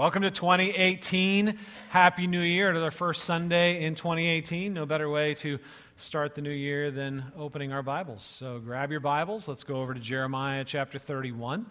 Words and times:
Welcome 0.00 0.22
to 0.22 0.30
2018. 0.30 1.58
Happy 1.90 2.26
New 2.26 2.40
Year 2.40 2.72
to 2.72 2.82
our 2.82 2.90
first 2.90 3.24
Sunday 3.24 3.84
in 3.84 3.94
2018. 3.94 4.72
No 4.72 4.86
better 4.86 5.10
way 5.10 5.34
to 5.34 5.58
start 5.98 6.34
the 6.34 6.40
new 6.40 6.48
year 6.48 6.90
than 6.90 7.22
opening 7.36 7.74
our 7.74 7.82
Bibles. 7.82 8.22
So 8.22 8.60
grab 8.60 8.90
your 8.90 9.00
Bibles. 9.00 9.46
Let's 9.46 9.62
go 9.62 9.82
over 9.82 9.92
to 9.92 10.00
Jeremiah 10.00 10.64
chapter 10.64 10.98
31. 10.98 11.66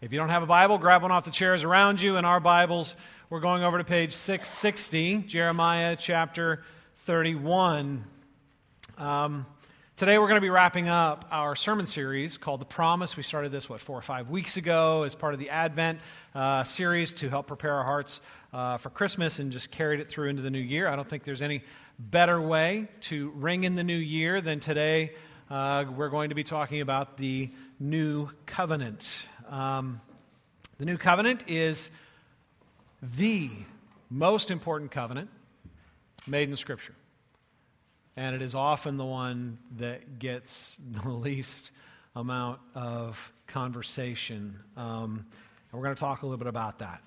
If 0.00 0.14
you 0.14 0.18
don't 0.18 0.30
have 0.30 0.42
a 0.42 0.46
Bible, 0.46 0.78
grab 0.78 1.02
one 1.02 1.12
off 1.12 1.26
the 1.26 1.30
chairs 1.30 1.62
around 1.62 2.00
you. 2.00 2.16
In 2.16 2.24
our 2.24 2.40
Bibles, 2.40 2.96
we're 3.28 3.40
going 3.40 3.62
over 3.62 3.76
to 3.76 3.84
page 3.84 4.14
660, 4.14 5.18
Jeremiah 5.18 5.94
chapter 5.94 6.64
31. 6.96 8.02
Um, 8.96 9.44
Today, 9.96 10.18
we're 10.18 10.26
going 10.26 10.38
to 10.38 10.40
be 10.40 10.50
wrapping 10.50 10.88
up 10.88 11.24
our 11.30 11.54
sermon 11.54 11.86
series 11.86 12.36
called 12.36 12.60
The 12.60 12.64
Promise. 12.64 13.16
We 13.16 13.22
started 13.22 13.52
this, 13.52 13.68
what, 13.68 13.80
four 13.80 13.96
or 13.96 14.02
five 14.02 14.28
weeks 14.28 14.56
ago 14.56 15.04
as 15.04 15.14
part 15.14 15.34
of 15.34 15.38
the 15.38 15.50
Advent 15.50 16.00
uh, 16.34 16.64
series 16.64 17.12
to 17.12 17.28
help 17.28 17.46
prepare 17.46 17.74
our 17.74 17.84
hearts 17.84 18.20
uh, 18.52 18.76
for 18.78 18.90
Christmas 18.90 19.38
and 19.38 19.52
just 19.52 19.70
carried 19.70 20.00
it 20.00 20.08
through 20.08 20.30
into 20.30 20.42
the 20.42 20.50
new 20.50 20.58
year. 20.58 20.88
I 20.88 20.96
don't 20.96 21.08
think 21.08 21.22
there's 21.22 21.42
any 21.42 21.62
better 21.96 22.40
way 22.40 22.88
to 23.02 23.30
ring 23.36 23.62
in 23.62 23.76
the 23.76 23.84
new 23.84 23.96
year 23.96 24.40
than 24.40 24.58
today. 24.58 25.12
Uh, 25.48 25.84
we're 25.96 26.08
going 26.08 26.30
to 26.30 26.34
be 26.34 26.42
talking 26.42 26.80
about 26.80 27.16
the 27.16 27.52
new 27.78 28.30
covenant. 28.46 29.28
Um, 29.48 30.00
the 30.78 30.86
new 30.86 30.98
covenant 30.98 31.44
is 31.46 31.88
the 33.00 33.48
most 34.10 34.50
important 34.50 34.90
covenant 34.90 35.30
made 36.26 36.50
in 36.50 36.56
Scripture 36.56 36.94
and 38.16 38.34
it 38.34 38.42
is 38.42 38.54
often 38.54 38.96
the 38.96 39.04
one 39.04 39.58
that 39.78 40.18
gets 40.18 40.76
the 40.92 41.08
least 41.10 41.72
amount 42.16 42.60
of 42.74 43.32
conversation. 43.46 44.58
Um, 44.76 45.26
and 45.70 45.80
we're 45.80 45.84
going 45.84 45.96
to 45.96 46.00
talk 46.00 46.22
a 46.22 46.26
little 46.26 46.38
bit 46.38 46.46
about 46.46 46.78
that. 46.78 47.02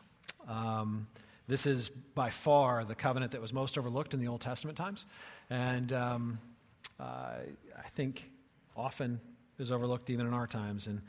Um, 0.47 1.07
this 1.47 1.65
is 1.65 1.89
by 1.89 2.29
far 2.29 2.83
the 2.83 2.95
covenant 2.95 3.31
that 3.31 3.41
was 3.41 3.53
most 3.53 3.77
overlooked 3.77 4.13
in 4.13 4.19
the 4.19 4.27
Old 4.27 4.41
Testament 4.41 4.77
times, 4.77 5.05
and 5.49 5.93
um, 5.93 6.39
uh, 6.99 7.03
I 7.03 7.89
think 7.95 8.29
often 8.75 9.19
is 9.57 9.71
overlooked 9.71 10.09
even 10.09 10.27
in 10.27 10.33
our 10.33 10.47
times. 10.47 10.87
And, 10.87 11.01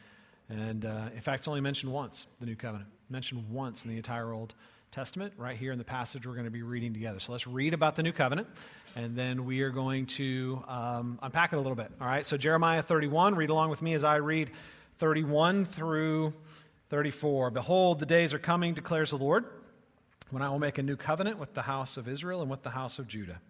and 0.48 0.84
uh, 0.84 1.08
in 1.14 1.20
fact, 1.20 1.40
it's 1.40 1.48
only 1.48 1.60
mentioned 1.60 1.92
once, 1.92 2.26
the 2.40 2.46
new 2.46 2.56
covenant, 2.56 2.88
mentioned 3.10 3.44
once 3.50 3.84
in 3.84 3.90
the 3.90 3.96
entire 3.96 4.32
Old 4.32 4.54
Testament, 4.54 4.64
right 5.36 5.56
here 5.56 5.70
in 5.70 5.78
the 5.78 5.84
passage 5.84 6.26
we're 6.26 6.32
going 6.32 6.44
to 6.44 6.50
be 6.50 6.62
reading 6.62 6.92
together. 6.92 7.20
So 7.20 7.32
let's 7.32 7.46
read 7.46 7.74
about 7.74 7.94
the 7.94 8.02
new 8.02 8.12
covenant, 8.12 8.48
and 8.96 9.14
then 9.14 9.44
we 9.44 9.60
are 9.62 9.70
going 9.70 10.06
to 10.06 10.62
um, 10.66 11.18
unpack 11.22 11.52
it 11.52 11.56
a 11.56 11.60
little 11.60 11.76
bit. 11.76 11.92
All 12.00 12.06
right, 12.06 12.26
so 12.26 12.36
Jeremiah 12.36 12.82
31, 12.82 13.34
read 13.34 13.50
along 13.50 13.70
with 13.70 13.82
me 13.82 13.94
as 13.94 14.02
I 14.02 14.16
read 14.16 14.50
31 14.98 15.66
through 15.66 16.32
34. 16.90 17.50
Behold, 17.50 18.00
the 18.00 18.06
days 18.06 18.34
are 18.34 18.38
coming, 18.38 18.74
declares 18.74 19.10
the 19.10 19.18
Lord, 19.18 19.44
when 20.30 20.42
I 20.42 20.48
will 20.50 20.58
make 20.58 20.78
a 20.78 20.82
new 20.82 20.96
covenant 20.96 21.38
with 21.38 21.54
the 21.54 21.62
house 21.62 21.96
of 21.96 22.08
Israel 22.08 22.40
and 22.40 22.50
with 22.50 22.62
the 22.62 22.70
house 22.70 22.98
of 22.98 23.06
Judah. 23.06 23.40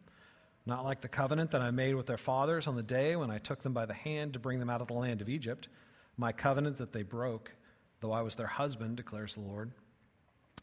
Not 0.66 0.84
like 0.84 1.00
the 1.00 1.08
covenant 1.08 1.52
that 1.52 1.62
I 1.62 1.70
made 1.70 1.94
with 1.94 2.06
their 2.06 2.18
fathers 2.18 2.66
on 2.66 2.76
the 2.76 2.82
day 2.82 3.16
when 3.16 3.30
I 3.30 3.38
took 3.38 3.62
them 3.62 3.72
by 3.72 3.86
the 3.86 3.94
hand 3.94 4.34
to 4.34 4.38
bring 4.38 4.58
them 4.58 4.68
out 4.68 4.82
of 4.82 4.88
the 4.88 4.94
land 4.94 5.22
of 5.22 5.28
Egypt, 5.30 5.68
my 6.18 6.32
covenant 6.32 6.76
that 6.76 6.92
they 6.92 7.02
broke, 7.02 7.54
though 8.00 8.12
I 8.12 8.20
was 8.20 8.36
their 8.36 8.46
husband, 8.48 8.96
declares 8.96 9.34
the 9.34 9.40
Lord. 9.40 9.72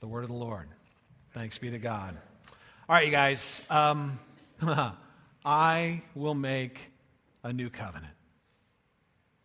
The 0.00 0.06
word 0.06 0.24
of 0.24 0.28
the 0.28 0.36
Lord. 0.36 0.68
Thanks 1.32 1.58
be 1.58 1.70
to 1.70 1.78
God. 1.78 2.16
All 2.88 2.94
right, 2.94 3.06
you 3.06 3.10
guys. 3.10 3.62
Um, 3.70 4.18
I 5.44 6.02
will 6.14 6.34
make 6.34 6.90
a 7.42 7.52
new 7.52 7.70
covenant. 7.70 8.12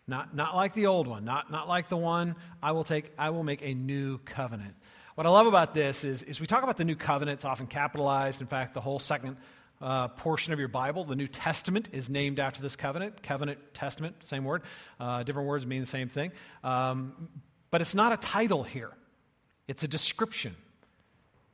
Not, 0.08 0.36
not 0.36 0.56
like 0.56 0.74
the 0.74 0.88
old 0.88 1.08
one, 1.08 1.24
not, 1.24 1.52
not 1.52 1.70
like 1.70 1.88
the 1.88 1.96
one 1.96 2.36
I 2.62 2.74
will 2.74 2.84
take, 2.84 3.12
I 3.18 3.30
will 3.30 3.44
make 3.44 3.62
a 3.62 3.74
new 3.74 4.18
covenant. 4.20 4.74
What 5.16 5.26
I 5.26 5.30
love 5.30 5.48
about 5.48 5.74
this 5.74 6.04
is, 6.04 6.22
is 6.24 6.42
we 6.42 6.48
talk 6.48 6.64
about 6.64 6.76
the 6.76 6.84
new 6.84 6.96
covenant, 6.96 7.38
it's 7.38 7.46
often 7.46 7.68
capitalized. 7.68 8.42
In 8.42 8.48
fact, 8.48 8.74
the 8.74 8.82
whole 8.82 9.00
second 9.00 9.38
uh, 9.82 10.10
portion 10.10 10.52
of 10.52 10.60
your 10.60 10.68
Bible, 10.68 11.06
the 11.06 11.16
New 11.16 11.28
Testament, 11.28 11.90
is 11.94 12.10
named 12.10 12.40
after 12.40 12.62
this 12.62 12.76
covenant. 12.76 13.24
Covenant, 13.24 13.60
Testament, 13.74 14.16
same 14.24 14.44
word. 14.44 14.64
Uh, 15.00 15.24
different 15.24 15.48
words 15.48 15.66
mean 15.66 15.82
the 15.82 15.88
same 15.88 16.10
thing. 16.10 16.32
Um, 16.64 17.30
but 17.70 17.80
it's 17.80 17.96
not 17.96 18.12
a 18.12 18.18
title 18.18 18.64
here, 18.64 18.92
it's 19.68 19.84
a 19.84 19.88
description. 19.88 20.56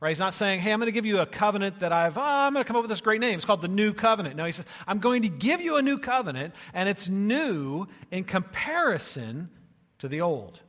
Right? 0.00 0.10
He's 0.10 0.20
not 0.20 0.32
saying, 0.32 0.60
hey, 0.60 0.72
I'm 0.72 0.78
going 0.78 0.86
to 0.86 0.92
give 0.92 1.06
you 1.06 1.18
a 1.18 1.26
covenant 1.26 1.80
that 1.80 1.92
I've, 1.92 2.16
oh, 2.16 2.22
I'm 2.22 2.52
going 2.52 2.64
to 2.64 2.68
come 2.68 2.76
up 2.76 2.82
with 2.82 2.90
this 2.90 3.00
great 3.00 3.20
name. 3.20 3.34
It's 3.34 3.44
called 3.44 3.62
the 3.62 3.68
New 3.68 3.92
Covenant. 3.92 4.36
No, 4.36 4.44
he 4.44 4.52
says, 4.52 4.64
I'm 4.86 5.00
going 5.00 5.22
to 5.22 5.28
give 5.28 5.60
you 5.60 5.76
a 5.76 5.82
new 5.82 5.98
covenant, 5.98 6.54
and 6.72 6.88
it's 6.88 7.08
new 7.08 7.86
in 8.12 8.22
comparison 8.22 9.50
to 9.98 10.06
the 10.06 10.20
old. 10.20 10.60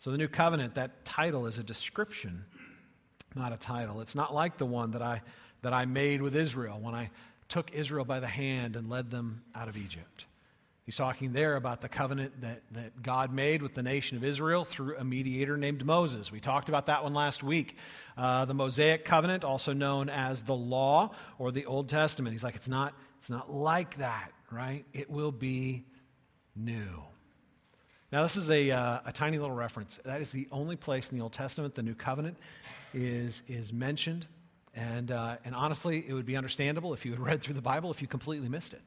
So 0.00 0.10
the 0.10 0.16
New 0.16 0.28
Covenant, 0.28 0.74
that 0.76 1.04
title 1.04 1.46
is 1.46 1.58
a 1.58 1.62
description, 1.62 2.46
not 3.34 3.52
a 3.52 3.58
title. 3.58 4.00
It's 4.00 4.14
not 4.14 4.34
like 4.34 4.56
the 4.56 4.66
one 4.66 4.92
that 4.92 5.02
I, 5.02 5.20
that 5.60 5.74
I 5.74 5.84
made 5.84 6.22
with 6.22 6.34
Israel 6.34 6.78
when 6.80 6.94
I 6.94 7.10
took 7.50 7.74
Israel 7.74 8.06
by 8.06 8.20
the 8.20 8.26
hand 8.26 8.74
and 8.74 8.88
led 8.88 9.10
them 9.10 9.42
out 9.54 9.68
of 9.68 9.76
Egypt. 9.76 10.24
He's 10.84 10.96
talking 10.96 11.32
there 11.32 11.56
about 11.56 11.80
the 11.80 11.88
covenant 11.88 12.42
that, 12.42 12.60
that 12.72 13.02
God 13.02 13.32
made 13.32 13.62
with 13.62 13.72
the 13.72 13.82
nation 13.82 14.18
of 14.18 14.24
Israel 14.24 14.64
through 14.64 14.98
a 14.98 15.04
mediator 15.04 15.56
named 15.56 15.84
Moses. 15.84 16.30
We 16.30 16.40
talked 16.40 16.68
about 16.68 16.86
that 16.86 17.02
one 17.02 17.14
last 17.14 17.42
week. 17.42 17.78
Uh, 18.18 18.44
the 18.44 18.52
Mosaic 18.52 19.06
covenant, 19.06 19.44
also 19.44 19.72
known 19.72 20.10
as 20.10 20.42
the 20.42 20.54
law 20.54 21.12
or 21.38 21.52
the 21.52 21.64
Old 21.64 21.88
Testament. 21.88 22.34
He's 22.34 22.44
like, 22.44 22.54
it's 22.54 22.68
not, 22.68 22.92
it's 23.16 23.30
not 23.30 23.50
like 23.50 23.96
that, 23.96 24.30
right? 24.50 24.84
It 24.92 25.08
will 25.08 25.32
be 25.32 25.86
new. 26.54 27.02
Now, 28.12 28.22
this 28.22 28.36
is 28.36 28.50
a, 28.50 28.70
uh, 28.70 29.00
a 29.06 29.12
tiny 29.12 29.38
little 29.38 29.56
reference. 29.56 29.98
That 30.04 30.20
is 30.20 30.32
the 30.32 30.46
only 30.52 30.76
place 30.76 31.08
in 31.08 31.16
the 31.16 31.22
Old 31.22 31.32
Testament 31.32 31.74
the 31.74 31.82
new 31.82 31.94
covenant 31.94 32.36
is, 32.92 33.42
is 33.48 33.72
mentioned. 33.72 34.26
And, 34.74 35.10
uh, 35.10 35.36
and 35.46 35.54
honestly, 35.54 36.04
it 36.06 36.12
would 36.12 36.26
be 36.26 36.36
understandable 36.36 36.92
if 36.92 37.06
you 37.06 37.12
had 37.12 37.20
read 37.26 37.40
through 37.40 37.54
the 37.54 37.62
Bible 37.62 37.90
if 37.90 38.02
you 38.02 38.06
completely 38.06 38.50
missed 38.50 38.74
it 38.74 38.82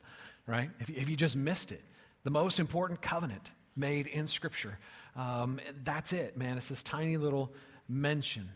right? 0.48 0.72
If, 0.80 0.90
if 0.90 1.10
you 1.10 1.16
just 1.16 1.36
missed 1.36 1.72
it, 1.72 1.84
the 2.24 2.32
most 2.32 2.60
important 2.60 3.02
covenant 3.02 3.52
made 3.76 4.08
in 4.08 4.26
Scripture. 4.26 4.80
Um, 5.16 5.60
that's 5.84 6.14
it, 6.14 6.38
man. 6.38 6.58
It's 6.58 6.70
this 6.70 6.82
tiny 6.82 7.18
little 7.18 7.54
mention. 7.88 8.50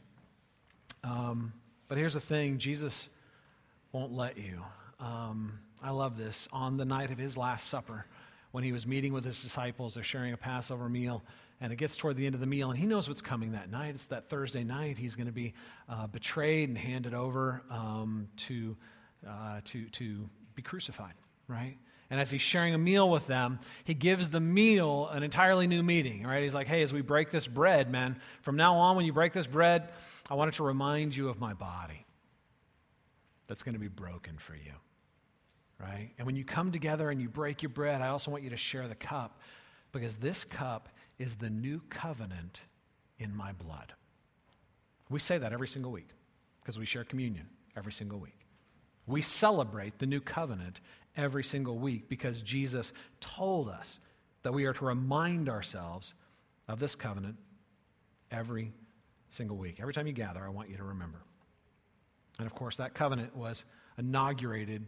Um, 1.03 1.53
but 1.87 1.97
here's 1.97 2.13
the 2.13 2.19
thing 2.19 2.57
Jesus 2.57 3.09
won't 3.91 4.13
let 4.13 4.37
you. 4.37 4.63
Um, 4.99 5.59
I 5.83 5.91
love 5.91 6.17
this. 6.17 6.47
On 6.51 6.77
the 6.77 6.85
night 6.85 7.11
of 7.11 7.17
his 7.17 7.37
Last 7.37 7.67
Supper, 7.67 8.05
when 8.51 8.63
he 8.63 8.71
was 8.71 8.85
meeting 8.87 9.13
with 9.13 9.23
his 9.23 9.41
disciples, 9.41 9.93
they're 9.93 10.03
sharing 10.03 10.33
a 10.33 10.37
Passover 10.37 10.89
meal, 10.89 11.23
and 11.59 11.73
it 11.73 11.77
gets 11.77 11.95
toward 11.95 12.17
the 12.17 12.25
end 12.25 12.35
of 12.35 12.41
the 12.41 12.47
meal, 12.47 12.69
and 12.69 12.79
he 12.79 12.85
knows 12.85 13.07
what's 13.07 13.21
coming 13.21 13.53
that 13.53 13.69
night. 13.69 13.95
It's 13.95 14.05
that 14.07 14.29
Thursday 14.29 14.63
night. 14.63 14.97
He's 14.97 15.15
going 15.15 15.27
to 15.27 15.33
be 15.33 15.53
uh, 15.89 16.07
betrayed 16.07 16.69
and 16.69 16.77
handed 16.77 17.13
over 17.13 17.63
um, 17.69 18.27
to, 18.37 18.77
uh, 19.27 19.61
to, 19.65 19.85
to 19.85 20.29
be 20.55 20.61
crucified 20.61 21.13
right? 21.51 21.77
And 22.09 22.19
as 22.19 22.29
he's 22.29 22.41
sharing 22.41 22.73
a 22.73 22.77
meal 22.77 23.09
with 23.09 23.27
them, 23.27 23.59
he 23.83 23.93
gives 23.93 24.29
the 24.29 24.39
meal 24.39 25.07
an 25.07 25.23
entirely 25.23 25.67
new 25.67 25.81
meaning, 25.81 26.23
right? 26.23 26.43
He's 26.43 26.53
like, 26.53 26.67
hey, 26.67 26.81
as 26.81 26.91
we 26.91 27.01
break 27.01 27.31
this 27.31 27.47
bread, 27.47 27.89
man, 27.89 28.19
from 28.41 28.57
now 28.57 28.75
on, 28.75 28.95
when 28.95 29.05
you 29.05 29.13
break 29.13 29.33
this 29.33 29.47
bread, 29.47 29.89
I 30.29 30.33
wanted 30.33 30.55
to 30.55 30.63
remind 30.63 31.15
you 31.15 31.29
of 31.29 31.39
my 31.39 31.53
body 31.53 32.05
that's 33.47 33.63
going 33.63 33.73
to 33.73 33.79
be 33.79 33.87
broken 33.87 34.37
for 34.37 34.55
you, 34.55 34.73
right? 35.79 36.11
And 36.17 36.25
when 36.25 36.35
you 36.35 36.43
come 36.43 36.71
together 36.71 37.09
and 37.09 37.21
you 37.21 37.29
break 37.29 37.61
your 37.61 37.69
bread, 37.69 38.01
I 38.01 38.07
also 38.07 38.31
want 38.31 38.43
you 38.43 38.49
to 38.49 38.57
share 38.57 38.87
the 38.87 38.95
cup 38.95 39.39
because 39.91 40.17
this 40.17 40.43
cup 40.43 40.89
is 41.17 41.35
the 41.35 41.49
new 41.49 41.81
covenant 41.89 42.61
in 43.19 43.35
my 43.35 43.53
blood. 43.53 43.93
We 45.09 45.19
say 45.19 45.37
that 45.37 45.53
every 45.53 45.67
single 45.67 45.91
week 45.91 46.09
because 46.61 46.79
we 46.79 46.85
share 46.85 47.03
communion 47.03 47.47
every 47.75 47.91
single 47.91 48.19
week. 48.19 48.37
We 49.07 49.21
celebrate 49.21 49.99
the 49.99 50.05
new 50.05 50.21
covenant 50.21 50.79
every 51.17 51.43
single 51.43 51.77
week 51.77 52.09
because 52.09 52.41
Jesus 52.41 52.93
told 53.19 53.69
us 53.69 53.99
that 54.43 54.53
we 54.53 54.65
are 54.65 54.73
to 54.73 54.85
remind 54.85 55.49
ourselves 55.49 56.13
of 56.67 56.79
this 56.79 56.95
covenant 56.95 57.35
every 58.31 58.73
single 59.31 59.57
week. 59.57 59.77
Every 59.79 59.93
time 59.93 60.07
you 60.07 60.13
gather, 60.13 60.43
I 60.43 60.49
want 60.49 60.69
you 60.69 60.77
to 60.77 60.83
remember. 60.83 61.19
And 62.37 62.47
of 62.47 62.55
course, 62.55 62.77
that 62.77 62.93
covenant 62.93 63.35
was 63.35 63.65
inaugurated 63.97 64.85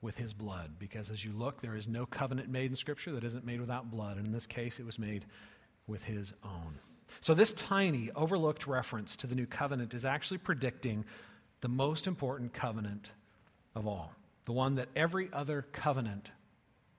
with 0.00 0.16
his 0.16 0.32
blood 0.32 0.72
because 0.78 1.10
as 1.10 1.24
you 1.24 1.32
look, 1.32 1.60
there 1.60 1.76
is 1.76 1.88
no 1.88 2.06
covenant 2.06 2.48
made 2.48 2.70
in 2.70 2.76
Scripture 2.76 3.12
that 3.12 3.24
isn't 3.24 3.44
made 3.44 3.60
without 3.60 3.90
blood. 3.90 4.16
And 4.16 4.26
in 4.26 4.32
this 4.32 4.46
case, 4.46 4.78
it 4.78 4.86
was 4.86 4.98
made 4.98 5.24
with 5.86 6.04
his 6.04 6.32
own. 6.44 6.78
So, 7.20 7.34
this 7.34 7.52
tiny, 7.52 8.10
overlooked 8.16 8.66
reference 8.66 9.16
to 9.16 9.26
the 9.26 9.34
new 9.34 9.46
covenant 9.46 9.94
is 9.94 10.04
actually 10.04 10.38
predicting 10.38 11.04
the 11.60 11.68
most 11.68 12.06
important 12.06 12.52
covenant 12.52 13.10
of 13.74 13.86
all, 13.86 14.12
the 14.44 14.52
one 14.52 14.76
that 14.76 14.88
every 14.94 15.28
other 15.32 15.62
covenant 15.72 16.30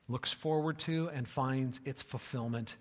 looks 0.07 0.31
forward 0.31 0.77
to 0.80 1.09
and 1.13 1.27
finds 1.27 1.80
its 1.86 2.01
fulfillment 2.01 2.75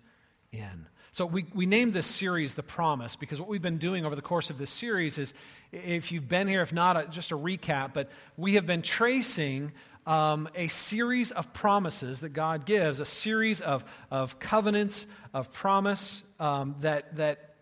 in. 0.51 0.87
So, 1.11 1.25
we, 1.25 1.45
we 1.53 1.65
named 1.65 1.93
this 1.93 2.07
series 2.07 2.55
The 2.55 2.63
Promise 2.63 3.15
because 3.15 3.39
what 3.39 3.47
we've 3.47 3.61
been 3.61 3.77
doing 3.77 4.05
over 4.05 4.15
the 4.15 4.21
course 4.21 4.49
of 4.49 4.57
this 4.57 4.69
series 4.69 5.17
is, 5.17 5.33
if 5.71 6.11
you've 6.11 6.27
been 6.27 6.47
here, 6.47 6.61
if 6.61 6.73
not, 6.73 7.09
just 7.09 7.31
a 7.31 7.37
recap, 7.37 7.93
but 7.93 8.09
we 8.35 8.55
have 8.55 8.65
been 8.65 8.81
tracing 8.81 9.71
um, 10.05 10.49
a 10.55 10.67
series 10.67 11.31
of 11.31 11.53
promises 11.53 12.19
that 12.19 12.29
God 12.29 12.65
gives, 12.65 12.99
a 12.99 13.05
series 13.05 13.61
of, 13.61 13.85
of 14.11 14.39
covenants 14.39 15.07
of 15.33 15.53
promise 15.53 16.21
um, 16.39 16.75
that, 16.81 17.15
that 17.15 17.55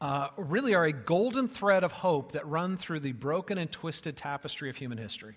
uh, 0.00 0.28
really 0.36 0.74
are 0.74 0.84
a 0.84 0.92
golden 0.92 1.48
thread 1.48 1.82
of 1.82 1.90
hope 1.90 2.32
that 2.32 2.46
run 2.46 2.76
through 2.76 3.00
the 3.00 3.12
broken 3.12 3.58
and 3.58 3.70
twisted 3.70 4.16
tapestry 4.16 4.70
of 4.70 4.76
human 4.76 4.96
history 4.96 5.36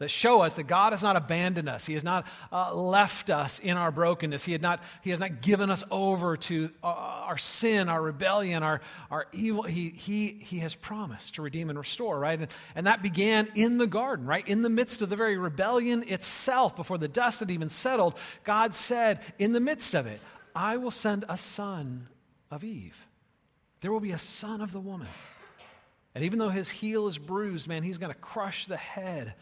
that 0.00 0.10
show 0.10 0.40
us 0.40 0.54
that 0.54 0.62
God 0.62 0.94
has 0.94 1.02
not 1.02 1.16
abandoned 1.16 1.68
us. 1.68 1.84
He 1.84 1.92
has 1.92 2.02
not 2.02 2.26
uh, 2.50 2.74
left 2.74 3.28
us 3.28 3.58
in 3.58 3.76
our 3.76 3.92
brokenness. 3.92 4.42
He, 4.42 4.52
had 4.52 4.62
not, 4.62 4.82
he 5.02 5.10
has 5.10 5.20
not 5.20 5.42
given 5.42 5.70
us 5.70 5.84
over 5.90 6.38
to 6.38 6.70
uh, 6.82 6.86
our 6.86 7.36
sin, 7.36 7.90
our 7.90 8.00
rebellion, 8.00 8.62
our, 8.62 8.80
our 9.10 9.26
evil. 9.32 9.62
He, 9.62 9.90
he, 9.90 10.28
he 10.28 10.60
has 10.60 10.74
promised 10.74 11.34
to 11.34 11.42
redeem 11.42 11.68
and 11.68 11.78
restore, 11.78 12.18
right? 12.18 12.38
And, 12.38 12.48
and 12.74 12.86
that 12.86 13.02
began 13.02 13.48
in 13.54 13.76
the 13.76 13.86
garden, 13.86 14.26
right? 14.26 14.46
In 14.48 14.62
the 14.62 14.70
midst 14.70 15.02
of 15.02 15.10
the 15.10 15.16
very 15.16 15.36
rebellion 15.36 16.02
itself, 16.08 16.76
before 16.76 16.96
the 16.96 17.06
dust 17.06 17.40
had 17.40 17.50
even 17.50 17.68
settled, 17.68 18.14
God 18.42 18.74
said, 18.74 19.20
in 19.38 19.52
the 19.52 19.60
midst 19.60 19.94
of 19.94 20.06
it, 20.06 20.20
I 20.54 20.78
will 20.78 20.90
send 20.90 21.26
a 21.28 21.36
son 21.36 22.08
of 22.50 22.64
Eve. 22.64 22.96
There 23.82 23.92
will 23.92 24.00
be 24.00 24.12
a 24.12 24.18
son 24.18 24.62
of 24.62 24.72
the 24.72 24.80
woman. 24.80 25.08
And 26.14 26.24
even 26.24 26.38
though 26.38 26.48
his 26.48 26.70
heel 26.70 27.06
is 27.06 27.18
bruised, 27.18 27.68
man, 27.68 27.82
he's 27.82 27.98
going 27.98 28.12
to 28.12 28.18
crush 28.18 28.64
the 28.64 28.78
head 28.78 29.34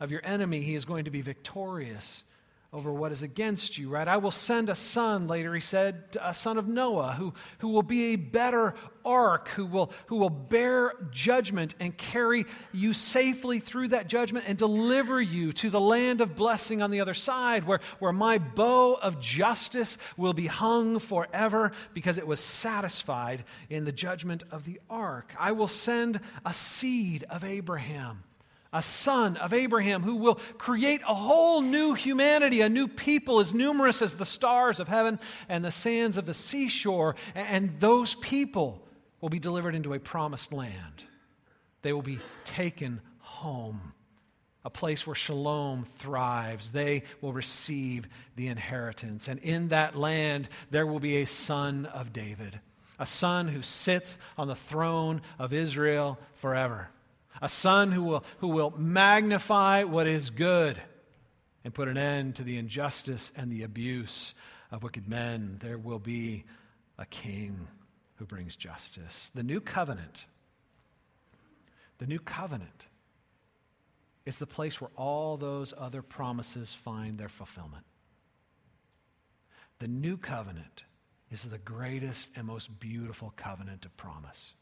of 0.00 0.10
your 0.10 0.22
enemy, 0.24 0.62
he 0.62 0.74
is 0.74 0.84
going 0.84 1.04
to 1.04 1.10
be 1.10 1.20
victorious 1.20 2.24
over 2.72 2.92
what 2.92 3.10
is 3.10 3.22
against 3.22 3.78
you, 3.78 3.88
right? 3.88 4.06
I 4.06 4.18
will 4.18 4.30
send 4.30 4.70
a 4.70 4.76
son, 4.76 5.26
later 5.26 5.52
he 5.54 5.60
said, 5.60 6.16
a 6.22 6.32
son 6.32 6.56
of 6.56 6.68
Noah, 6.68 7.14
who, 7.14 7.34
who 7.58 7.68
will 7.68 7.82
be 7.82 8.12
a 8.12 8.16
better 8.16 8.74
ark, 9.04 9.48
who 9.48 9.66
will, 9.66 9.90
who 10.06 10.16
will 10.18 10.30
bear 10.30 10.92
judgment 11.10 11.74
and 11.80 11.96
carry 11.96 12.46
you 12.72 12.94
safely 12.94 13.58
through 13.58 13.88
that 13.88 14.06
judgment 14.06 14.44
and 14.46 14.56
deliver 14.56 15.20
you 15.20 15.52
to 15.54 15.68
the 15.68 15.80
land 15.80 16.20
of 16.20 16.36
blessing 16.36 16.80
on 16.80 16.92
the 16.92 17.00
other 17.00 17.14
side, 17.14 17.66
where, 17.66 17.80
where 17.98 18.12
my 18.12 18.38
bow 18.38 18.94
of 18.94 19.20
justice 19.20 19.98
will 20.16 20.32
be 20.32 20.46
hung 20.46 21.00
forever 21.00 21.72
because 21.92 22.18
it 22.18 22.26
was 22.26 22.38
satisfied 22.38 23.42
in 23.68 23.84
the 23.84 23.92
judgment 23.92 24.44
of 24.52 24.64
the 24.64 24.80
ark. 24.88 25.34
I 25.36 25.52
will 25.52 25.68
send 25.68 26.20
a 26.46 26.54
seed 26.54 27.24
of 27.24 27.42
Abraham 27.42 28.22
a 28.72 28.82
son 28.82 29.36
of 29.36 29.52
Abraham 29.52 30.02
who 30.02 30.16
will 30.16 30.36
create 30.58 31.00
a 31.02 31.14
whole 31.14 31.60
new 31.60 31.94
humanity, 31.94 32.60
a 32.60 32.68
new 32.68 32.86
people 32.86 33.40
as 33.40 33.52
numerous 33.52 34.00
as 34.00 34.14
the 34.14 34.24
stars 34.24 34.78
of 34.78 34.88
heaven 34.88 35.18
and 35.48 35.64
the 35.64 35.72
sands 35.72 36.16
of 36.16 36.26
the 36.26 36.34
seashore. 36.34 37.16
And 37.34 37.80
those 37.80 38.14
people 38.14 38.86
will 39.20 39.28
be 39.28 39.40
delivered 39.40 39.74
into 39.74 39.92
a 39.92 39.98
promised 39.98 40.52
land. 40.52 41.04
They 41.82 41.92
will 41.92 42.02
be 42.02 42.20
taken 42.44 43.00
home, 43.18 43.92
a 44.64 44.70
place 44.70 45.04
where 45.04 45.16
shalom 45.16 45.84
thrives. 45.84 46.70
They 46.70 47.02
will 47.20 47.32
receive 47.32 48.06
the 48.36 48.46
inheritance. 48.46 49.26
And 49.26 49.40
in 49.40 49.68
that 49.68 49.96
land, 49.96 50.48
there 50.70 50.86
will 50.86 51.00
be 51.00 51.16
a 51.16 51.26
son 51.26 51.86
of 51.86 52.12
David, 52.12 52.60
a 53.00 53.06
son 53.06 53.48
who 53.48 53.62
sits 53.62 54.16
on 54.38 54.46
the 54.46 54.54
throne 54.54 55.22
of 55.40 55.52
Israel 55.52 56.18
forever 56.36 56.90
a 57.40 57.48
son 57.48 57.92
who 57.92 58.02
will, 58.02 58.24
who 58.38 58.48
will 58.48 58.72
magnify 58.76 59.84
what 59.84 60.06
is 60.06 60.30
good 60.30 60.80
and 61.64 61.74
put 61.74 61.88
an 61.88 61.96
end 61.96 62.36
to 62.36 62.42
the 62.42 62.58
injustice 62.58 63.32
and 63.36 63.50
the 63.50 63.62
abuse 63.62 64.34
of 64.70 64.82
wicked 64.82 65.08
men. 65.08 65.58
There 65.60 65.78
will 65.78 65.98
be 65.98 66.44
a 66.98 67.06
king 67.06 67.68
who 68.16 68.26
brings 68.26 68.56
justice. 68.56 69.30
The 69.34 69.42
new 69.42 69.60
covenant, 69.60 70.26
the 71.98 72.06
new 72.06 72.18
covenant 72.18 72.86
is 74.26 74.38
the 74.38 74.46
place 74.46 74.80
where 74.80 74.90
all 74.96 75.36
those 75.36 75.72
other 75.76 76.02
promises 76.02 76.74
find 76.74 77.18
their 77.18 77.28
fulfillment. 77.28 77.84
The 79.78 79.88
new 79.88 80.18
covenant 80.18 80.84
is 81.30 81.44
the 81.44 81.58
greatest 81.58 82.28
and 82.36 82.46
most 82.46 82.78
beautiful 82.78 83.32
covenant 83.36 83.86
of 83.86 83.96
promise 83.96 84.52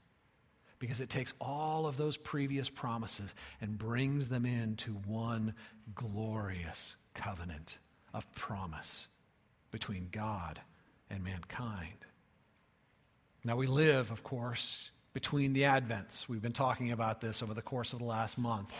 because 0.79 1.01
it 1.01 1.11
takes 1.11 1.35
all 1.41 1.87
of 1.87 1.97
those 1.97 2.17
previous 2.17 2.69
promises 2.69 3.35
and 3.61 3.79
brings 3.79 4.29
them 4.29 4.47
into 4.47 4.93
one 5.07 5.55
glorious 5.95 6.97
covenant 7.15 7.79
of 8.15 8.31
promise 8.35 9.09
between 9.71 10.09
God 10.13 10.61
and 11.11 11.23
mankind. 11.25 12.07
Now, 13.45 13.57
we 13.57 13.67
live, 13.67 14.11
of 14.11 14.23
course, 14.23 14.91
between 15.13 15.53
the 15.53 15.63
Advents. 15.63 16.29
We've 16.29 16.43
been 16.43 16.53
talking 16.53 16.93
about 16.93 17.21
this 17.21 17.43
over 17.43 17.55
the 17.55 17.63
course 17.63 17.93
of 17.93 17.99
the 17.99 18.05
last 18.05 18.39
month 18.39 18.73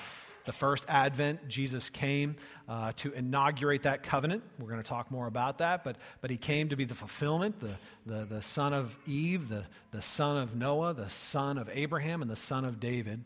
the 0.49 0.53
first 0.53 0.87
advent, 0.89 1.47
Jesus 1.47 1.91
came 1.91 2.35
uh, 2.71 2.93
to 2.97 3.13
inaugurate 3.13 3.83
that 3.83 4.03
covenant. 4.03 4.43
We're 4.59 4.71
going 4.71 4.83
to 4.83 4.89
talk 4.89 5.11
more 5.11 5.27
about 5.27 5.59
that, 5.59 5.85
but, 5.85 5.97
but 6.23 6.31
he 6.31 6.39
came 6.39 6.71
to 6.71 6.77
be 6.77 6.87
the 6.87 6.95
fulfillment, 6.95 7.61
the, 7.61 7.75
the, 8.07 8.25
the 8.25 8.41
son 8.41 8.73
of 8.73 8.99
Eve, 9.07 9.51
the, 9.51 9.65
the 9.91 10.01
son 10.01 10.39
of 10.39 10.57
Noah, 10.57 10.95
the 10.95 11.11
son 11.11 11.59
of 11.59 11.69
Abraham, 11.71 12.23
and 12.23 12.31
the 12.31 12.35
son 12.35 12.65
of 12.65 12.81
David. 12.81 13.25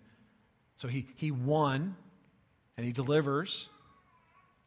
So 0.78 0.88
he, 0.88 1.06
he 1.14 1.30
won 1.30 1.94
and 2.76 2.84
he 2.84 2.90
delivers, 2.90 3.68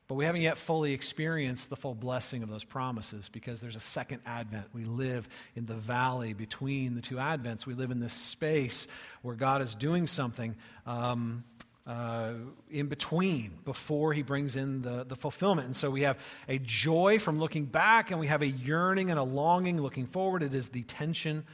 but 0.08 0.16
we 0.16 0.24
haven't 0.24 0.42
yet 0.42 0.58
fully 0.58 0.94
experienced 0.94 1.70
the 1.70 1.76
full 1.76 1.94
blessing 1.94 2.42
of 2.42 2.48
those 2.48 2.64
promises 2.64 3.28
because 3.28 3.60
there's 3.60 3.76
a 3.76 3.82
second 3.82 4.22
advent. 4.26 4.68
We 4.72 4.86
live 4.86 5.28
in 5.58 5.66
the 5.66 5.76
valley 5.76 6.32
between 6.32 6.96
the 6.96 7.02
two 7.02 7.16
advents. 7.16 7.66
We 7.66 7.74
live 7.74 7.92
in 7.92 8.00
this 8.00 8.14
space 8.14 8.88
where 9.24 9.36
God 9.36 9.62
is 9.62 9.76
doing 9.76 10.08
something. 10.08 10.56
Um, 10.86 11.44
uh, 11.88 12.34
in 12.72 12.88
between 12.88 13.60
before 13.64 14.12
he 14.14 14.24
brings 14.24 14.56
in 14.56 14.82
the, 14.82 15.04
the 15.04 15.16
fulfillment. 15.16 15.68
And 15.68 15.76
so 15.76 15.92
we 15.92 16.02
have 16.02 16.18
a 16.50 16.58
joy 16.60 17.20
from 17.20 17.40
looking 17.40 17.66
back, 17.66 18.12
and 18.12 18.20
we 18.20 18.28
have 18.28 18.42
a 18.42 18.48
yearning 18.48 19.12
and 19.12 19.20
a 19.20 19.24
longing 19.24 19.80
looking 19.80 20.08
forward. 20.08 20.42
It 20.42 20.54
is 20.54 20.70
the 20.70 20.82
tension 20.84 21.46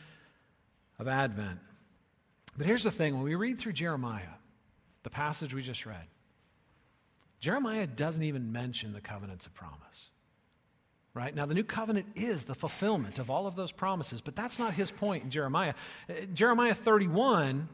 of 1.00 1.08
Advent. 1.08 1.60
But 2.58 2.66
here's 2.66 2.84
the 2.84 2.92
thing 2.92 3.16
when 3.16 3.24
we 3.24 3.36
read 3.36 3.60
through 3.60 3.74
Jeremiah, 3.74 4.36
the 5.04 5.10
passage 5.10 5.54
we 5.54 5.62
just 5.62 5.86
read, 5.86 6.06
Jeremiah 7.40 7.88
doesn't 7.88 8.24
even 8.24 8.52
mention 8.52 8.94
the 8.94 9.02
covenants 9.02 9.46
of 9.46 9.54
promise. 9.54 10.10
Right? 11.14 11.36
Now, 11.36 11.46
the 11.46 11.54
new 11.54 11.66
covenant 11.66 12.06
is 12.16 12.46
the 12.46 12.56
fulfillment 12.56 13.20
of 13.20 13.30
all 13.30 13.46
of 13.46 13.58
those 13.58 13.74
promises, 13.74 14.22
but 14.22 14.34
that's 14.34 14.58
not 14.58 14.74
his 14.74 14.92
point 14.92 15.26
in 15.26 15.30
Jeremiah. 15.30 15.74
Uh, 16.10 16.14
Jeremiah 16.34 16.74
31 16.74 17.68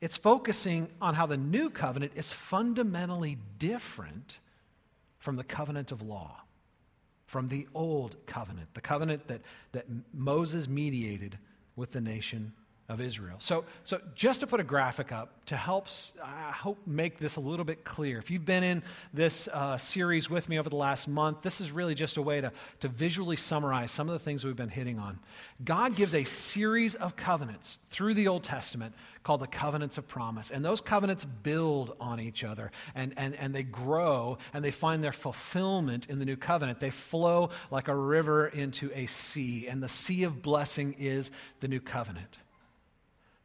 it's 0.00 0.16
focusing 0.16 0.88
on 1.00 1.14
how 1.14 1.26
the 1.26 1.36
new 1.36 1.70
covenant 1.70 2.12
is 2.14 2.32
fundamentally 2.32 3.38
different 3.58 4.38
from 5.18 5.36
the 5.36 5.44
covenant 5.44 5.92
of 5.92 6.02
law, 6.02 6.42
from 7.26 7.48
the 7.48 7.66
old 7.74 8.16
covenant, 8.26 8.68
the 8.74 8.80
covenant 8.80 9.26
that, 9.28 9.40
that 9.72 9.86
Moses 10.12 10.68
mediated 10.68 11.38
with 11.76 11.92
the 11.92 12.00
nation 12.00 12.52
of 12.88 13.00
Israel. 13.00 13.36
So, 13.38 13.64
so 13.82 13.98
just 14.14 14.40
to 14.40 14.46
put 14.46 14.60
a 14.60 14.64
graphic 14.64 15.10
up 15.10 15.32
to 15.46 15.56
help, 15.56 15.88
I 16.22 16.50
hope, 16.52 16.78
make 16.86 17.18
this 17.18 17.36
a 17.36 17.40
little 17.40 17.64
bit 17.64 17.82
clear. 17.82 18.18
If 18.18 18.30
you've 18.30 18.44
been 18.44 18.62
in 18.62 18.82
this 19.12 19.48
uh, 19.48 19.78
series 19.78 20.28
with 20.28 20.50
me 20.50 20.58
over 20.58 20.68
the 20.68 20.76
last 20.76 21.08
month, 21.08 21.40
this 21.40 21.62
is 21.62 21.72
really 21.72 21.94
just 21.94 22.18
a 22.18 22.22
way 22.22 22.42
to, 22.42 22.52
to 22.80 22.88
visually 22.88 23.36
summarize 23.36 23.90
some 23.90 24.08
of 24.08 24.12
the 24.12 24.18
things 24.18 24.44
we've 24.44 24.54
been 24.54 24.68
hitting 24.68 24.98
on. 24.98 25.18
God 25.64 25.96
gives 25.96 26.14
a 26.14 26.24
series 26.24 26.94
of 26.94 27.16
covenants 27.16 27.78
through 27.86 28.14
the 28.14 28.28
Old 28.28 28.42
Testament 28.42 28.94
called 29.22 29.40
the 29.40 29.46
covenants 29.46 29.96
of 29.96 30.06
promise. 30.06 30.50
And 30.50 30.62
those 30.62 30.82
covenants 30.82 31.24
build 31.24 31.96
on 31.98 32.20
each 32.20 32.44
other 32.44 32.70
and, 32.94 33.14
and, 33.16 33.34
and 33.36 33.54
they 33.54 33.62
grow 33.62 34.36
and 34.52 34.62
they 34.62 34.70
find 34.70 35.02
their 35.02 35.12
fulfillment 35.12 36.10
in 36.10 36.18
the 36.18 36.26
new 36.26 36.36
covenant. 36.36 36.80
They 36.80 36.90
flow 36.90 37.48
like 37.70 37.88
a 37.88 37.96
river 37.96 38.46
into 38.46 38.90
a 38.94 39.06
sea, 39.06 39.68
and 39.68 39.82
the 39.82 39.88
sea 39.88 40.24
of 40.24 40.42
blessing 40.42 40.96
is 40.98 41.30
the 41.60 41.68
new 41.68 41.80
covenant. 41.80 42.38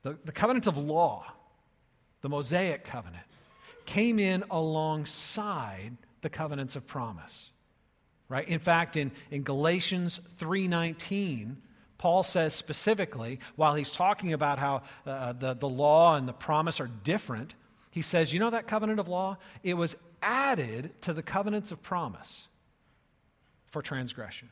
The, 0.03 0.17
the 0.23 0.31
covenant 0.31 0.67
of 0.67 0.77
law, 0.77 1.25
the 2.21 2.29
Mosaic 2.29 2.83
covenant, 2.83 3.25
came 3.85 4.19
in 4.19 4.43
alongside 4.49 5.97
the 6.21 6.29
covenants 6.29 6.75
of 6.75 6.85
promise. 6.85 7.49
Right? 8.27 8.47
In 8.47 8.59
fact, 8.59 8.95
in, 8.95 9.11
in 9.31 9.43
Galatians 9.43 10.19
3:19, 10.37 11.55
Paul 11.97 12.23
says 12.23 12.53
specifically, 12.53 13.39
while 13.55 13.75
he's 13.75 13.91
talking 13.91 14.33
about 14.33 14.57
how 14.57 14.83
uh, 15.05 15.33
the, 15.33 15.53
the 15.53 15.67
law 15.67 16.15
and 16.15 16.27
the 16.27 16.33
promise 16.33 16.79
are 16.79 16.89
different, 17.03 17.55
he 17.91 18.01
says, 18.01 18.31
You 18.31 18.39
know 18.39 18.51
that 18.51 18.67
covenant 18.67 18.99
of 18.99 19.07
law? 19.07 19.37
It 19.63 19.73
was 19.73 19.95
added 20.21 20.91
to 21.01 21.13
the 21.13 21.23
covenants 21.23 21.71
of 21.71 21.81
promise 21.81 22.47
for 23.67 23.81
transgression. 23.81 24.49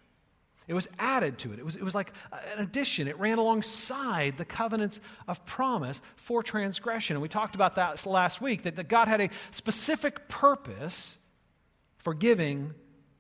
It 0.68 0.74
was 0.74 0.88
added 1.00 1.38
to 1.40 1.54
it. 1.54 1.60
It 1.60 1.66
was, 1.66 1.78
it 1.78 1.84
was 1.84 1.96
like 1.96 2.12
an 2.32 2.60
addition. 2.60 3.08
It 3.08 3.18
ran 3.18 3.38
alongside 3.38 4.36
the 4.36 4.44
covenants 4.44 5.00
of 5.28 5.46
promise 5.46 6.02
for 6.18 6.44
transgression. 6.44 7.16
And 7.16 7.22
we 7.22 7.30
talked 7.30 7.56
about 7.56 7.76
that 7.76 8.06
last 8.06 8.42
week 8.42 8.64
that, 8.64 8.76
that 8.76 8.90
God 8.90 9.08
had 9.08 9.22
a 9.22 9.30
specific 9.52 10.28
purpose 10.28 11.18
for 12.00 12.14
giving 12.14 12.74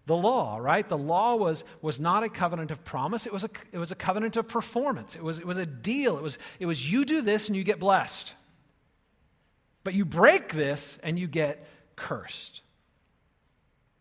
the 0.07 0.15
law, 0.15 0.57
right? 0.57 0.87
The 0.87 0.97
law 0.97 1.35
was, 1.35 1.63
was 1.81 1.99
not 1.99 2.23
a 2.23 2.29
covenant 2.29 2.71
of 2.71 2.83
promise, 2.83 3.25
it 3.25 3.33
was 3.33 3.43
a, 3.43 3.49
it 3.71 3.77
was 3.77 3.91
a 3.91 3.95
covenant 3.95 4.37
of 4.37 4.47
performance. 4.47 5.15
It 5.15 5.23
was, 5.23 5.39
it 5.39 5.45
was 5.45 5.57
a 5.57 5.65
deal. 5.65 6.17
It 6.17 6.23
was, 6.23 6.37
it 6.59 6.65
was 6.65 6.89
you 6.89 7.05
do 7.05 7.21
this 7.21 7.47
and 7.47 7.55
you 7.55 7.63
get 7.63 7.79
blessed. 7.79 8.33
But 9.83 9.93
you 9.93 10.03
break 10.03 10.53
this 10.53 10.99
and 11.03 11.17
you 11.17 11.27
get 11.27 11.65
cursed. 11.95 12.61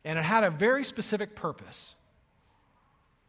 And 0.05 0.19
it 0.19 0.23
had 0.23 0.43
a 0.45 0.51
very 0.51 0.85
specific 0.85 1.37
purpose. 1.37 1.95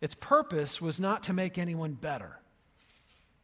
Its 0.01 0.15
purpose 0.15 0.81
was 0.81 0.99
not 0.99 1.23
to 1.23 1.33
make 1.33 1.57
anyone 1.57 1.93
better, 1.93 2.39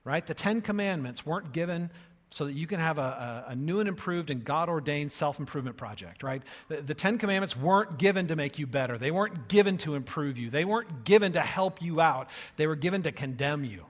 right? 0.03 0.25
The 0.25 0.33
Ten 0.33 0.61
Commandments 0.61 1.25
weren't 1.25 1.51
given 1.51 1.89
so 2.29 2.45
that 2.45 2.53
you 2.53 2.65
can 2.65 2.79
have 2.79 2.97
a, 2.97 3.45
a, 3.47 3.51
a 3.51 3.55
new 3.55 3.79
and 3.79 3.87
improved 3.87 4.31
and 4.31 4.43
God 4.43 4.67
ordained 4.67 5.11
self 5.11 5.39
improvement 5.39 5.77
project, 5.77 6.23
right? 6.23 6.41
The, 6.67 6.81
the, 6.81 6.95
Ten 6.95 7.19
Commandments 7.19 7.55
weren't 7.55 7.99
given 7.99 8.27
to 8.27 8.35
make 8.35 8.57
you 8.57 8.65
better. 8.65 8.97
They 8.97 9.11
weren't 9.11 9.47
given 9.47 9.77
to 9.79 9.93
improve 9.93 10.37
you. 10.37 10.49
They 10.49 10.65
weren't 10.65 11.05
given 11.05 11.33
to 11.33 11.41
help 11.41 11.81
you 11.81 12.01
out. 12.01 12.29
They 12.57 12.65
were 12.65 12.75
given 12.75 13.03
to 13.03 13.11
condemn 13.11 13.63
you. 13.63 13.85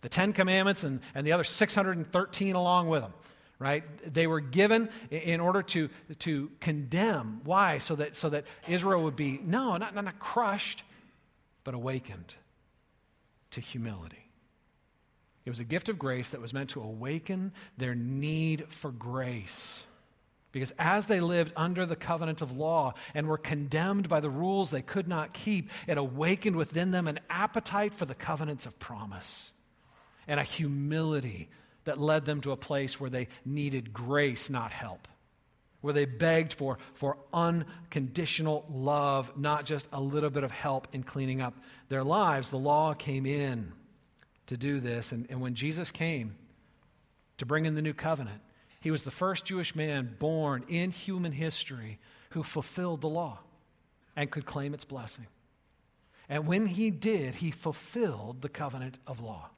The 0.00 0.08
Ten 0.08 0.32
Commandments 0.32 0.84
and, 0.84 1.00
and 1.14 1.26
the 1.26 1.32
other 1.32 1.44
613 1.44 2.54
along 2.54 2.88
with 2.88 3.02
them, 3.02 3.12
right? 3.58 3.84
They 4.10 4.26
were 4.26 4.40
given 4.40 4.88
in 5.10 5.40
order 5.40 5.62
to, 5.62 5.90
to 6.20 6.50
condemn. 6.60 7.42
Why? 7.44 7.76
So 7.76 7.96
that, 7.96 8.16
so 8.16 8.30
that 8.30 8.44
Israel 8.68 9.02
would 9.02 9.16
be, 9.16 9.38
no, 9.44 9.76
not, 9.76 9.94
not, 9.94 10.04
not 10.04 10.18
crushed 10.18 10.82
but 11.66 11.74
awakened 11.74 12.36
to 13.50 13.60
humility. 13.60 14.30
It 15.44 15.50
was 15.50 15.58
a 15.58 15.64
gift 15.64 15.88
of 15.88 15.98
grace 15.98 16.30
that 16.30 16.40
was 16.40 16.52
meant 16.52 16.70
to 16.70 16.80
awaken 16.80 17.52
their 17.76 17.96
need 17.96 18.66
for 18.68 18.92
grace. 18.92 19.84
Because 20.52 20.72
as 20.78 21.06
they 21.06 21.18
lived 21.18 21.52
under 21.56 21.84
the 21.84 21.96
covenant 21.96 22.40
of 22.40 22.56
law 22.56 22.94
and 23.14 23.26
were 23.26 23.36
condemned 23.36 24.08
by 24.08 24.20
the 24.20 24.30
rules 24.30 24.70
they 24.70 24.80
could 24.80 25.08
not 25.08 25.32
keep, 25.32 25.70
it 25.88 25.98
awakened 25.98 26.54
within 26.54 26.92
them 26.92 27.08
an 27.08 27.18
appetite 27.28 27.94
for 27.94 28.04
the 28.04 28.14
covenants 28.14 28.64
of 28.64 28.78
promise 28.78 29.50
and 30.28 30.38
a 30.38 30.44
humility 30.44 31.48
that 31.82 31.98
led 31.98 32.26
them 32.26 32.40
to 32.42 32.52
a 32.52 32.56
place 32.56 33.00
where 33.00 33.10
they 33.10 33.26
needed 33.44 33.92
grace, 33.92 34.48
not 34.48 34.70
help 34.70 35.08
where 35.86 35.94
they 35.94 36.04
begged 36.04 36.52
for, 36.52 36.78
for 36.94 37.16
unconditional 37.32 38.66
love, 38.68 39.32
not 39.38 39.64
just 39.64 39.86
a 39.92 40.00
little 40.00 40.30
bit 40.30 40.42
of 40.42 40.50
help 40.50 40.88
in 40.92 41.04
cleaning 41.04 41.40
up 41.40 41.54
their 41.88 42.02
lives. 42.02 42.50
The 42.50 42.58
law 42.58 42.92
came 42.92 43.24
in 43.24 43.72
to 44.48 44.56
do 44.56 44.80
this. 44.80 45.12
And, 45.12 45.26
and 45.30 45.40
when 45.40 45.54
Jesus 45.54 45.92
came 45.92 46.34
to 47.38 47.46
bring 47.46 47.66
in 47.66 47.76
the 47.76 47.82
new 47.82 47.94
covenant, 47.94 48.40
he 48.80 48.90
was 48.90 49.04
the 49.04 49.12
first 49.12 49.44
Jewish 49.44 49.76
man 49.76 50.16
born 50.18 50.64
in 50.68 50.90
human 50.90 51.30
history 51.30 52.00
who 52.30 52.42
fulfilled 52.42 53.00
the 53.00 53.08
law 53.08 53.38
and 54.16 54.28
could 54.28 54.44
claim 54.44 54.74
its 54.74 54.84
blessing. 54.84 55.26
And 56.28 56.48
when 56.48 56.66
he 56.66 56.90
did, 56.90 57.36
he 57.36 57.52
fulfilled 57.52 58.42
the 58.42 58.48
covenant 58.48 58.98
of 59.06 59.20
law. 59.20 59.50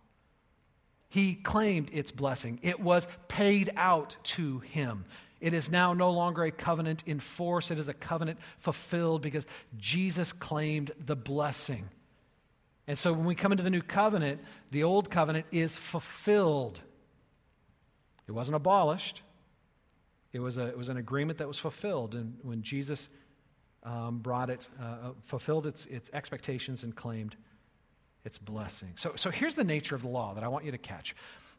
He 1.08 1.34
claimed 1.34 1.88
its 1.90 2.12
blessing. 2.12 2.58
It 2.60 2.80
was 2.80 3.08
paid 3.28 3.72
out 3.76 4.16
to 4.24 4.58
him. 4.58 5.06
It 5.40 5.54
is 5.54 5.70
now 5.70 5.92
no 5.92 6.10
longer 6.10 6.44
a 6.44 6.50
covenant 6.50 7.04
in 7.06 7.20
force, 7.20 7.70
it 7.70 7.78
is 7.78 7.88
a 7.88 7.94
covenant 7.94 8.38
fulfilled 8.58 9.22
because 9.22 9.46
Jesus 9.76 10.32
claimed 10.32 10.90
the 10.98 11.16
blessing. 11.16 11.88
And 12.86 12.96
so 12.96 13.12
when 13.12 13.26
we 13.26 13.34
come 13.34 13.52
into 13.52 13.62
the 13.62 13.70
new 13.70 13.82
covenant, 13.82 14.40
the 14.70 14.82
old 14.82 15.10
covenant 15.10 15.46
is 15.52 15.76
fulfilled. 15.76 16.80
It 18.26 18.32
wasn't 18.32 18.56
abolished, 18.56 19.22
it 20.32 20.40
was, 20.40 20.58
a, 20.58 20.66
it 20.66 20.76
was 20.76 20.88
an 20.88 20.96
agreement 20.96 21.38
that 21.38 21.48
was 21.48 21.58
fulfilled. 21.58 22.14
And 22.14 22.36
when 22.42 22.62
Jesus 22.62 23.08
um, 23.82 24.18
brought 24.18 24.50
it, 24.50 24.68
uh, 24.80 24.84
uh, 24.84 25.12
fulfilled 25.24 25.66
its, 25.66 25.86
its 25.86 26.10
expectations 26.12 26.82
and 26.82 26.94
claimed 26.94 27.36
its 28.24 28.38
blessing. 28.38 28.92
So, 28.96 29.12
so 29.16 29.30
here's 29.30 29.54
the 29.54 29.64
nature 29.64 29.94
of 29.94 30.02
the 30.02 30.08
law 30.08 30.34
that 30.34 30.44
I 30.44 30.48
want 30.48 30.64
you 30.64 30.72
to 30.72 30.78
catch. 30.78 31.16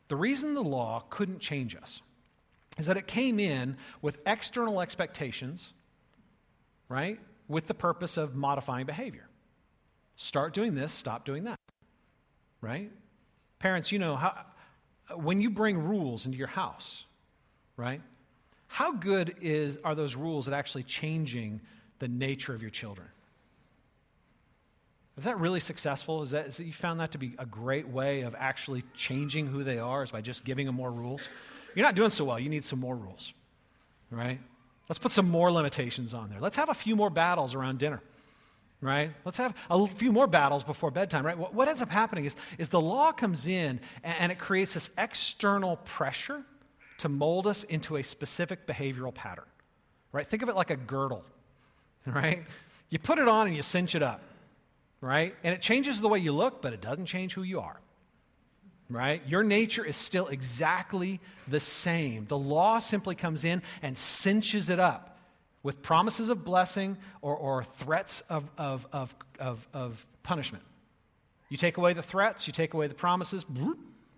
The 0.07 0.15
reason 0.15 0.53
the 0.53 0.63
law 0.63 1.03
couldn't 1.09 1.39
change 1.39 1.75
us 1.75 2.01
is 2.77 2.85
that 2.85 2.97
it 2.97 3.07
came 3.07 3.39
in 3.39 3.77
with 4.01 4.19
external 4.25 4.81
expectations, 4.81 5.73
right? 6.87 7.19
With 7.47 7.67
the 7.67 7.73
purpose 7.73 8.17
of 8.17 8.35
modifying 8.35 8.85
behavior. 8.85 9.27
Start 10.15 10.53
doing 10.53 10.75
this, 10.75 10.93
stop 10.93 11.25
doing 11.25 11.45
that, 11.45 11.59
right? 12.61 12.91
Parents, 13.59 13.91
you 13.91 13.99
know, 13.99 14.15
how, 14.15 14.45
when 15.15 15.41
you 15.41 15.49
bring 15.49 15.77
rules 15.77 16.25
into 16.25 16.37
your 16.37 16.47
house, 16.47 17.05
right? 17.77 18.01
How 18.67 18.91
good 18.91 19.35
is, 19.41 19.77
are 19.83 19.95
those 19.95 20.15
rules 20.15 20.47
at 20.47 20.53
actually 20.53 20.83
changing 20.83 21.61
the 21.99 22.07
nature 22.07 22.53
of 22.53 22.61
your 22.61 22.71
children? 22.71 23.07
Is 25.17 25.25
that 25.25 25.39
really 25.39 25.59
successful? 25.59 26.23
Is 26.23 26.31
that, 26.31 26.47
is 26.47 26.57
that 26.57 26.63
you 26.63 26.71
found 26.71 27.01
that 27.01 27.11
to 27.11 27.17
be 27.17 27.33
a 27.37 27.45
great 27.45 27.87
way 27.87 28.21
of 28.21 28.35
actually 28.37 28.83
changing 28.95 29.47
who 29.47 29.65
they 29.65 29.77
are 29.77 30.03
is 30.03 30.11
by 30.11 30.21
just 30.21 30.45
giving 30.45 30.65
them 30.65 30.75
more 30.75 30.91
rules? 30.91 31.27
You're 31.75 31.85
not 31.85 31.95
doing 31.95 32.09
so 32.09 32.25
well. 32.25 32.39
You 32.39 32.49
need 32.49 32.63
some 32.63 32.79
more 32.79 32.95
rules, 32.95 33.33
right? 34.11 34.39
Let's 34.87 34.99
put 34.99 35.11
some 35.11 35.29
more 35.29 35.51
limitations 35.51 36.13
on 36.13 36.29
there. 36.29 36.39
Let's 36.39 36.55
have 36.55 36.69
a 36.69 36.73
few 36.73 36.95
more 36.95 37.09
battles 37.09 37.53
around 37.53 37.77
dinner, 37.77 38.01
right? 38.81 39.11
Let's 39.23 39.37
have 39.37 39.53
a 39.69 39.87
few 39.87 40.11
more 40.11 40.25
battles 40.25 40.63
before 40.63 40.89
bedtime, 40.89 41.25
right? 41.25 41.37
What, 41.37 41.67
ends 41.67 41.81
up 41.81 41.89
happening 41.89 42.25
is, 42.25 42.35
is 42.57 42.69
the 42.69 42.81
law 42.81 43.11
comes 43.11 43.45
in 43.45 43.79
and, 44.03 44.15
and 44.19 44.31
it 44.31 44.39
creates 44.39 44.73
this 44.73 44.89
external 44.97 45.77
pressure 45.77 46.43
to 46.99 47.09
mold 47.09 47.45
us 47.45 47.63
into 47.65 47.97
a 47.97 48.03
specific 48.03 48.65
behavioral 48.65 49.13
pattern, 49.13 49.45
right? 50.11 50.27
Think 50.27 50.41
of 50.41 50.49
it 50.49 50.55
like 50.55 50.71
a 50.71 50.75
girdle, 50.75 51.23
right? 52.05 52.43
You 52.89 52.97
put 52.97 53.19
it 53.19 53.27
on 53.27 53.47
and 53.47 53.55
you 53.55 53.61
cinch 53.61 53.93
it 53.93 54.01
up, 54.01 54.21
right? 55.01 55.35
And 55.43 55.53
it 55.53 55.61
changes 55.61 56.01
the 56.01 56.09
way 56.09 56.17
you 56.19 56.31
look, 56.31 56.63
but 56.63 56.73
it 56.73 56.81
doesn't 56.81 57.05
change 57.05 57.33
who 57.35 57.43
you 57.43 57.59
are 57.59 57.79
right? 58.89 59.21
Your 59.27 59.43
nature 59.43 59.85
is 59.85 59.95
still 59.95 60.27
exactly 60.27 61.19
the 61.47 61.59
same. 61.59 62.25
The 62.25 62.37
law 62.37 62.79
simply 62.79 63.15
comes 63.15 63.43
in 63.43 63.61
and 63.81 63.97
cinches 63.97 64.69
it 64.69 64.79
up 64.79 65.17
with 65.61 65.81
promises 65.81 66.29
of 66.29 66.43
blessing 66.43 66.97
or, 67.21 67.35
or 67.35 67.63
threats 67.63 68.21
of, 68.29 68.49
of, 68.57 68.87
of, 68.91 69.13
of, 69.39 69.67
of 69.73 70.05
punishment. 70.23 70.63
You 71.49 71.57
take 71.57 71.77
away 71.77 71.93
the 71.93 72.03
threats, 72.03 72.47
you 72.47 72.53
take 72.53 72.73
away 72.73 72.87
the 72.87 72.93
promises, 72.93 73.45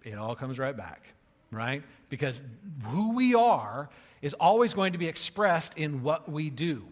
it 0.04 0.18
all 0.18 0.36
comes 0.36 0.60
right 0.60 0.76
back, 0.76 1.06
right? 1.50 1.84
Because 2.10 2.42
who 2.86 3.14
we 3.16 3.36
are 3.36 3.90
is 4.22 4.34
always 4.34 4.74
going 4.74 4.94
to 4.94 5.00
be 5.00 5.08
expressed 5.08 5.78
in 5.78 6.04
what 6.04 6.30
we 6.30 6.50
do. 6.50 6.86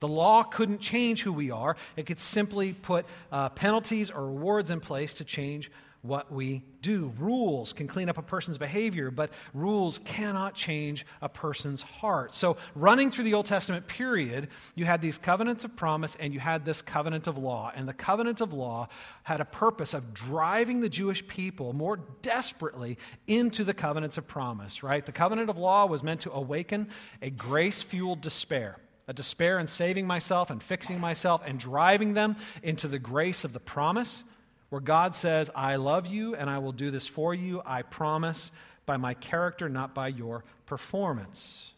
The 0.00 0.08
law 0.08 0.42
couldn't 0.42 0.80
change 0.80 1.22
who 1.22 1.32
we 1.32 1.50
are. 1.50 1.76
It 1.96 2.04
could 2.04 2.18
simply 2.18 2.74
put 2.74 3.06
uh, 3.32 3.48
penalties 3.50 4.10
or 4.10 4.26
rewards 4.26 4.70
in 4.70 4.80
place 4.80 5.14
to 5.14 5.24
change 5.24 5.70
what 6.06 6.32
we 6.32 6.62
do. 6.82 7.12
Rules 7.18 7.72
can 7.72 7.88
clean 7.88 8.08
up 8.08 8.18
a 8.18 8.22
person's 8.22 8.58
behavior, 8.58 9.10
but 9.10 9.30
rules 9.54 9.98
cannot 9.98 10.54
change 10.54 11.04
a 11.20 11.28
person's 11.28 11.82
heart. 11.82 12.34
So, 12.34 12.56
running 12.74 13.10
through 13.10 13.24
the 13.24 13.34
Old 13.34 13.46
Testament 13.46 13.86
period, 13.86 14.48
you 14.74 14.84
had 14.84 15.02
these 15.02 15.18
covenants 15.18 15.64
of 15.64 15.74
promise 15.76 16.16
and 16.20 16.32
you 16.32 16.40
had 16.40 16.64
this 16.64 16.82
covenant 16.82 17.26
of 17.26 17.38
law. 17.38 17.72
And 17.74 17.88
the 17.88 17.94
covenant 17.94 18.40
of 18.40 18.52
law 18.52 18.88
had 19.24 19.40
a 19.40 19.44
purpose 19.44 19.94
of 19.94 20.14
driving 20.14 20.80
the 20.80 20.88
Jewish 20.88 21.26
people 21.26 21.72
more 21.72 21.98
desperately 22.22 22.98
into 23.26 23.64
the 23.64 23.74
covenants 23.74 24.18
of 24.18 24.26
promise, 24.26 24.82
right? 24.82 25.04
The 25.04 25.12
covenant 25.12 25.50
of 25.50 25.58
law 25.58 25.86
was 25.86 26.02
meant 26.02 26.20
to 26.22 26.32
awaken 26.32 26.88
a 27.20 27.30
grace 27.30 27.82
fueled 27.82 28.20
despair 28.20 28.78
a 29.08 29.12
despair 29.12 29.58
in 29.58 29.66
saving 29.66 30.06
myself 30.06 30.50
and 30.50 30.62
fixing 30.62 30.98
myself 30.98 31.40
and 31.46 31.58
driving 31.60 32.14
them 32.14 32.36
into 32.62 32.88
the 32.88 32.98
grace 32.98 33.44
of 33.44 33.52
the 33.52 33.60
promise 33.60 34.24
where 34.68 34.80
God 34.80 35.14
says, 35.14 35.50
I 35.54 35.76
love 35.76 36.06
you 36.06 36.34
and 36.34 36.50
I 36.50 36.58
will 36.58 36.72
do 36.72 36.90
this 36.90 37.06
for 37.06 37.34
you. 37.34 37.62
I 37.64 37.82
promise 37.82 38.50
by 38.84 38.96
my 38.96 39.14
character, 39.14 39.68
not 39.68 39.94
by 39.94 40.08
your 40.08 40.44
performance. 40.66 41.72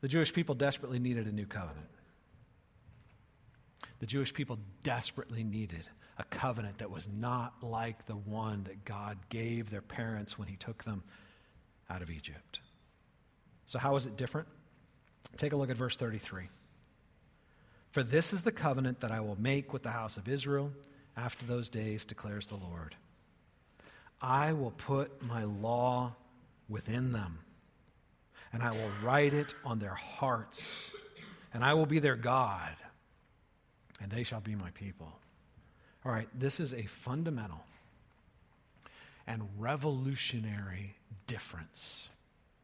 The 0.00 0.08
Jewish 0.08 0.32
people 0.32 0.54
desperately 0.54 0.98
needed 0.98 1.26
a 1.26 1.32
new 1.32 1.46
covenant. 1.46 1.86
The 4.00 4.06
Jewish 4.06 4.34
people 4.34 4.58
desperately 4.82 5.44
needed 5.44 5.88
a 6.18 6.24
covenant 6.24 6.78
that 6.78 6.90
was 6.90 7.08
not 7.08 7.62
like 7.62 8.06
the 8.06 8.16
one 8.16 8.64
that 8.64 8.84
God 8.84 9.16
gave 9.28 9.70
their 9.70 9.80
parents 9.80 10.38
when 10.38 10.48
He 10.48 10.56
took 10.56 10.84
them 10.84 11.02
out 11.88 12.02
of 12.02 12.10
Egypt. 12.10 12.60
So, 13.66 13.78
how 13.78 13.94
is 13.96 14.06
it 14.06 14.16
different? 14.16 14.48
Take 15.36 15.52
a 15.52 15.56
look 15.56 15.70
at 15.70 15.76
verse 15.76 15.96
33. 15.96 16.48
For 17.92 18.02
this 18.02 18.32
is 18.32 18.40
the 18.40 18.52
covenant 18.52 19.00
that 19.00 19.12
I 19.12 19.20
will 19.20 19.40
make 19.40 19.72
with 19.72 19.82
the 19.82 19.90
house 19.90 20.16
of 20.16 20.26
Israel 20.26 20.72
after 21.14 21.44
those 21.44 21.68
days, 21.68 22.06
declares 22.06 22.46
the 22.46 22.56
Lord. 22.56 22.96
I 24.20 24.54
will 24.54 24.70
put 24.70 25.22
my 25.22 25.44
law 25.44 26.14
within 26.70 27.12
them, 27.12 27.40
and 28.50 28.62
I 28.62 28.70
will 28.70 28.90
write 29.02 29.34
it 29.34 29.54
on 29.62 29.78
their 29.78 29.94
hearts, 29.94 30.88
and 31.52 31.62
I 31.62 31.74
will 31.74 31.84
be 31.84 31.98
their 31.98 32.16
God, 32.16 32.74
and 34.00 34.10
they 34.10 34.22
shall 34.22 34.40
be 34.40 34.54
my 34.54 34.70
people. 34.70 35.12
All 36.04 36.12
right, 36.12 36.28
this 36.34 36.60
is 36.60 36.72
a 36.72 36.84
fundamental 36.84 37.60
and 39.26 39.42
revolutionary 39.58 40.96
difference 41.26 42.08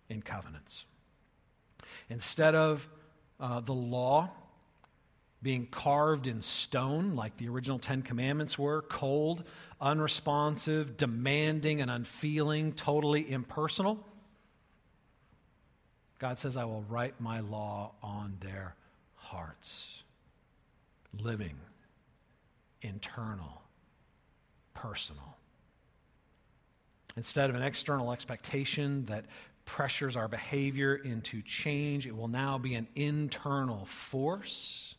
in 0.08 0.23
covenants. 0.23 0.87
Instead 2.08 2.54
of 2.54 2.88
uh, 3.38 3.61
the 3.61 3.75
law 3.75 4.30
being 5.42 5.66
carved 5.66 6.26
in 6.26 6.42
stone, 6.42 7.14
like 7.14 7.37
the 7.37 7.49
original 7.49 7.78
Ten 7.78 8.02
Commandments 8.02 8.59
were, 8.59 8.83
cold, 8.83 9.45
unresponsive, 9.80 10.97
demanding, 10.97 11.80
and 11.80 11.90
unfeeling, 11.90 12.73
totally 12.73 13.30
impersonal, 13.30 14.04
God 16.18 16.38
says, 16.38 16.57
I 16.57 16.64
will 16.64 16.83
write 16.88 17.21
my 17.21 17.40
law 17.40 17.92
on 18.02 18.37
their 18.40 18.75
hearts. 19.14 20.02
Living, 21.21 21.57
internal, 22.83 23.62
personal. 24.75 25.37
Instead 27.16 27.50
of 27.50 27.57
an 27.57 27.62
external 27.62 28.12
expectation 28.12 29.04
that 29.07 29.26
pressures 29.64 30.16
our 30.16 30.28
behavior 30.28 30.97
into 30.97 31.40
change, 31.42 32.07
it 32.07 32.16
will 32.16 32.28
now 32.28 32.59
be 32.59 32.75
an 32.75 32.88
internal 32.97 33.85
force 33.87 34.97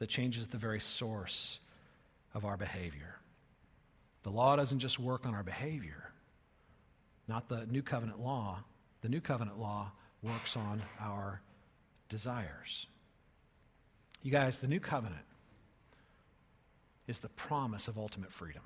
that 0.00 0.08
changes 0.08 0.48
the 0.48 0.56
very 0.56 0.80
source 0.80 1.60
of 2.34 2.44
our 2.44 2.56
behavior. 2.56 3.16
The 4.22 4.30
law 4.30 4.56
doesn't 4.56 4.80
just 4.80 4.98
work 4.98 5.24
on 5.24 5.34
our 5.34 5.44
behavior, 5.44 6.10
not 7.28 7.48
the 7.48 7.66
new 7.66 7.82
covenant 7.82 8.18
law. 8.18 8.58
The 9.02 9.08
new 9.08 9.20
covenant 9.20 9.58
law 9.58 9.92
works 10.22 10.56
on 10.56 10.82
our 10.98 11.40
desires. 12.08 12.86
You 14.22 14.30
guys, 14.30 14.58
the 14.58 14.68
new 14.68 14.80
covenant 14.80 15.24
is 17.06 17.20
the 17.20 17.28
promise 17.30 17.88
of 17.88 17.96
ultimate 17.96 18.32
freedom. 18.32 18.62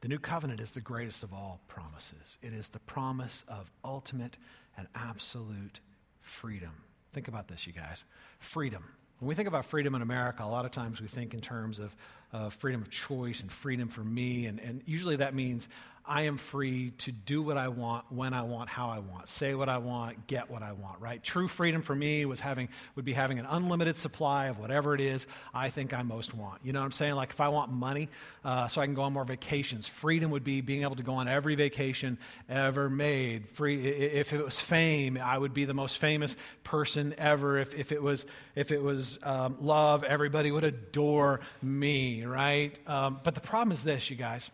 The 0.00 0.08
new 0.08 0.18
covenant 0.18 0.60
is 0.60 0.72
the 0.72 0.82
greatest 0.82 1.22
of 1.22 1.32
all 1.32 1.60
promises. 1.68 2.36
It 2.42 2.52
is 2.52 2.68
the 2.68 2.80
promise 2.80 3.44
of 3.48 3.70
ultimate 3.82 4.36
and 4.76 4.86
absolute 4.94 5.80
freedom. 6.20 6.72
Think 7.14 7.28
about 7.28 7.46
this, 7.46 7.66
you 7.66 7.72
guys. 7.72 8.04
Freedom. 8.40 8.84
When 9.20 9.28
we 9.28 9.36
think 9.36 9.46
about 9.46 9.64
freedom 9.64 9.94
in 9.94 10.02
America, 10.02 10.42
a 10.42 10.46
lot 10.46 10.64
of 10.64 10.72
times 10.72 11.00
we 11.00 11.06
think 11.06 11.32
in 11.32 11.40
terms 11.40 11.78
of, 11.78 11.94
of 12.34 12.52
freedom 12.52 12.82
of 12.82 12.90
choice 12.90 13.40
and 13.40 13.50
freedom 13.50 13.88
for 13.88 14.02
me, 14.02 14.46
and, 14.46 14.58
and 14.60 14.82
usually 14.84 15.16
that 15.16 15.34
means 15.34 15.68
I 16.06 16.22
am 16.22 16.36
free 16.36 16.90
to 16.98 17.12
do 17.12 17.40
what 17.40 17.56
I 17.56 17.68
want, 17.68 18.04
when 18.10 18.34
I 18.34 18.42
want, 18.42 18.68
how 18.68 18.90
I 18.90 18.98
want, 18.98 19.26
say 19.26 19.54
what 19.54 19.70
I 19.70 19.78
want, 19.78 20.26
get 20.26 20.50
what 20.50 20.62
I 20.62 20.72
want, 20.72 21.00
right? 21.00 21.22
True 21.22 21.48
freedom 21.48 21.80
for 21.80 21.94
me 21.94 22.26
was 22.26 22.40
having, 22.40 22.68
would 22.94 23.06
be 23.06 23.14
having 23.14 23.38
an 23.38 23.46
unlimited 23.48 23.96
supply 23.96 24.48
of 24.48 24.58
whatever 24.58 24.94
it 24.94 25.00
is 25.00 25.26
I 25.54 25.70
think 25.70 25.94
I 25.94 26.02
most 26.02 26.34
want. 26.34 26.60
You 26.62 26.74
know 26.74 26.80
what 26.80 26.86
I'm 26.86 26.92
saying? 26.92 27.14
Like 27.14 27.30
if 27.30 27.40
I 27.40 27.48
want 27.48 27.72
money 27.72 28.10
uh, 28.44 28.68
so 28.68 28.82
I 28.82 28.84
can 28.84 28.94
go 28.94 29.00
on 29.02 29.14
more 29.14 29.24
vacations, 29.24 29.86
freedom 29.86 30.30
would 30.32 30.44
be 30.44 30.60
being 30.60 30.82
able 30.82 30.96
to 30.96 31.02
go 31.02 31.14
on 31.14 31.26
every 31.26 31.54
vacation 31.54 32.18
ever 32.50 32.90
made. 32.90 33.48
Free, 33.48 33.82
if 33.82 34.34
it 34.34 34.44
was 34.44 34.60
fame, 34.60 35.16
I 35.16 35.38
would 35.38 35.54
be 35.54 35.64
the 35.64 35.72
most 35.72 35.96
famous 35.96 36.36
person 36.64 37.14
ever. 37.16 37.56
If, 37.56 37.74
if 37.74 37.92
it 37.92 38.02
was, 38.02 38.26
if 38.54 38.72
it 38.72 38.82
was 38.82 39.18
um, 39.22 39.56
love, 39.62 40.04
everybody 40.04 40.52
would 40.52 40.64
adore 40.64 41.40
me, 41.62 42.23
right? 42.24 42.78
Um, 42.88 43.20
but 43.22 43.34
the 43.34 43.40
problem 43.40 43.72
is 43.72 43.84
this, 43.84 44.10
you 44.10 44.16
guys. 44.16 44.50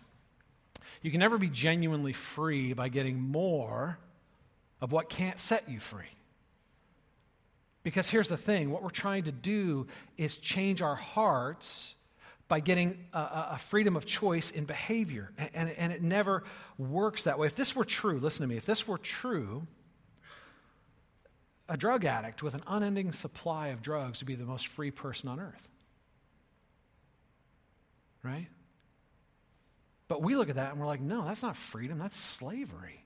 You 1.02 1.10
can 1.10 1.20
never 1.20 1.38
be 1.38 1.48
genuinely 1.48 2.12
free 2.12 2.72
by 2.72 2.88
getting 2.88 3.20
more 3.20 3.98
of 4.80 4.92
what 4.92 5.08
can't 5.08 5.38
set 5.38 5.68
you 5.68 5.80
free. 5.80 6.10
Because 7.82 8.08
here's 8.08 8.28
the 8.28 8.36
thing 8.36 8.70
what 8.70 8.82
we're 8.82 8.90
trying 8.90 9.24
to 9.24 9.32
do 9.32 9.86
is 10.18 10.36
change 10.36 10.82
our 10.82 10.96
hearts 10.96 11.94
by 12.48 12.60
getting 12.60 13.06
a, 13.12 13.18
a 13.52 13.58
freedom 13.58 13.96
of 13.96 14.04
choice 14.04 14.50
in 14.50 14.64
behavior. 14.64 15.30
And, 15.38 15.50
and, 15.54 15.70
and 15.70 15.92
it 15.92 16.02
never 16.02 16.44
works 16.76 17.22
that 17.22 17.38
way. 17.38 17.46
If 17.46 17.54
this 17.54 17.74
were 17.74 17.84
true, 17.84 18.18
listen 18.18 18.42
to 18.42 18.48
me, 18.48 18.56
if 18.56 18.66
this 18.66 18.86
were 18.86 18.98
true, 18.98 19.66
a 21.68 21.76
drug 21.76 22.04
addict 22.04 22.42
with 22.42 22.54
an 22.54 22.62
unending 22.66 23.12
supply 23.12 23.68
of 23.68 23.80
drugs 23.80 24.20
would 24.20 24.26
be 24.26 24.34
the 24.34 24.44
most 24.44 24.66
free 24.66 24.90
person 24.90 25.28
on 25.28 25.38
earth. 25.38 25.68
Right? 28.22 28.48
But 30.08 30.22
we 30.22 30.34
look 30.34 30.48
at 30.48 30.56
that 30.56 30.72
and 30.72 30.80
we're 30.80 30.86
like, 30.86 31.00
no, 31.00 31.24
that's 31.24 31.42
not 31.42 31.56
freedom, 31.56 31.98
that's 31.98 32.16
slavery. 32.16 33.04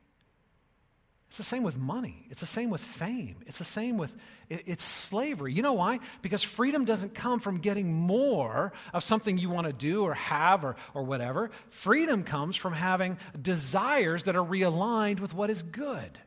It's 1.29 1.39
the 1.39 1.43
same 1.43 1.65
with 1.65 1.77
money. 1.77 2.27
It's 2.31 2.41
the 2.41 2.47
same 2.47 2.71
with 2.71 2.81
fame. 2.81 3.39
It's 3.45 3.59
the 3.59 3.65
same 3.65 3.99
with, 3.99 4.15
it's 4.49 4.85
slavery. 4.85 5.53
You 5.53 5.63
know 5.63 5.73
why? 5.73 5.99
Because 6.23 6.45
freedom 6.45 6.85
doesn't 6.85 7.13
come 7.15 7.41
from 7.41 7.59
getting 7.59 7.93
more 7.93 8.73
of 8.93 9.03
something 9.03 9.37
you 9.37 9.51
want 9.51 9.67
to 9.67 9.73
do 9.73 10.05
or 10.05 10.15
have 10.15 10.65
or, 10.65 10.77
or 10.95 11.03
whatever. 11.03 11.51
Freedom 11.71 12.23
comes 12.23 12.55
from 12.55 12.73
having 12.73 13.19
desires 13.41 14.23
that 14.25 14.37
are 14.37 14.45
realigned 14.45 15.19
with 15.19 15.35
what 15.35 15.51
is 15.51 15.65
good. 15.65 16.21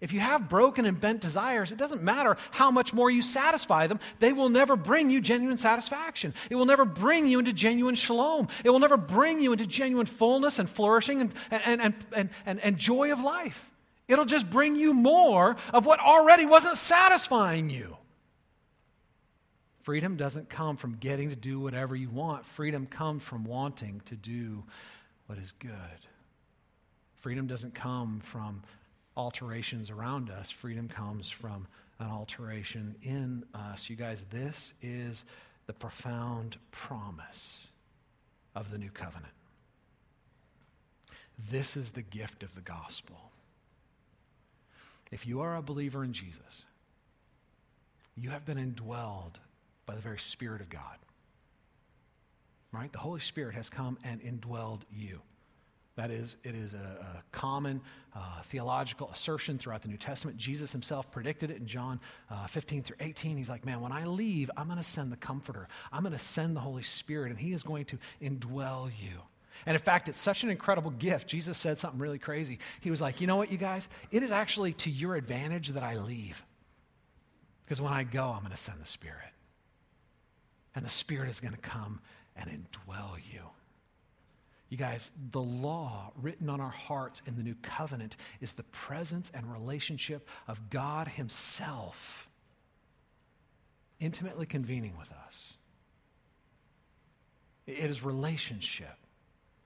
If 0.00 0.12
you 0.12 0.20
have 0.20 0.48
broken 0.48 0.86
and 0.86 1.00
bent 1.00 1.20
desires, 1.20 1.72
it 1.72 1.78
doesn't 1.78 2.02
matter 2.02 2.36
how 2.52 2.70
much 2.70 2.92
more 2.92 3.10
you 3.10 3.20
satisfy 3.20 3.86
them, 3.86 3.98
they 4.20 4.32
will 4.32 4.48
never 4.48 4.76
bring 4.76 5.10
you 5.10 5.20
genuine 5.20 5.56
satisfaction. 5.56 6.34
It 6.50 6.54
will 6.54 6.66
never 6.66 6.84
bring 6.84 7.26
you 7.26 7.38
into 7.40 7.52
genuine 7.52 7.96
shalom. 7.96 8.48
It 8.64 8.70
will 8.70 8.78
never 8.78 8.96
bring 8.96 9.40
you 9.40 9.52
into 9.52 9.66
genuine 9.66 10.06
fullness 10.06 10.58
and 10.58 10.70
flourishing 10.70 11.20
and, 11.20 11.32
and, 11.50 11.80
and, 11.82 11.94
and, 12.12 12.30
and, 12.46 12.60
and 12.60 12.78
joy 12.78 13.10
of 13.12 13.20
life. 13.20 13.68
It'll 14.06 14.24
just 14.24 14.48
bring 14.48 14.76
you 14.76 14.94
more 14.94 15.56
of 15.72 15.84
what 15.84 16.00
already 16.00 16.46
wasn't 16.46 16.78
satisfying 16.78 17.68
you. 17.68 17.96
Freedom 19.82 20.16
doesn't 20.16 20.48
come 20.48 20.76
from 20.76 20.96
getting 20.96 21.30
to 21.30 21.36
do 21.36 21.60
whatever 21.60 21.96
you 21.96 22.10
want, 22.10 22.44
freedom 22.44 22.86
comes 22.86 23.22
from 23.22 23.44
wanting 23.44 24.02
to 24.06 24.16
do 24.16 24.62
what 25.26 25.38
is 25.38 25.52
good. 25.52 25.72
Freedom 27.16 27.46
doesn't 27.46 27.74
come 27.74 28.20
from 28.20 28.62
alterations 29.18 29.90
around 29.90 30.30
us. 30.30 30.48
Freedom 30.48 30.88
comes 30.88 31.28
from 31.28 31.66
an 31.98 32.06
alteration 32.08 32.94
in 33.02 33.44
us. 33.52 33.90
You 33.90 33.96
guys, 33.96 34.24
this 34.30 34.72
is 34.80 35.24
the 35.66 35.72
profound 35.72 36.56
promise 36.70 37.66
of 38.54 38.70
the 38.70 38.78
new 38.78 38.90
covenant. 38.90 39.32
This 41.50 41.76
is 41.76 41.90
the 41.90 42.02
gift 42.02 42.42
of 42.42 42.54
the 42.54 42.60
gospel. 42.60 43.16
If 45.10 45.26
you 45.26 45.40
are 45.40 45.56
a 45.56 45.62
believer 45.62 46.04
in 46.04 46.12
Jesus, 46.12 46.64
you 48.16 48.30
have 48.30 48.44
been 48.44 48.58
indwelled 48.58 49.34
by 49.86 49.94
the 49.94 50.00
very 50.00 50.18
Spirit 50.18 50.60
of 50.60 50.68
God. 50.68 50.96
Right? 52.72 52.92
The 52.92 52.98
Holy 52.98 53.20
Spirit 53.20 53.54
has 53.54 53.70
come 53.70 53.98
and 54.04 54.20
indwelled 54.22 54.82
you. 54.92 55.20
That 55.98 56.12
is, 56.12 56.36
it 56.44 56.54
is 56.54 56.74
a, 56.74 56.76
a 56.76 57.22
common 57.32 57.80
uh, 58.14 58.20
theological 58.44 59.10
assertion 59.12 59.58
throughout 59.58 59.82
the 59.82 59.88
New 59.88 59.96
Testament. 59.96 60.36
Jesus 60.36 60.70
himself 60.70 61.10
predicted 61.10 61.50
it 61.50 61.56
in 61.56 61.66
John 61.66 61.98
uh, 62.30 62.46
15 62.46 62.84
through 62.84 62.98
18. 63.00 63.36
He's 63.36 63.48
like, 63.48 63.66
man, 63.66 63.80
when 63.80 63.90
I 63.90 64.06
leave, 64.06 64.48
I'm 64.56 64.66
going 64.66 64.78
to 64.78 64.84
send 64.84 65.10
the 65.10 65.16
Comforter. 65.16 65.66
I'm 65.90 66.04
going 66.04 66.12
to 66.12 66.18
send 66.20 66.54
the 66.54 66.60
Holy 66.60 66.84
Spirit, 66.84 67.30
and 67.30 67.38
He 67.40 67.52
is 67.52 67.64
going 67.64 67.84
to 67.86 67.98
indwell 68.22 68.92
you. 69.02 69.18
And 69.66 69.74
in 69.74 69.82
fact, 69.82 70.08
it's 70.08 70.20
such 70.20 70.44
an 70.44 70.50
incredible 70.50 70.92
gift. 70.92 71.26
Jesus 71.26 71.58
said 71.58 71.80
something 71.80 71.98
really 71.98 72.20
crazy. 72.20 72.60
He 72.80 72.92
was 72.92 73.00
like, 73.00 73.20
you 73.20 73.26
know 73.26 73.34
what, 73.34 73.50
you 73.50 73.58
guys? 73.58 73.88
It 74.12 74.22
is 74.22 74.30
actually 74.30 74.74
to 74.74 74.90
your 74.90 75.16
advantage 75.16 75.70
that 75.70 75.82
I 75.82 75.96
leave. 75.96 76.44
Because 77.64 77.80
when 77.80 77.92
I 77.92 78.04
go, 78.04 78.30
I'm 78.30 78.42
going 78.42 78.52
to 78.52 78.56
send 78.56 78.80
the 78.80 78.86
Spirit. 78.86 79.32
And 80.76 80.84
the 80.84 80.90
Spirit 80.90 81.28
is 81.28 81.40
going 81.40 81.54
to 81.54 81.60
come 81.60 81.98
and 82.36 82.48
indwell 82.48 83.16
you. 83.32 83.40
You 84.68 84.76
guys, 84.76 85.10
the 85.30 85.40
law 85.40 86.12
written 86.20 86.50
on 86.50 86.60
our 86.60 86.70
hearts 86.70 87.22
in 87.26 87.36
the 87.36 87.42
new 87.42 87.54
covenant 87.62 88.16
is 88.40 88.52
the 88.52 88.64
presence 88.64 89.32
and 89.34 89.50
relationship 89.50 90.28
of 90.46 90.68
God 90.68 91.08
Himself 91.08 92.28
intimately 93.98 94.46
convening 94.46 94.92
with 94.98 95.10
us. 95.10 95.54
It 97.66 97.90
is 97.90 98.02
relationship, 98.02 98.96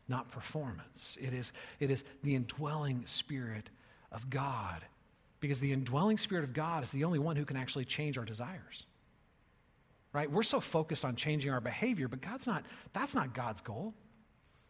not 0.08 0.30
performance. 0.30 1.16
It 1.20 1.32
is, 1.32 1.52
it 1.80 1.90
is 1.90 2.04
the 2.22 2.34
indwelling 2.34 3.04
Spirit 3.06 3.70
of 4.10 4.30
God. 4.30 4.82
Because 5.40 5.60
the 5.60 5.72
indwelling 5.72 6.18
Spirit 6.18 6.44
of 6.44 6.52
God 6.52 6.84
is 6.84 6.92
the 6.92 7.04
only 7.04 7.18
one 7.18 7.36
who 7.36 7.44
can 7.44 7.56
actually 7.56 7.84
change 7.84 8.18
our 8.18 8.24
desires. 8.24 8.84
Right? 10.12 10.30
We're 10.30 10.42
so 10.42 10.60
focused 10.60 11.04
on 11.04 11.16
changing 11.16 11.50
our 11.50 11.60
behavior, 11.60 12.06
but 12.06 12.20
God's 12.20 12.46
not, 12.46 12.64
that's 12.92 13.14
not 13.14 13.34
God's 13.34 13.60
goal. 13.60 13.94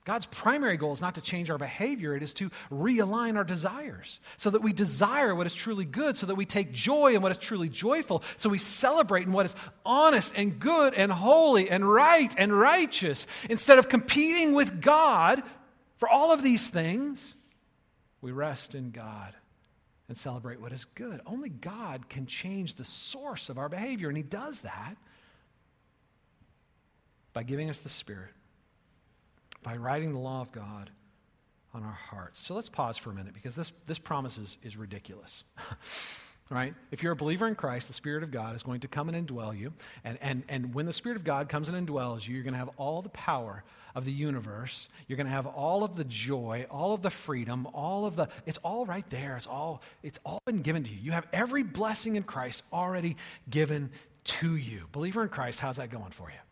God's 0.05 0.27
primary 0.27 0.77
goal 0.77 0.93
is 0.93 1.01
not 1.01 1.15
to 1.15 1.21
change 1.21 1.49
our 1.49 1.59
behavior, 1.59 2.17
it 2.17 2.25
is 2.25 2.33
to 2.35 2.51
realign 2.73 3.37
our 3.37 3.45
desires 3.45 4.19
so 4.37 4.51
that 4.51 4.61
we 4.61 4.73
desire 4.73 5.33
what 5.33 5.47
is 5.47 5.55
truly 5.55 5.85
good, 5.85 6.17
so 6.17 6.27
that 6.27 6.35
we 6.35 6.45
take 6.45 6.73
joy 6.73 7.15
in 7.15 7.23
what 7.23 7.31
is 7.31 7.39
truly 7.39 7.69
joyful, 7.69 8.25
so 8.37 8.49
we 8.49 8.59
celebrate 8.59 9.27
in 9.27 9.33
what 9.33 9.47
is 9.47 9.55
honest 9.87 10.33
and 10.35 10.59
good 10.59 10.95
and 10.95 11.13
holy 11.13 11.71
and 11.71 11.89
right 11.89 12.35
and 12.37 12.53
righteous. 12.53 13.29
Instead 13.49 13.79
of 13.79 13.89
competing 13.89 14.55
with 14.55 14.81
God 14.81 15.43
for 15.99 16.09
all 16.09 16.33
of 16.33 16.43
these 16.43 16.69
things, 16.69 17.37
we 18.21 18.33
rest 18.33 18.75
in 18.75 18.91
God 18.91 19.35
and 20.09 20.17
celebrate 20.17 20.61
what 20.61 20.73
is 20.73 20.85
good. 20.85 21.21
Only 21.27 21.49
God 21.49 22.09
can 22.09 22.27
change 22.27 22.75
the 22.75 22.85
source 22.85 23.49
of 23.49 23.57
our 23.57 23.69
behavior, 23.69 24.09
and 24.09 24.17
He 24.17 24.25
does 24.25 24.63
that 24.63 24.97
by 27.33 27.45
giving 27.45 27.71
us 27.71 27.79
the 27.79 27.89
Spirit, 27.89 28.33
by 29.63 29.77
writing 29.77 30.13
the 30.13 30.19
law 30.19 30.41
of 30.41 30.53
God 30.53 30.91
on 31.75 31.83
our 31.83 31.93
hearts. 31.93 32.41
So 32.41 32.55
let's 32.55 32.69
pause 32.69 32.97
for 32.97 33.11
a 33.11 33.15
minute 33.15 33.35
because 33.35 33.55
this, 33.55 33.73
this 33.87 33.99
promise 33.99 34.39
is, 34.39 34.59
is 34.63 34.77
ridiculous. 34.77 35.45
right? 36.51 36.75
If 36.91 37.03
you're 37.03 37.13
a 37.13 37.17
believer 37.17 37.49
in 37.49 37.55
Christ, 37.55 37.89
the 37.89 37.95
Spirit 37.95 38.23
of 38.23 38.31
God 38.31 38.55
is 38.55 38.63
going 38.63 38.81
to 38.81 38.89
come 38.89 39.09
and 39.09 39.27
indwell 39.27 39.59
you. 39.59 39.73
And, 40.05 40.19
and, 40.21 40.43
and 40.49 40.75
when 40.75 40.87
the 40.87 40.93
Spirit 40.93 41.17
of 41.17 41.25
God 41.25 41.49
comes 41.49 41.69
and 41.69 41.89
indwells 41.89 42.27
you, 42.27 42.35
you're 42.35 42.45
going 42.45 42.53
to 42.53 42.59
have 42.59 42.71
all 42.77 43.01
the 43.01 43.09
power 43.11 43.65
of 43.95 44.05
the 44.05 44.13
universe. 44.13 44.89
You're 45.07 45.17
going 45.17 45.27
to 45.27 45.33
have 45.33 45.47
all 45.47 45.83
of 45.83 45.97
the 45.97 46.05
joy, 46.05 46.67
all 46.71 46.93
of 46.93 47.03
the 47.03 47.11
freedom, 47.11 47.67
all 47.73 48.05
of 48.05 48.17
the, 48.17 48.29
it's 48.47 48.59
all 48.59 48.85
right 48.85 49.07
there. 49.09 49.37
It's 49.37 49.47
all, 49.47 49.83
it's 50.03 50.19
all 50.25 50.41
been 50.45 50.63
given 50.63 50.85
to 50.85 50.91
you. 50.91 50.99
You 51.01 51.13
have 51.13 51.27
every 51.33 51.63
blessing 51.63 52.17
in 52.17 52.23
Christ 52.23 52.63
already 52.73 53.17
given 53.49 53.91
to 54.25 54.57
you. 54.57 54.85
Believer 54.93 55.23
in 55.23 55.29
Christ, 55.29 55.59
how's 55.59 55.77
that 55.77 55.91
going 55.91 56.11
for 56.11 56.29
you? 56.29 56.52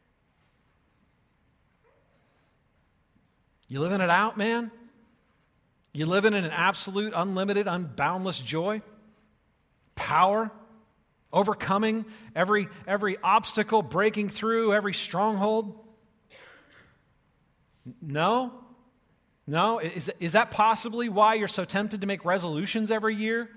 You 3.71 3.79
living 3.79 4.01
it 4.01 4.11
out, 4.11 4.37
man? 4.37 4.73
You 5.93 6.05
living 6.05 6.35
in 6.35 6.45
an 6.45 6.51
absolute, 6.51 7.13
unlimited, 7.15 7.67
unboundless 7.67 8.45
joy? 8.45 8.83
Power? 9.95 10.51
Overcoming 11.33 12.05
every, 12.35 12.67
every 12.89 13.17
obstacle, 13.23 13.83
breaking 13.83 14.29
through 14.29 14.75
every 14.75 14.93
stronghold? 14.93 15.79
No? 18.03 18.53
No? 19.47 19.79
Is, 19.79 20.11
is 20.19 20.33
that 20.33 20.51
possibly 20.51 21.09
why 21.09 21.35
you're 21.35 21.47
so 21.47 21.65
tempted 21.65 22.01
to 22.01 22.09
make 22.09 22.25
resolutions 22.25 22.91
every 22.91 23.15
year? 23.15 23.49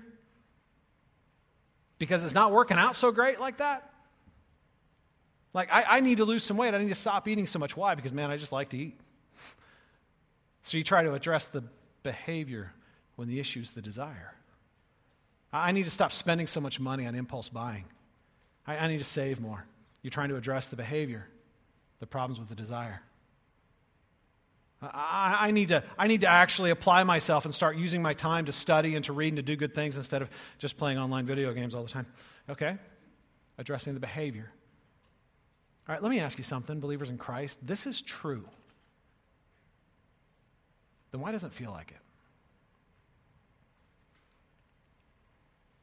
Because 1.98 2.22
it's 2.22 2.34
not 2.34 2.52
working 2.52 2.76
out 2.76 2.94
so 2.94 3.10
great 3.10 3.40
like 3.40 3.58
that? 3.58 3.90
Like, 5.52 5.72
I, 5.72 5.82
I 5.82 6.00
need 6.00 6.18
to 6.18 6.24
lose 6.24 6.44
some 6.44 6.56
weight. 6.56 6.72
I 6.72 6.78
need 6.78 6.88
to 6.88 6.94
stop 6.94 7.26
eating 7.26 7.48
so 7.48 7.58
much. 7.58 7.76
Why? 7.76 7.96
Because, 7.96 8.12
man, 8.12 8.30
I 8.30 8.36
just 8.36 8.52
like 8.52 8.70
to 8.70 8.78
eat. 8.78 9.00
So 10.64 10.78
you 10.78 10.82
try 10.82 11.02
to 11.02 11.12
address 11.12 11.46
the 11.46 11.62
behavior 12.02 12.72
when 13.16 13.28
the 13.28 13.38
issue 13.38 13.60
is 13.60 13.72
the 13.72 13.82
desire. 13.82 14.34
I 15.52 15.72
need 15.72 15.84
to 15.84 15.90
stop 15.90 16.10
spending 16.10 16.46
so 16.46 16.60
much 16.60 16.80
money 16.80 17.06
on 17.06 17.14
impulse 17.14 17.50
buying. 17.50 17.84
I, 18.66 18.88
need 18.88 18.98
to 18.98 19.04
save 19.04 19.40
more. 19.40 19.64
You're 20.02 20.10
trying 20.10 20.30
to 20.30 20.36
address 20.36 20.68
the 20.68 20.76
behavior, 20.76 21.28
the 22.00 22.06
problems 22.06 22.40
with 22.40 22.48
the 22.48 22.54
desire. 22.54 23.02
I, 24.80 25.50
need 25.50 25.68
to, 25.68 25.84
I 25.98 26.08
need 26.08 26.22
to 26.22 26.28
actually 26.28 26.70
apply 26.70 27.04
myself 27.04 27.44
and 27.44 27.54
start 27.54 27.76
using 27.76 28.00
my 28.00 28.14
time 28.14 28.46
to 28.46 28.52
study 28.52 28.96
and 28.96 29.04
to 29.04 29.12
read 29.12 29.28
and 29.28 29.36
to 29.36 29.42
do 29.42 29.56
good 29.56 29.74
things 29.74 29.98
instead 29.98 30.22
of 30.22 30.30
just 30.58 30.78
playing 30.78 30.98
online 30.98 31.26
video 31.26 31.52
games 31.52 31.74
all 31.74 31.82
the 31.82 31.90
time. 31.90 32.06
Okay? 32.48 32.78
Addressing 33.58 33.92
the 33.92 34.00
behavior. 34.00 34.50
All 35.86 35.94
right, 35.94 36.02
let 36.02 36.10
me 36.10 36.20
ask 36.20 36.38
you 36.38 36.44
something, 36.44 36.80
believers 36.80 37.10
in 37.10 37.18
Christ. 37.18 37.58
This 37.62 37.86
is 37.86 38.00
true 38.00 38.48
then 41.14 41.20
why 41.20 41.30
doesn't 41.30 41.50
it 41.50 41.54
feel 41.54 41.70
like 41.70 41.92
it? 41.92 41.98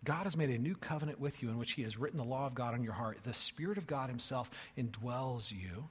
God 0.04 0.24
has 0.24 0.36
made 0.36 0.50
a 0.50 0.58
new 0.58 0.76
covenant 0.76 1.22
with 1.22 1.42
you 1.42 1.48
in 1.48 1.58
which 1.58 1.72
He 1.72 1.84
has 1.84 1.98
written 1.98 2.18
the 2.18 2.26
law 2.26 2.46
of 2.48 2.54
God 2.54 2.74
on 2.74 2.84
your 2.84 2.92
heart. 2.92 3.20
The 3.24 3.34
Spirit 3.34 3.78
of 3.78 3.88
God 3.88 4.10
Himself 4.10 4.52
indwells 4.78 5.50
you. 5.50 5.88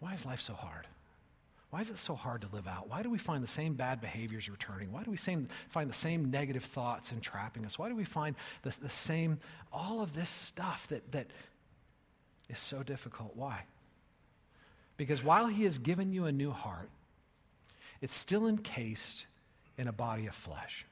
Why 0.00 0.12
is 0.12 0.26
life 0.26 0.42
so 0.42 0.52
hard? 0.52 0.86
Why 1.70 1.80
is 1.80 1.88
it 1.88 1.96
so 1.96 2.14
hard 2.14 2.42
to 2.42 2.48
live 2.52 2.68
out? 2.68 2.90
Why 2.90 3.02
do 3.02 3.08
we 3.08 3.16
find 3.16 3.42
the 3.42 3.48
same 3.48 3.72
bad 3.72 4.02
behaviors 4.02 4.50
returning? 4.50 4.92
Why 4.92 5.02
do 5.02 5.10
we 5.10 5.16
same, 5.16 5.48
find 5.70 5.88
the 5.88 5.94
same 5.94 6.30
negative 6.30 6.64
thoughts 6.64 7.10
entrapping 7.10 7.64
us? 7.64 7.78
Why 7.78 7.88
do 7.88 7.96
we 7.96 8.04
find 8.04 8.36
the, 8.64 8.74
the 8.82 8.90
same, 8.90 9.40
all 9.72 10.02
of 10.02 10.14
this 10.14 10.28
stuff 10.28 10.88
that, 10.88 11.10
that 11.12 11.28
is 12.50 12.58
so 12.58 12.82
difficult? 12.82 13.34
Why? 13.34 13.62
Because 14.98 15.24
while 15.24 15.46
He 15.46 15.64
has 15.64 15.78
given 15.78 16.12
you 16.12 16.26
a 16.26 16.32
new 16.32 16.50
heart, 16.50 16.90
it's 18.04 18.14
still 18.14 18.46
encased 18.46 19.24
in 19.78 19.88
a 19.88 19.92
body 19.92 20.26
of 20.26 20.34
flesh. 20.34 20.84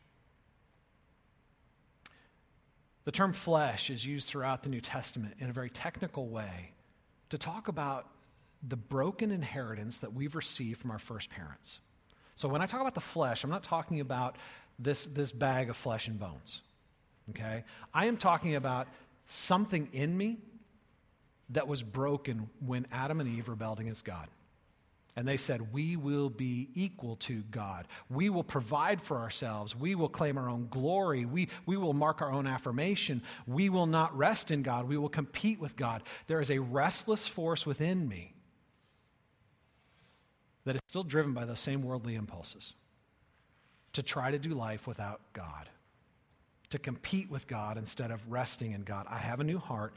The 3.04 3.12
term 3.12 3.34
flesh 3.34 3.90
is 3.90 4.02
used 4.02 4.28
throughout 4.28 4.62
the 4.62 4.70
New 4.70 4.80
Testament 4.80 5.34
in 5.38 5.50
a 5.50 5.52
very 5.52 5.68
technical 5.68 6.28
way 6.28 6.72
to 7.28 7.36
talk 7.36 7.68
about 7.68 8.08
the 8.66 8.78
broken 8.78 9.30
inheritance 9.30 9.98
that 9.98 10.14
we've 10.14 10.34
received 10.34 10.80
from 10.80 10.90
our 10.90 10.98
first 10.98 11.28
parents. 11.28 11.80
So 12.34 12.48
when 12.48 12.62
I 12.62 12.66
talk 12.66 12.80
about 12.80 12.94
the 12.94 13.00
flesh, 13.00 13.44
I'm 13.44 13.50
not 13.50 13.62
talking 13.62 14.00
about 14.00 14.36
this, 14.78 15.04
this 15.04 15.32
bag 15.32 15.68
of 15.68 15.76
flesh 15.76 16.08
and 16.08 16.18
bones. 16.18 16.62
Okay? 17.28 17.64
I 17.92 18.06
am 18.06 18.16
talking 18.16 18.54
about 18.54 18.88
something 19.26 19.90
in 19.92 20.16
me 20.16 20.38
that 21.50 21.68
was 21.68 21.82
broken 21.82 22.48
when 22.64 22.86
Adam 22.90 23.20
and 23.20 23.28
Eve 23.28 23.50
rebelled 23.50 23.80
against 23.80 24.06
God. 24.06 24.28
And 25.14 25.28
they 25.28 25.36
said, 25.36 25.72
We 25.72 25.96
will 25.96 26.30
be 26.30 26.68
equal 26.74 27.16
to 27.16 27.42
God. 27.50 27.86
We 28.08 28.30
will 28.30 28.44
provide 28.44 29.00
for 29.00 29.18
ourselves. 29.18 29.76
We 29.76 29.94
will 29.94 30.08
claim 30.08 30.38
our 30.38 30.48
own 30.48 30.68
glory. 30.70 31.26
We, 31.26 31.48
we 31.66 31.76
will 31.76 31.92
mark 31.92 32.22
our 32.22 32.32
own 32.32 32.46
affirmation. 32.46 33.22
We 33.46 33.68
will 33.68 33.86
not 33.86 34.16
rest 34.16 34.50
in 34.50 34.62
God. 34.62 34.88
We 34.88 34.96
will 34.96 35.10
compete 35.10 35.60
with 35.60 35.76
God. 35.76 36.02
There 36.28 36.40
is 36.40 36.50
a 36.50 36.60
restless 36.60 37.26
force 37.26 37.66
within 37.66 38.08
me 38.08 38.34
that 40.64 40.76
is 40.76 40.80
still 40.88 41.04
driven 41.04 41.34
by 41.34 41.44
those 41.44 41.60
same 41.60 41.82
worldly 41.82 42.14
impulses 42.14 42.72
to 43.92 44.02
try 44.02 44.30
to 44.30 44.38
do 44.38 44.50
life 44.50 44.86
without 44.86 45.20
God, 45.34 45.68
to 46.70 46.78
compete 46.78 47.30
with 47.30 47.46
God 47.46 47.76
instead 47.76 48.10
of 48.10 48.22
resting 48.30 48.72
in 48.72 48.82
God. 48.82 49.06
I 49.10 49.18
have 49.18 49.40
a 49.40 49.44
new 49.44 49.58
heart 49.58 49.92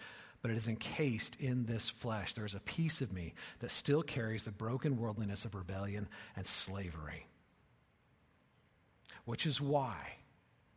but 0.45 0.51
it 0.51 0.57
is 0.57 0.67
encased 0.67 1.35
in 1.39 1.65
this 1.65 1.89
flesh. 1.89 2.33
There 2.33 2.45
is 2.45 2.53
a 2.53 2.59
piece 2.59 3.01
of 3.01 3.11
me 3.11 3.33
that 3.61 3.71
still 3.71 4.03
carries 4.03 4.43
the 4.43 4.51
broken 4.51 4.95
worldliness 4.95 5.43
of 5.43 5.55
rebellion 5.55 6.07
and 6.35 6.45
slavery. 6.45 7.25
Which 9.23 9.47
is 9.47 9.59
why 9.59 9.97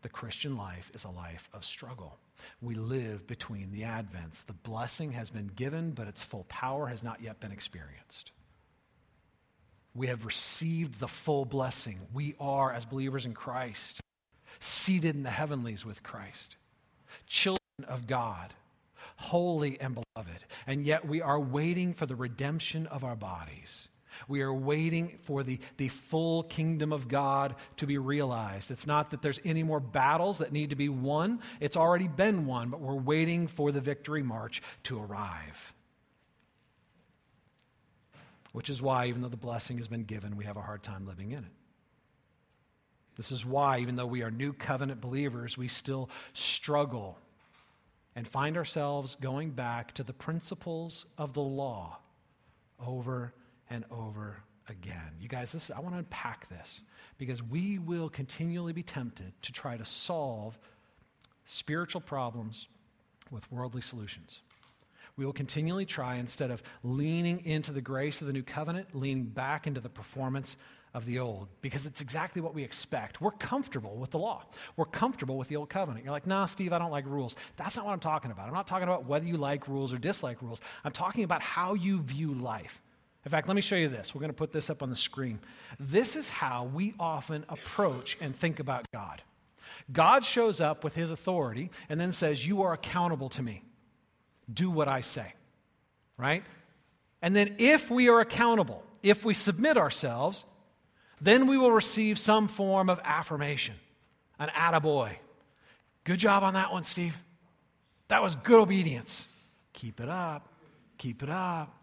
the 0.01 0.09
Christian 0.09 0.57
life 0.57 0.91
is 0.95 1.05
a 1.05 1.11
life 1.11 1.51
of 1.53 1.67
struggle. 1.67 2.17
We 2.63 2.77
live 2.77 3.27
between 3.27 3.71
the 3.71 3.83
advents. 3.83 4.43
The 4.47 4.55
blessing 4.55 5.13
has 5.13 5.29
been 5.29 5.49
given, 5.49 5.91
but 5.91 6.09
its 6.09 6.23
full 6.23 6.45
power 6.45 6.87
has 6.87 7.03
not 7.03 7.21
yet 7.21 7.39
been 7.39 7.53
experienced. 7.53 8.33
We 9.95 10.07
have 10.07 10.25
received 10.25 10.99
the 10.99 11.09
full 11.09 11.45
blessing. 11.45 12.01
We 12.15 12.35
are, 12.41 12.73
as 12.73 12.87
believers 12.87 13.27
in 13.27 13.35
Christ, 13.35 14.01
seated 14.61 15.15
in 15.15 15.25
the 15.25 15.31
heavenlies 15.31 15.85
with 15.85 16.03
Christ, 16.03 16.57
children 17.27 17.59
of 17.87 18.07
God 18.07 18.55
holy 19.19 19.81
and 19.81 19.95
beloved. 19.95 20.45
And 20.67 20.87
yet 20.87 21.07
we 21.07 21.21
are 21.21 21.39
waiting 21.39 21.93
for 21.93 22.07
the 22.07 22.17
redemption 22.17 22.87
of 22.87 23.05
our 23.05 23.17
bodies. 23.17 23.89
We 24.27 24.41
are 24.41 24.55
waiting 24.55 25.19
for 25.23 25.43
the, 25.43 25.59
the 25.77 25.89
full 25.89 26.45
kingdom 26.45 26.93
of 26.93 27.09
God 27.09 27.57
to 27.77 27.87
be 27.87 27.99
realized. 27.99 28.71
It's 28.71 28.87
not 28.87 29.11
that 29.11 29.23
there's 29.23 29.41
any 29.45 29.63
more 29.63 29.81
battles 29.81 30.39
that 30.39 30.53
need 30.53 30.71
to 30.71 30.77
be 30.77 30.89
won, 30.89 31.41
it's 31.61 31.77
already 31.77 32.09
been 32.09 32.47
won, 32.47 32.71
but 32.71 32.81
we're 32.81 32.95
waiting 32.95 33.47
for 33.47 33.71
the 33.71 33.81
victory 33.81 34.23
march 34.23 34.63
to 34.85 35.01
arrive. 35.01 35.75
Which 38.53 38.71
is 38.71 38.81
why, 38.81 39.07
even 39.07 39.23
though 39.23 39.29
the 39.29 39.37
blessing 39.37 39.79
has 39.79 39.89
been 39.89 40.05
given, 40.05 40.37
we 40.37 40.45
have 40.47 40.57
a 40.57 40.63
hard 40.63 40.83
time 40.83 41.07
living 41.07 41.33
in 41.33 41.45
it. 41.45 41.53
This 43.17 43.31
is 43.31 43.45
why, 43.45 43.81
even 43.81 43.97
though 43.97 44.07
we 44.07 44.23
are 44.23 44.31
new 44.31 44.53
covenant 44.53 45.01
believers, 45.01 45.59
we 45.59 45.69
still 45.69 46.09
struggle 46.35 47.19
and 48.19 48.27
find 48.27 48.57
ourselves 48.57 49.17
going 49.21 49.51
back 49.51 49.93
to 49.93 50.03
the 50.03 50.13
principles 50.13 51.07
of 51.19 51.35
the 51.35 51.41
law 51.41 52.01
over 52.85 53.33
and 53.71 53.85
over 53.93 54.39
again. 54.69 55.13
You 55.21 55.29
guys, 55.29 55.53
this, 55.53 55.71
I 55.71 55.79
want 55.79 55.95
to 55.95 56.01
unpack 56.01 56.49
this 56.49 56.81
because 57.17 57.45
we 57.45 57.79
will 57.79 58.09
continually 58.09 58.73
be 58.73 58.83
tempted 58.83 59.33
to 59.43 59.53
try 59.53 59.77
to 59.77 59.85
solve 59.85 60.59
spiritual 61.45 62.01
problems 62.01 62.67
with 63.31 63.49
worldly 63.53 63.83
solutions. 63.83 64.41
We 65.17 65.25
will 65.25 65.33
continually 65.33 65.87
try, 65.87 66.17
instead 66.17 66.51
of 66.51 66.61
leaning 66.83 67.47
into 67.47 67.71
the 67.71 67.81
grace 67.81 68.21
of 68.21 68.27
the 68.27 68.33
new 68.33 68.43
covenant, 68.43 68.97
leaning 68.97 69.27
back 69.27 69.69
into 69.69 69.81
the 69.81 69.89
performance 69.89 70.57
of 70.99 71.07
the 71.07 71.21
old 71.21 71.47
because 71.63 71.87
it's 71.87 72.01
exactly 72.01 72.43
what 72.43 72.55
we 72.55 72.65
expect. 72.65 73.21
We're 73.21 73.31
comfortable 73.31 73.97
with 73.97 74.11
the 74.11 74.19
law. 74.19 74.45
We're 74.77 74.85
comfortable 74.85 75.39
with 75.39 75.47
the 75.47 75.55
old 75.55 75.71
covenant. 75.71 76.05
You're 76.05 76.13
like, 76.13 76.27
nah, 76.27 76.47
Steve, 76.47 76.73
I 76.73 76.79
don't 76.81 76.91
like 76.91 77.07
rules. 77.07 77.37
That's 77.57 77.77
not 77.77 77.87
what 77.87 77.93
I'm 77.93 78.01
talking 78.01 78.33
about. 78.33 78.49
I'm 78.49 78.53
not 78.53 78.67
talking 78.67 78.89
about 78.89 79.07
whether 79.07 79.25
you 79.25 79.37
like 79.37 79.69
rules 79.69 79.93
or 79.93 79.99
dislike 79.99 80.43
rules. 80.43 80.61
I'm 80.83 80.91
talking 80.91 81.23
about 81.23 81.41
how 81.41 81.75
you 81.75 82.03
view 82.03 82.35
life. 82.35 82.83
In 83.25 83.31
fact, 83.31 83.47
let 83.47 83.55
me 83.55 83.61
show 83.61 83.77
you 83.77 83.89
this. 83.89 84.13
We're 84.13 84.21
going 84.21 84.31
to 84.31 84.37
put 84.37 84.53
this 84.53 84.71
up 84.71 84.83
on 84.83 84.91
the 84.91 84.97
screen. 84.97 85.39
This 85.79 86.17
is 86.17 86.29
how 86.29 86.65
we 86.65 86.95
often 86.99 87.45
approach 87.49 88.19
and 88.21 88.35
think 88.35 88.59
about 88.59 88.85
God. 88.93 89.23
God 89.93 90.25
shows 90.25 90.61
up 90.61 90.83
with 90.83 90.97
his 90.97 91.13
authority 91.13 91.71
and 91.89 92.01
then 92.01 92.11
says, 92.11 92.45
You 92.45 92.63
are 92.63 92.73
accountable 92.73 93.29
to 93.31 93.43
me. 93.43 93.63
Do 94.53 94.69
what 94.69 94.89
I 94.89 95.03
say. 95.03 95.33
Right? 96.17 96.43
And 97.23 97.37
then, 97.37 97.55
if 97.59 97.89
we 97.89 98.09
are 98.09 98.19
accountable, 98.19 98.83
if 99.03 99.25
we 99.25 99.35
submit 99.35 99.77
ourselves, 99.77 100.45
then 101.21 101.47
we 101.47 101.59
will 101.59 101.73
receive 101.73 102.19
some 102.19 102.49
form 102.49 102.89
of 102.89 103.01
affirmation. 103.05 103.75
an 104.39 104.51
attaboy. 104.51 105.17
Good 106.05 106.19
job 106.21 106.43
on 106.45 106.55
that 106.55 106.73
one, 106.73 106.85
Steve. 106.85 107.19
That 108.07 108.23
was 108.23 108.37
good 108.37 108.61
obedience. 108.61 109.27
Keep 109.73 110.01
it 110.01 110.09
up. 110.09 110.49
Keep 110.97 111.23
it 111.23 111.31
up. 111.31 111.75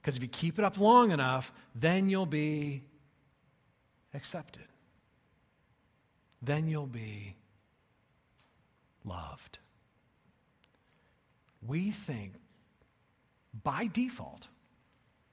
Because 0.00 0.16
if 0.16 0.22
you 0.22 0.28
keep 0.28 0.58
it 0.58 0.64
up 0.64 0.78
long 0.78 1.12
enough, 1.12 1.52
then 1.74 2.10
you'll 2.10 2.26
be 2.26 2.82
accepted. 4.12 4.64
Then 6.42 6.68
you'll 6.68 6.86
be 6.86 7.36
loved. 9.04 9.58
We 11.66 11.90
think 11.90 12.34
by 13.62 13.88
default, 13.92 14.48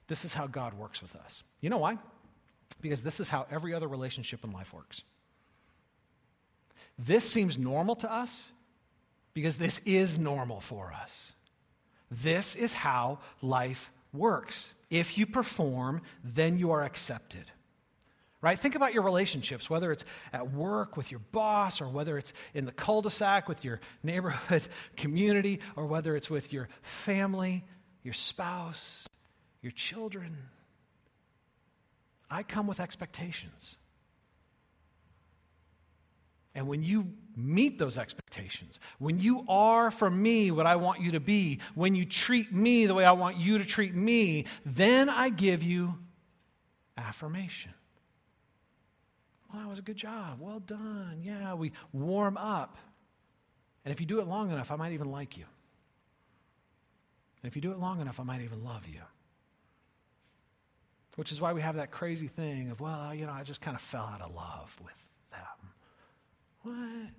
this 0.08 0.23
is 0.23 0.34
how 0.34 0.47
God 0.47 0.73
works 0.73 1.01
with 1.01 1.15
us. 1.15 1.43
You 1.60 1.69
know 1.69 1.80
why? 1.80 1.97
Because 2.79 3.03
this 3.03 3.19
is 3.19 3.29
how 3.29 3.45
every 3.51 3.73
other 3.73 3.88
relationship 3.88 4.43
in 4.43 4.51
life 4.51 4.73
works. 4.73 5.01
This 6.97 7.29
seems 7.29 7.57
normal 7.57 7.95
to 7.97 8.12
us 8.12 8.51
because 9.34 9.55
this 9.55 9.79
is 9.86 10.19
normal 10.19 10.62
for 10.62 10.93
us. 10.93 11.31
This 12.10 12.55
is 12.55 12.73
how 12.73 13.19
life 13.41 13.91
works. 14.13 14.73
If 14.89 15.17
you 15.17 15.25
perform, 15.25 16.01
then 16.23 16.60
you 16.60 16.71
are 16.71 16.84
accepted. 16.84 17.45
Right? 18.41 18.57
Think 18.57 18.73
about 18.75 18.93
your 18.93 19.03
relationships, 19.03 19.69
whether 19.69 19.91
it's 19.91 20.03
at 20.34 20.51
work 20.51 20.97
with 20.97 21.12
your 21.12 21.21
boss, 21.31 21.79
or 21.79 21.88
whether 21.88 22.17
it's 22.17 22.34
in 22.55 22.65
the 22.65 22.71
cul 22.71 23.03
de 23.03 23.10
sac 23.12 23.47
with 23.47 23.63
your 23.63 23.79
neighborhood 24.03 24.63
community, 24.97 25.60
or 25.75 25.86
whether 25.86 26.15
it's 26.15 26.29
with 26.29 26.51
your 26.51 26.67
family, 26.81 27.63
your 28.03 28.15
spouse, 28.15 29.05
your 29.62 29.71
children. 29.71 30.36
I 32.31 32.43
come 32.43 32.65
with 32.65 32.79
expectations. 32.79 33.75
And 36.55 36.67
when 36.67 36.83
you 36.83 37.13
meet 37.35 37.77
those 37.77 37.97
expectations, 37.97 38.79
when 38.99 39.19
you 39.19 39.45
are 39.47 39.89
for 39.89 40.09
me 40.09 40.51
what 40.51 40.65
I 40.65 40.75
want 40.75 41.01
you 41.01 41.11
to 41.11 41.19
be, 41.19 41.59
when 41.75 41.95
you 41.95 42.05
treat 42.05 42.51
me 42.51 42.85
the 42.85 42.93
way 42.93 43.05
I 43.05 43.13
want 43.13 43.37
you 43.37 43.57
to 43.57 43.65
treat 43.65 43.95
me, 43.95 44.45
then 44.65 45.09
I 45.09 45.29
give 45.29 45.63
you 45.63 45.97
affirmation. 46.97 47.73
Well, 49.51 49.61
that 49.61 49.69
was 49.69 49.79
a 49.79 49.81
good 49.81 49.97
job. 49.97 50.39
Well 50.39 50.59
done. 50.59 51.21
Yeah, 51.21 51.53
we 51.53 51.71
warm 51.93 52.37
up. 52.37 52.77
And 53.83 53.91
if 53.91 53.99
you 53.99 54.05
do 54.05 54.19
it 54.19 54.27
long 54.27 54.51
enough, 54.51 54.71
I 54.71 54.75
might 54.75 54.93
even 54.93 55.11
like 55.11 55.37
you. 55.37 55.45
And 57.41 57.49
if 57.49 57.55
you 57.55 57.61
do 57.61 57.71
it 57.71 57.79
long 57.79 58.01
enough, 58.01 58.19
I 58.19 58.23
might 58.23 58.41
even 58.41 58.63
love 58.63 58.87
you. 58.87 59.01
Which 61.15 61.32
is 61.32 61.41
why 61.41 61.54
we 61.54 61.62
have 61.62 61.76
that 61.76 61.91
crazy 61.91 62.28
thing 62.28 62.69
of, 62.71 62.80
well, 62.80 63.13
you 63.13 63.26
know, 63.26 63.34
I 63.34 63.43
just 63.43 63.62
kind 63.62 63.76
of 63.76 63.82
fell 63.82 64.06
out 64.06 64.21
of 64.21 64.34
love 64.34 64.80
with 64.84 64.93
them. 65.32 65.69
what? 66.63 67.12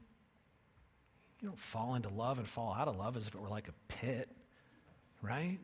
You 1.40 1.48
don't 1.48 1.58
fall 1.58 1.96
into 1.96 2.08
love 2.08 2.38
and 2.38 2.48
fall 2.48 2.72
out 2.72 2.88
of 2.88 2.96
love 2.96 3.16
as 3.16 3.26
if 3.26 3.34
it 3.34 3.40
were 3.40 3.48
like 3.48 3.68
a 3.68 3.92
pit, 3.92 4.30
right? 5.20 5.58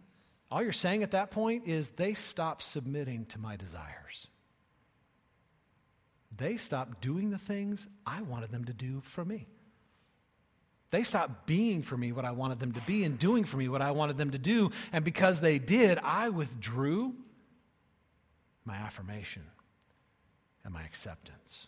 All 0.50 0.62
you're 0.62 0.72
saying 0.72 1.02
at 1.02 1.12
that 1.12 1.30
point 1.30 1.68
is 1.68 1.90
they 1.90 2.14
stopped 2.14 2.62
submitting 2.62 3.26
to 3.26 3.38
my 3.38 3.56
desires. 3.56 4.26
They 6.36 6.56
stopped 6.56 7.00
doing 7.00 7.30
the 7.30 7.38
things 7.38 7.86
I 8.06 8.22
wanted 8.22 8.50
them 8.50 8.64
to 8.64 8.72
do 8.72 9.02
for 9.04 9.24
me. 9.24 9.46
They 10.90 11.02
stopped 11.02 11.46
being 11.46 11.82
for 11.82 11.96
me 11.96 12.12
what 12.12 12.24
I 12.24 12.30
wanted 12.30 12.60
them 12.60 12.72
to 12.72 12.80
be 12.80 13.04
and 13.04 13.18
doing 13.18 13.44
for 13.44 13.56
me 13.56 13.68
what 13.68 13.82
I 13.82 13.90
wanted 13.90 14.16
them 14.16 14.30
to 14.30 14.38
do. 14.38 14.70
And 14.92 15.04
because 15.04 15.40
they 15.40 15.58
did, 15.58 15.98
I 15.98 16.30
withdrew 16.30 17.14
my 18.68 18.76
affirmation 18.76 19.42
and 20.64 20.72
my 20.72 20.84
acceptance. 20.84 21.66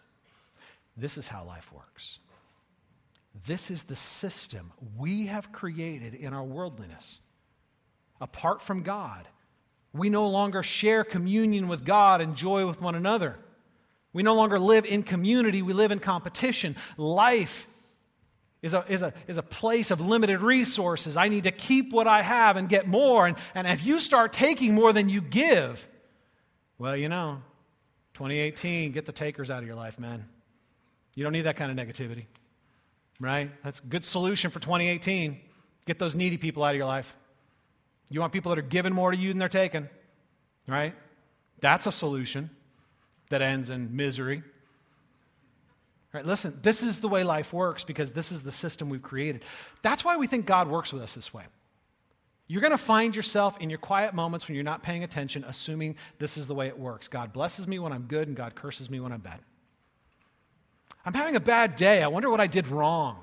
This 0.96 1.18
is 1.18 1.26
how 1.26 1.44
life 1.44 1.72
works. 1.72 2.20
This 3.46 3.70
is 3.70 3.84
the 3.84 3.96
system 3.96 4.72
we 4.96 5.26
have 5.26 5.50
created 5.50 6.14
in 6.14 6.32
our 6.32 6.44
worldliness. 6.44 7.18
Apart 8.20 8.60
from 8.60 8.82
God, 8.82 9.26
we 9.92 10.10
no 10.10 10.28
longer 10.28 10.62
share 10.62 11.02
communion 11.02 11.68
with 11.68 11.84
God 11.84 12.20
and 12.20 12.36
joy 12.36 12.66
with 12.66 12.80
one 12.80 12.94
another. 12.94 13.36
We 14.12 14.22
no 14.22 14.34
longer 14.34 14.58
live 14.58 14.84
in 14.84 15.02
community, 15.02 15.62
we 15.62 15.72
live 15.72 15.92
in 15.92 16.00
competition. 16.00 16.76
Life 16.96 17.66
is 18.62 18.74
a, 18.74 18.84
is 18.88 19.00
a, 19.00 19.14
is 19.26 19.38
a 19.38 19.42
place 19.42 19.90
of 19.90 20.00
limited 20.00 20.42
resources. 20.42 21.16
I 21.16 21.28
need 21.28 21.44
to 21.44 21.52
keep 21.52 21.92
what 21.92 22.06
I 22.06 22.20
have 22.22 22.56
and 22.58 22.68
get 22.68 22.86
more. 22.86 23.26
And, 23.26 23.36
and 23.54 23.66
if 23.66 23.84
you 23.84 24.00
start 24.00 24.32
taking 24.34 24.74
more 24.74 24.92
than 24.92 25.08
you 25.08 25.22
give, 25.22 25.88
well, 26.80 26.96
you 26.96 27.10
know, 27.10 27.42
2018, 28.14 28.92
get 28.92 29.04
the 29.04 29.12
takers 29.12 29.50
out 29.50 29.58
of 29.58 29.66
your 29.66 29.76
life, 29.76 29.98
man. 29.98 30.24
You 31.14 31.22
don't 31.22 31.34
need 31.34 31.42
that 31.42 31.56
kind 31.56 31.70
of 31.70 31.86
negativity, 31.86 32.24
right? 33.20 33.50
That's 33.62 33.80
a 33.80 33.82
good 33.82 34.02
solution 34.02 34.50
for 34.50 34.60
2018. 34.60 35.38
Get 35.84 35.98
those 35.98 36.14
needy 36.14 36.38
people 36.38 36.64
out 36.64 36.70
of 36.70 36.78
your 36.78 36.86
life. 36.86 37.14
You 38.08 38.18
want 38.20 38.32
people 38.32 38.48
that 38.48 38.58
are 38.58 38.62
giving 38.62 38.94
more 38.94 39.10
to 39.10 39.16
you 39.16 39.28
than 39.28 39.38
they're 39.38 39.50
taking, 39.50 39.90
right? 40.66 40.94
That's 41.60 41.86
a 41.86 41.92
solution 41.92 42.48
that 43.28 43.42
ends 43.42 43.68
in 43.68 43.94
misery. 43.94 44.42
Right, 46.14 46.24
listen, 46.24 46.58
this 46.62 46.82
is 46.82 47.00
the 47.00 47.08
way 47.08 47.24
life 47.24 47.52
works 47.52 47.84
because 47.84 48.12
this 48.12 48.32
is 48.32 48.42
the 48.42 48.50
system 48.50 48.88
we've 48.88 49.02
created. 49.02 49.44
That's 49.82 50.02
why 50.02 50.16
we 50.16 50.26
think 50.26 50.46
God 50.46 50.66
works 50.66 50.94
with 50.94 51.02
us 51.02 51.14
this 51.14 51.34
way. 51.34 51.44
You're 52.50 52.62
going 52.62 52.72
to 52.72 52.78
find 52.78 53.14
yourself 53.14 53.56
in 53.60 53.70
your 53.70 53.78
quiet 53.78 54.12
moments 54.12 54.48
when 54.48 54.56
you're 54.56 54.64
not 54.64 54.82
paying 54.82 55.04
attention, 55.04 55.44
assuming 55.46 55.94
this 56.18 56.36
is 56.36 56.48
the 56.48 56.54
way 56.54 56.66
it 56.66 56.76
works. 56.76 57.06
God 57.06 57.32
blesses 57.32 57.68
me 57.68 57.78
when 57.78 57.92
I'm 57.92 58.06
good, 58.08 58.26
and 58.26 58.36
God 58.36 58.56
curses 58.56 58.90
me 58.90 58.98
when 58.98 59.12
I'm 59.12 59.20
bad. 59.20 59.38
I'm 61.06 61.14
having 61.14 61.36
a 61.36 61.40
bad 61.40 61.76
day. 61.76 62.02
I 62.02 62.08
wonder 62.08 62.28
what 62.28 62.40
I 62.40 62.48
did 62.48 62.66
wrong. 62.66 63.18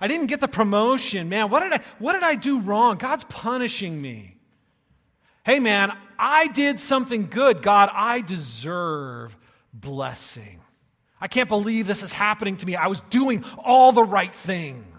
I 0.00 0.06
didn't 0.06 0.26
get 0.26 0.38
the 0.38 0.46
promotion. 0.46 1.28
Man, 1.28 1.50
what 1.50 1.64
did 1.64 1.72
I, 1.72 1.80
what 1.98 2.12
did 2.12 2.22
I 2.22 2.36
do 2.36 2.60
wrong? 2.60 2.96
God's 2.96 3.24
punishing 3.24 4.00
me. 4.00 4.36
Hey, 5.44 5.58
man, 5.58 5.90
I 6.16 6.46
did 6.46 6.78
something 6.78 7.26
good. 7.28 7.60
God, 7.60 7.90
I 7.92 8.20
deserve 8.20 9.36
blessing. 9.72 10.60
I 11.20 11.26
can't 11.26 11.48
believe 11.48 11.88
this 11.88 12.04
is 12.04 12.12
happening 12.12 12.56
to 12.58 12.66
me. 12.66 12.76
I 12.76 12.86
was 12.86 13.00
doing 13.10 13.44
all 13.58 13.90
the 13.90 14.04
right 14.04 14.32
things. 14.32 14.93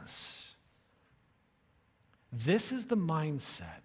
This 2.44 2.74
is 2.74 2.86
the 2.86 2.98
mindset 2.98 3.82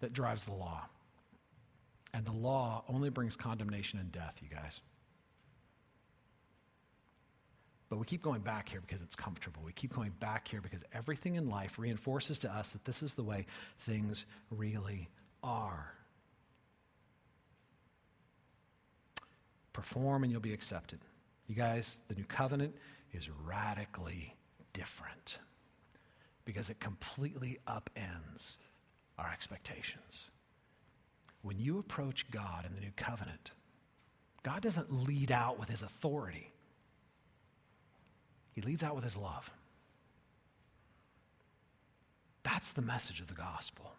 that 0.00 0.14
drives 0.14 0.44
the 0.44 0.52
law. 0.52 0.82
And 2.14 2.24
the 2.24 2.32
law 2.32 2.84
only 2.88 3.10
brings 3.10 3.36
condemnation 3.36 3.98
and 3.98 4.10
death, 4.10 4.34
you 4.40 4.48
guys. 4.48 4.80
But 7.90 7.98
we 7.98 8.06
keep 8.06 8.22
going 8.22 8.40
back 8.40 8.68
here 8.68 8.80
because 8.80 9.02
it's 9.02 9.14
comfortable. 9.14 9.60
We 9.64 9.72
keep 9.72 9.94
going 9.94 10.12
back 10.20 10.48
here 10.48 10.60
because 10.62 10.82
everything 10.92 11.34
in 11.34 11.50
life 11.50 11.78
reinforces 11.78 12.38
to 12.40 12.50
us 12.50 12.72
that 12.72 12.84
this 12.86 13.02
is 13.02 13.14
the 13.14 13.22
way 13.22 13.46
things 13.80 14.24
really 14.50 15.08
are. 15.42 15.92
Perform 19.74 20.22
and 20.22 20.32
you'll 20.32 20.40
be 20.40 20.54
accepted. 20.54 21.00
You 21.46 21.56
guys, 21.56 21.98
the 22.08 22.14
new 22.14 22.24
covenant 22.24 22.74
is 23.12 23.28
radically 23.44 24.34
different 24.72 25.38
because 26.44 26.68
it 26.68 26.80
completely 26.80 27.58
upends 27.66 28.54
our 29.18 29.30
expectations. 29.30 30.24
When 31.42 31.58
you 31.58 31.78
approach 31.78 32.30
God 32.30 32.64
in 32.66 32.74
the 32.74 32.80
new 32.80 32.92
covenant, 32.96 33.50
God 34.42 34.62
doesn't 34.62 34.92
lead 34.92 35.30
out 35.30 35.58
with 35.58 35.68
his 35.68 35.82
authority, 35.82 36.50
he 38.52 38.60
leads 38.60 38.82
out 38.82 38.94
with 38.94 39.04
his 39.04 39.16
love. 39.16 39.50
That's 42.44 42.72
the 42.72 42.82
message 42.82 43.20
of 43.20 43.26
the 43.26 43.34
gospel. 43.34 43.92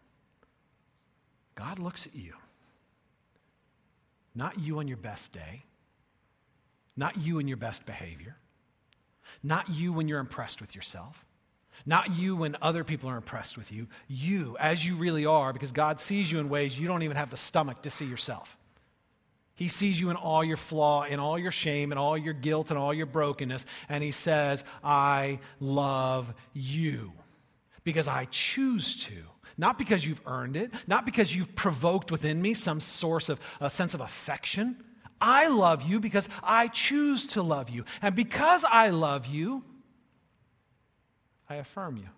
God 1.56 1.80
looks 1.80 2.06
at 2.06 2.16
you, 2.16 2.34
not 4.34 4.60
you 4.60 4.80
on 4.80 4.88
your 4.88 4.98
best 4.98 5.32
day 5.32 5.64
not 6.98 7.18
you 7.18 7.40
in 7.40 7.48
your 7.48 7.58
best 7.58 7.86
behavior. 7.86 8.38
Not 9.44 9.70
you 9.70 9.92
when 9.92 10.08
you're 10.08 10.20
impressed 10.20 10.62
with 10.62 10.76
yourself. 10.76 11.26
Not 11.86 12.16
you 12.16 12.36
when 12.36 12.58
other 12.62 12.84
people 12.84 13.10
are 13.10 13.18
impressed 13.18 13.58
with 13.58 13.72
you. 13.72 13.88
You 14.08 14.58
as 14.60 14.86
you 14.86 14.96
really 14.96 15.26
are, 15.26 15.54
because 15.54 15.72
God 15.72 16.00
sees 16.00 16.32
you 16.32 16.40
in 16.40 16.50
ways 16.50 16.78
you 16.78 16.88
don't 16.88 17.04
even 17.04 17.18
have 17.18 17.30
the 17.30 17.38
stomach 17.38 17.82
to 17.84 17.90
see 17.90 18.06
yourself. 18.06 18.58
He 19.56 19.70
sees 19.70 20.00
you 20.00 20.10
in 20.10 20.18
all 20.18 20.44
your 20.44 20.58
flaw, 20.58 21.04
in 21.04 21.20
all 21.20 21.40
your 21.40 21.52
shame, 21.52 21.92
in 21.92 21.98
all 21.98 22.18
your 22.18 22.34
guilt, 22.34 22.72
and 22.72 22.78
all 22.78 22.94
your 22.94 23.06
brokenness. 23.06 23.66
And 23.88 24.04
He 24.04 24.12
says, 24.12 24.64
I 24.84 25.40
love 25.60 26.34
you 26.54 27.14
because 27.84 28.08
I 28.08 28.26
choose 28.26 28.96
to. 29.06 29.16
Not 29.58 29.78
because 29.78 30.06
you've 30.06 30.22
earned 30.26 30.58
it, 30.58 30.74
not 30.86 31.06
because 31.06 31.34
you've 31.34 31.56
provoked 31.56 32.12
within 32.12 32.42
me 32.42 32.54
some 32.54 32.82
source 32.82 33.30
of 33.30 33.40
a 33.62 33.70
sense 33.70 33.94
of 33.94 34.02
affection, 34.02 34.84
I 35.22 35.48
love 35.48 35.84
you 35.84 36.02
because 36.02 36.28
I 36.44 36.68
choose 36.68 37.28
to 37.28 37.42
love 37.42 37.70
you. 37.70 37.86
And 38.02 38.16
because 38.16 38.66
I 38.66 38.90
love 38.90 39.26
you, 39.26 39.64
I 41.50 41.56
affirm 41.56 41.98
you. 41.98 42.10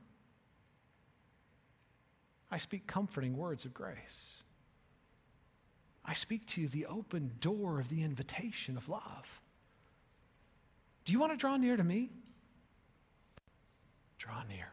I 2.49 2.57
speak 2.57 2.87
comforting 2.87 3.35
words 3.35 3.65
of 3.65 3.73
grace. 3.73 4.41
I 6.05 6.13
speak 6.13 6.47
to 6.47 6.61
you 6.61 6.69
the 6.69 6.85
open 6.85 7.31
door 7.41 7.79
of 7.79 7.89
the 7.89 8.03
invitation 8.03 8.77
of 8.77 8.87
love. 8.87 9.41
Do 11.03 11.11
you 11.11 11.19
want 11.19 11.33
to 11.33 11.37
draw 11.37 11.57
near 11.57 11.75
to 11.75 11.83
me? 11.83 12.09
Draw 14.17 14.43
near. 14.49 14.71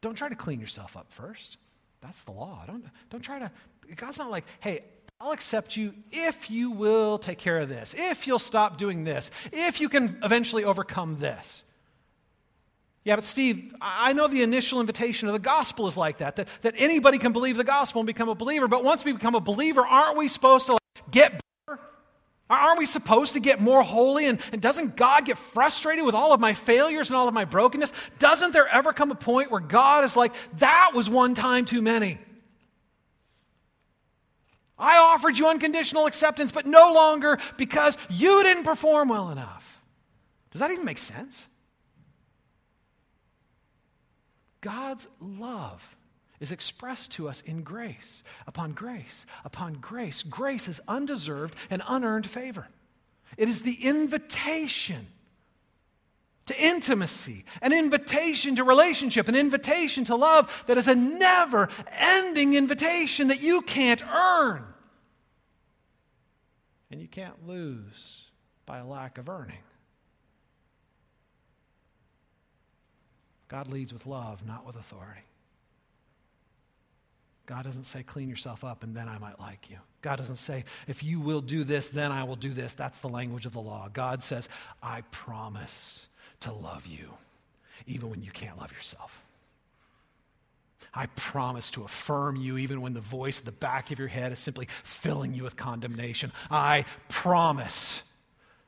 Don't 0.00 0.14
try 0.14 0.28
to 0.28 0.34
clean 0.34 0.60
yourself 0.60 0.96
up 0.96 1.10
first. 1.10 1.56
That's 2.00 2.22
the 2.22 2.30
law. 2.30 2.64
Don't, 2.66 2.84
don't 3.10 3.22
try 3.22 3.38
to. 3.38 3.50
God's 3.96 4.18
not 4.18 4.30
like, 4.30 4.44
hey, 4.60 4.84
I'll 5.20 5.32
accept 5.32 5.76
you 5.76 5.94
if 6.12 6.48
you 6.48 6.70
will 6.70 7.18
take 7.18 7.38
care 7.38 7.58
of 7.58 7.68
this, 7.68 7.92
if 7.98 8.28
you'll 8.28 8.38
stop 8.38 8.78
doing 8.78 9.02
this, 9.02 9.32
if 9.52 9.80
you 9.80 9.88
can 9.88 10.20
eventually 10.22 10.62
overcome 10.62 11.18
this. 11.18 11.64
Yeah, 13.02 13.16
but 13.16 13.24
Steve, 13.24 13.74
I 13.80 14.12
know 14.12 14.28
the 14.28 14.42
initial 14.42 14.80
invitation 14.80 15.28
of 15.28 15.32
the 15.32 15.40
gospel 15.40 15.88
is 15.88 15.96
like 15.96 16.18
that, 16.18 16.36
that, 16.36 16.46
that 16.60 16.74
anybody 16.76 17.18
can 17.18 17.32
believe 17.32 17.56
the 17.56 17.64
gospel 17.64 18.00
and 18.00 18.06
become 18.06 18.28
a 18.28 18.34
believer, 18.36 18.68
but 18.68 18.84
once 18.84 19.04
we 19.04 19.12
become 19.12 19.34
a 19.34 19.40
believer, 19.40 19.84
aren't 19.84 20.16
we 20.16 20.28
supposed 20.28 20.66
to 20.66 20.72
like, 20.72 21.10
get 21.10 21.40
better? 21.66 21.80
Aren't 22.48 22.78
we 22.78 22.86
supposed 22.86 23.32
to 23.32 23.40
get 23.40 23.60
more 23.60 23.82
holy? 23.82 24.26
And, 24.26 24.38
and, 24.52 24.62
doesn't 24.62 24.96
God 24.96 25.24
get 25.24 25.36
frustrated 25.36 26.04
with 26.04 26.14
all 26.14 26.32
of 26.32 26.38
my 26.38 26.52
failures 26.52 27.10
and 27.10 27.16
all 27.16 27.26
of 27.26 27.34
my 27.34 27.44
brokenness? 27.44 27.92
Doesn't 28.18 28.52
there 28.52 28.68
ever 28.68 28.92
come 28.92 29.10
a 29.10 29.16
point 29.16 29.50
where 29.50 29.60
God 29.60 30.04
is 30.04 30.16
like, 30.16 30.32
that 30.58 30.92
was 30.94 31.10
one 31.10 31.34
time 31.34 31.64
too 31.64 31.82
many? 31.82 32.18
I 34.78 34.96
offered 34.98 35.38
you 35.38 35.48
unconditional 35.48 36.06
acceptance, 36.06 36.52
but 36.52 36.66
no 36.66 36.92
longer 36.92 37.38
because 37.56 37.96
you 38.08 38.42
didn't 38.42 38.64
perform 38.64 39.08
well 39.08 39.30
enough. 39.30 39.82
Does 40.50 40.60
that 40.60 40.70
even 40.70 40.84
make 40.84 40.98
sense? 40.98 41.46
God's 44.60 45.06
love 45.20 45.96
is 46.40 46.52
expressed 46.52 47.12
to 47.12 47.28
us 47.28 47.40
in 47.42 47.62
grace, 47.62 48.22
upon 48.46 48.72
grace, 48.72 49.26
upon 49.44 49.74
grace. 49.74 50.22
Grace 50.22 50.68
is 50.68 50.80
undeserved 50.86 51.54
and 51.70 51.82
unearned 51.86 52.28
favor. 52.28 52.68
It 53.36 53.48
is 53.48 53.62
the 53.62 53.84
invitation 53.84 55.08
to 56.48 56.60
intimacy, 56.60 57.44
an 57.62 57.72
invitation 57.72 58.56
to 58.56 58.64
relationship, 58.64 59.28
an 59.28 59.34
invitation 59.34 60.04
to 60.04 60.16
love 60.16 60.64
that 60.66 60.76
is 60.76 60.88
a 60.88 60.94
never 60.94 61.68
ending 61.92 62.54
invitation 62.54 63.28
that 63.28 63.40
you 63.40 63.62
can't 63.62 64.02
earn. 64.02 64.64
And 66.90 67.00
you 67.00 67.08
can't 67.08 67.46
lose 67.46 68.22
by 68.66 68.78
a 68.78 68.86
lack 68.86 69.18
of 69.18 69.28
earning. 69.28 69.58
God 73.48 73.68
leads 73.68 73.92
with 73.92 74.06
love, 74.06 74.44
not 74.46 74.66
with 74.66 74.76
authority. 74.76 75.22
God 77.46 77.64
doesn't 77.64 77.84
say, 77.84 78.02
clean 78.02 78.28
yourself 78.28 78.62
up 78.62 78.82
and 78.82 78.94
then 78.94 79.08
I 79.08 79.16
might 79.18 79.40
like 79.40 79.70
you. 79.70 79.78
God 80.02 80.16
doesn't 80.16 80.36
say, 80.36 80.64
if 80.86 81.02
you 81.02 81.18
will 81.18 81.40
do 81.40 81.64
this, 81.64 81.88
then 81.88 82.12
I 82.12 82.24
will 82.24 82.36
do 82.36 82.52
this. 82.52 82.74
That's 82.74 83.00
the 83.00 83.08
language 83.08 83.46
of 83.46 83.52
the 83.52 83.60
law. 83.60 83.88
God 83.90 84.22
says, 84.22 84.50
I 84.82 85.00
promise 85.10 86.07
to 86.40 86.52
love 86.52 86.86
you, 86.86 87.10
even 87.86 88.10
when 88.10 88.22
you 88.22 88.30
can't 88.30 88.58
love 88.58 88.72
yourself. 88.72 89.22
I 90.94 91.06
promise 91.06 91.70
to 91.72 91.84
affirm 91.84 92.36
you 92.36 92.58
even 92.58 92.80
when 92.80 92.94
the 92.94 93.00
voice 93.00 93.40
at 93.40 93.44
the 93.44 93.52
back 93.52 93.90
of 93.90 93.98
your 93.98 94.08
head 94.08 94.32
is 94.32 94.38
simply 94.38 94.68
filling 94.84 95.34
you 95.34 95.42
with 95.42 95.56
condemnation. 95.56 96.32
I 96.50 96.86
promise 97.08 98.02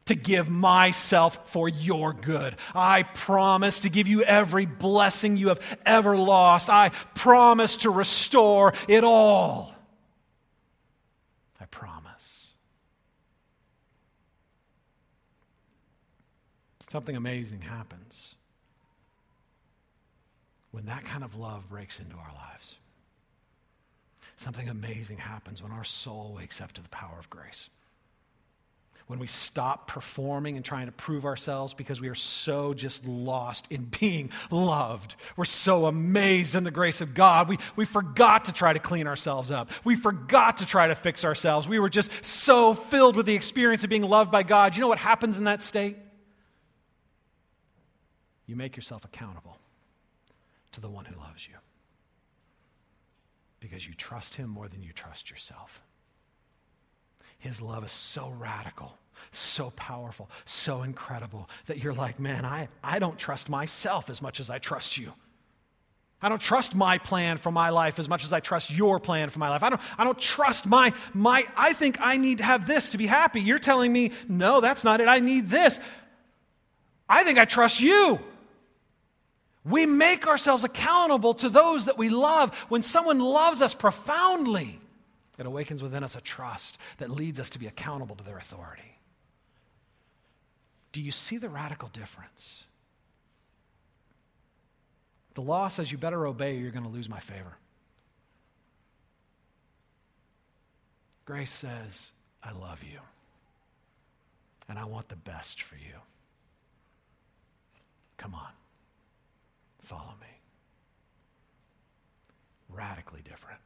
to 0.06 0.14
give 0.14 0.48
myself 0.48 1.50
for 1.50 1.68
your 1.68 2.12
good. 2.12 2.56
I 2.74 3.04
promise 3.04 3.80
to 3.80 3.88
give 3.88 4.08
you 4.08 4.22
every 4.22 4.66
blessing 4.66 5.36
you 5.36 5.48
have 5.48 5.60
ever 5.86 6.16
lost. 6.16 6.68
I 6.68 6.88
promise 7.14 7.78
to 7.78 7.90
restore 7.90 8.74
it 8.88 9.04
all. 9.04 9.72
I 11.60 11.66
promise. 11.66 12.48
Something 16.90 17.16
amazing 17.16 17.60
happens 17.60 18.34
when 20.72 20.86
that 20.86 21.04
kind 21.04 21.24
of 21.24 21.36
love 21.36 21.68
breaks 21.68 22.00
into 22.00 22.16
our 22.16 22.32
lives. 22.34 22.76
Something 24.36 24.68
amazing 24.68 25.18
happens 25.18 25.62
when 25.62 25.72
our 25.72 25.84
soul 25.84 26.34
wakes 26.36 26.60
up 26.60 26.72
to 26.72 26.82
the 26.82 26.88
power 26.88 27.16
of 27.18 27.30
grace 27.30 27.68
when 29.10 29.18
we 29.18 29.26
stop 29.26 29.88
performing 29.88 30.54
and 30.54 30.64
trying 30.64 30.86
to 30.86 30.92
prove 30.92 31.24
ourselves 31.24 31.74
because 31.74 32.00
we 32.00 32.06
are 32.06 32.14
so 32.14 32.72
just 32.72 33.04
lost 33.04 33.66
in 33.68 33.82
being 34.00 34.30
loved. 34.52 35.16
We're 35.36 35.46
so 35.46 35.86
amazed 35.86 36.54
in 36.54 36.62
the 36.62 36.70
grace 36.70 37.00
of 37.00 37.12
God. 37.12 37.48
We, 37.48 37.58
we 37.74 37.84
forgot 37.84 38.44
to 38.44 38.52
try 38.52 38.72
to 38.72 38.78
clean 38.78 39.08
ourselves 39.08 39.50
up. 39.50 39.68
We 39.82 39.96
forgot 39.96 40.58
to 40.58 40.66
try 40.66 40.86
to 40.86 40.94
fix 40.94 41.24
ourselves. 41.24 41.66
We 41.66 41.80
were 41.80 41.88
just 41.88 42.08
so 42.24 42.72
filled 42.72 43.16
with 43.16 43.26
the 43.26 43.34
experience 43.34 43.82
of 43.82 43.90
being 43.90 44.04
loved 44.04 44.30
by 44.30 44.44
God. 44.44 44.76
You 44.76 44.80
know 44.80 44.88
what 44.88 44.98
happens 44.98 45.38
in 45.38 45.44
that 45.44 45.60
state? 45.60 45.96
You 48.50 48.56
make 48.56 48.74
yourself 48.74 49.04
accountable 49.04 49.58
to 50.72 50.80
the 50.80 50.88
one 50.88 51.04
who 51.04 51.16
loves 51.20 51.46
you 51.46 51.54
because 53.60 53.86
you 53.86 53.94
trust 53.94 54.34
him 54.34 54.50
more 54.50 54.66
than 54.66 54.82
you 54.82 54.92
trust 54.92 55.30
yourself. 55.30 55.80
His 57.38 57.60
love 57.60 57.84
is 57.84 57.92
so 57.92 58.34
radical, 58.40 58.98
so 59.30 59.70
powerful, 59.76 60.28
so 60.46 60.82
incredible 60.82 61.48
that 61.66 61.78
you're 61.78 61.94
like, 61.94 62.18
man, 62.18 62.44
I, 62.44 62.66
I 62.82 62.98
don't 62.98 63.16
trust 63.16 63.48
myself 63.48 64.10
as 64.10 64.20
much 64.20 64.40
as 64.40 64.50
I 64.50 64.58
trust 64.58 64.98
you. 64.98 65.12
I 66.20 66.28
don't 66.28 66.42
trust 66.42 66.74
my 66.74 66.98
plan 66.98 67.38
for 67.38 67.52
my 67.52 67.70
life 67.70 68.00
as 68.00 68.08
much 68.08 68.24
as 68.24 68.32
I 68.32 68.40
trust 68.40 68.68
your 68.68 68.98
plan 68.98 69.30
for 69.30 69.38
my 69.38 69.48
life. 69.48 69.62
I 69.62 69.68
don't, 69.68 69.80
I 69.96 70.02
don't 70.02 70.18
trust 70.18 70.66
my, 70.66 70.92
my, 71.14 71.46
I 71.56 71.72
think 71.72 72.00
I 72.00 72.16
need 72.16 72.38
to 72.38 72.44
have 72.44 72.66
this 72.66 72.88
to 72.88 72.98
be 72.98 73.06
happy. 73.06 73.42
You're 73.42 73.60
telling 73.60 73.92
me, 73.92 74.10
no, 74.28 74.60
that's 74.60 74.82
not 74.82 75.00
it. 75.00 75.06
I 75.06 75.20
need 75.20 75.50
this. 75.50 75.78
I 77.08 77.22
think 77.22 77.38
I 77.38 77.44
trust 77.44 77.80
you. 77.80 78.18
We 79.64 79.86
make 79.86 80.26
ourselves 80.26 80.64
accountable 80.64 81.34
to 81.34 81.48
those 81.48 81.84
that 81.84 81.98
we 81.98 82.08
love. 82.08 82.56
When 82.68 82.82
someone 82.82 83.18
loves 83.18 83.60
us 83.60 83.74
profoundly, 83.74 84.80
it 85.38 85.46
awakens 85.46 85.82
within 85.82 86.02
us 86.02 86.14
a 86.14 86.20
trust 86.20 86.78
that 86.98 87.10
leads 87.10 87.38
us 87.38 87.50
to 87.50 87.58
be 87.58 87.66
accountable 87.66 88.16
to 88.16 88.24
their 88.24 88.38
authority. 88.38 88.98
Do 90.92 91.00
you 91.00 91.12
see 91.12 91.38
the 91.38 91.48
radical 91.48 91.88
difference? 91.88 92.64
The 95.34 95.42
law 95.42 95.68
says 95.68 95.92
you 95.92 95.98
better 95.98 96.26
obey 96.26 96.56
or 96.56 96.60
you're 96.60 96.70
going 96.72 96.84
to 96.84 96.90
lose 96.90 97.08
my 97.08 97.20
favor. 97.20 97.56
Grace 101.24 101.52
says, 101.52 102.10
I 102.42 102.52
love 102.52 102.82
you 102.82 102.98
and 104.68 104.78
I 104.78 104.84
want 104.84 105.08
the 105.08 105.16
best 105.16 105.62
for 105.62 105.76
you. 105.76 105.94
Come 108.16 108.34
on, 108.34 108.50
follow 109.90 110.14
me. 110.20 110.28
Radically 112.68 113.22
different. 113.22 113.58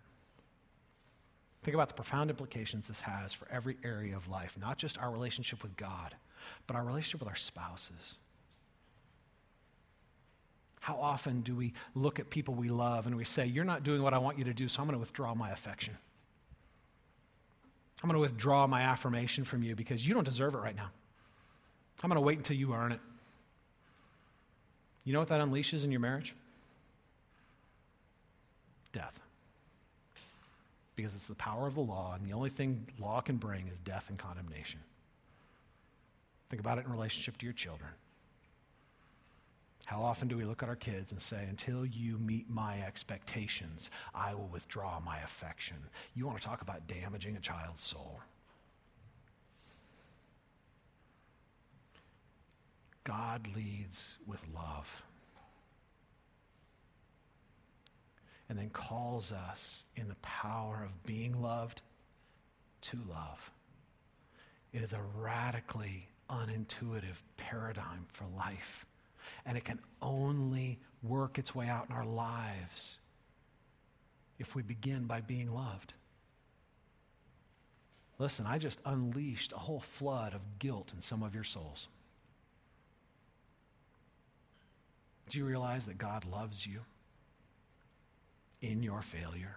Think 1.62 1.74
about 1.74 1.88
the 1.88 1.94
profound 1.94 2.30
implications 2.30 2.88
this 2.88 3.00
has 3.00 3.34
for 3.34 3.46
every 3.50 3.76
area 3.84 4.16
of 4.16 4.28
life, 4.28 4.56
not 4.58 4.78
just 4.78 4.98
our 4.98 5.10
relationship 5.10 5.62
with 5.62 5.76
God, 5.76 6.14
but 6.66 6.76
our 6.76 6.84
relationship 6.84 7.20
with 7.20 7.28
our 7.28 7.36
spouses. 7.36 8.16
How 10.80 10.96
often 10.96 11.42
do 11.42 11.54
we 11.54 11.72
look 11.94 12.18
at 12.18 12.28
people 12.30 12.54
we 12.54 12.68
love 12.68 13.06
and 13.06 13.16
we 13.16 13.24
say, 13.24 13.46
You're 13.46 13.64
not 13.64 13.82
doing 13.82 14.02
what 14.02 14.12
I 14.12 14.18
want 14.18 14.38
you 14.38 14.44
to 14.44 14.54
do, 14.54 14.68
so 14.68 14.80
I'm 14.80 14.86
going 14.86 14.96
to 14.96 15.00
withdraw 15.00 15.34
my 15.34 15.50
affection? 15.50 15.96
I'm 18.02 18.08
going 18.08 18.16
to 18.16 18.20
withdraw 18.20 18.66
my 18.66 18.82
affirmation 18.82 19.44
from 19.44 19.62
you 19.62 19.74
because 19.74 20.06
you 20.06 20.12
don't 20.12 20.24
deserve 20.24 20.54
it 20.54 20.58
right 20.58 20.76
now. 20.76 20.90
I'm 22.02 22.10
going 22.10 22.16
to 22.16 22.26
wait 22.26 22.36
until 22.36 22.56
you 22.56 22.74
earn 22.74 22.92
it. 22.92 23.00
You 25.04 25.12
know 25.12 25.18
what 25.18 25.28
that 25.28 25.40
unleashes 25.40 25.84
in 25.84 25.90
your 25.90 26.00
marriage? 26.00 26.34
Death 28.92 29.20
because 30.96 31.14
it's 31.14 31.26
the 31.26 31.34
power 31.34 31.66
of 31.66 31.74
the 31.74 31.80
law, 31.80 32.14
and 32.14 32.28
the 32.28 32.32
only 32.34 32.50
thing 32.50 32.86
law 33.00 33.20
can 33.20 33.36
bring 33.36 33.68
is 33.68 33.78
death 33.80 34.06
and 34.08 34.18
condemnation. 34.18 34.80
Think 36.50 36.60
about 36.60 36.78
it 36.78 36.86
in 36.86 36.92
relationship 36.92 37.36
to 37.38 37.46
your 37.46 37.52
children. 37.52 37.90
How 39.86 40.02
often 40.02 40.28
do 40.28 40.36
we 40.36 40.44
look 40.44 40.62
at 40.62 40.68
our 40.68 40.76
kids 40.76 41.12
and 41.12 41.20
say, 41.20 41.44
Until 41.48 41.84
you 41.84 42.18
meet 42.18 42.48
my 42.48 42.80
expectations, 42.82 43.90
I 44.14 44.34
will 44.34 44.48
withdraw 44.52 45.00
my 45.00 45.18
affection? 45.18 45.76
You 46.14 46.26
want 46.26 46.40
to 46.40 46.46
talk 46.46 46.62
about 46.62 46.86
damaging 46.86 47.36
a 47.36 47.40
child's 47.40 47.82
soul. 47.82 48.20
God 53.04 53.48
leads 53.54 54.16
with 54.26 54.44
love. 54.54 55.04
and 58.48 58.58
then 58.58 58.70
calls 58.70 59.32
us 59.32 59.84
in 59.96 60.08
the 60.08 60.14
power 60.16 60.82
of 60.84 61.04
being 61.04 61.40
loved 61.40 61.82
to 62.82 62.98
love. 63.08 63.50
It 64.72 64.82
is 64.82 64.92
a 64.92 65.00
radically 65.16 66.08
unintuitive 66.30 67.22
paradigm 67.36 68.06
for 68.08 68.26
life, 68.36 68.84
and 69.46 69.56
it 69.56 69.64
can 69.64 69.78
only 70.02 70.78
work 71.02 71.38
its 71.38 71.54
way 71.54 71.68
out 71.68 71.86
in 71.88 71.94
our 71.94 72.04
lives 72.04 72.98
if 74.38 74.54
we 74.54 74.62
begin 74.62 75.04
by 75.04 75.20
being 75.20 75.52
loved. 75.52 75.94
listen, 78.18 78.46
I 78.46 78.58
just 78.58 78.80
unleashed 78.84 79.52
a 79.52 79.58
whole 79.58 79.80
flood 79.80 80.34
of 80.34 80.40
guilt 80.58 80.92
in 80.94 81.00
some 81.00 81.22
of 81.22 81.34
your 81.34 81.44
souls. 81.44 81.88
Do 85.30 85.38
you 85.38 85.44
realize 85.44 85.86
that 85.86 85.98
God 85.98 86.24
loves 86.24 86.66
you 86.66 86.80
in 88.60 88.82
your 88.82 89.02
failure 89.02 89.56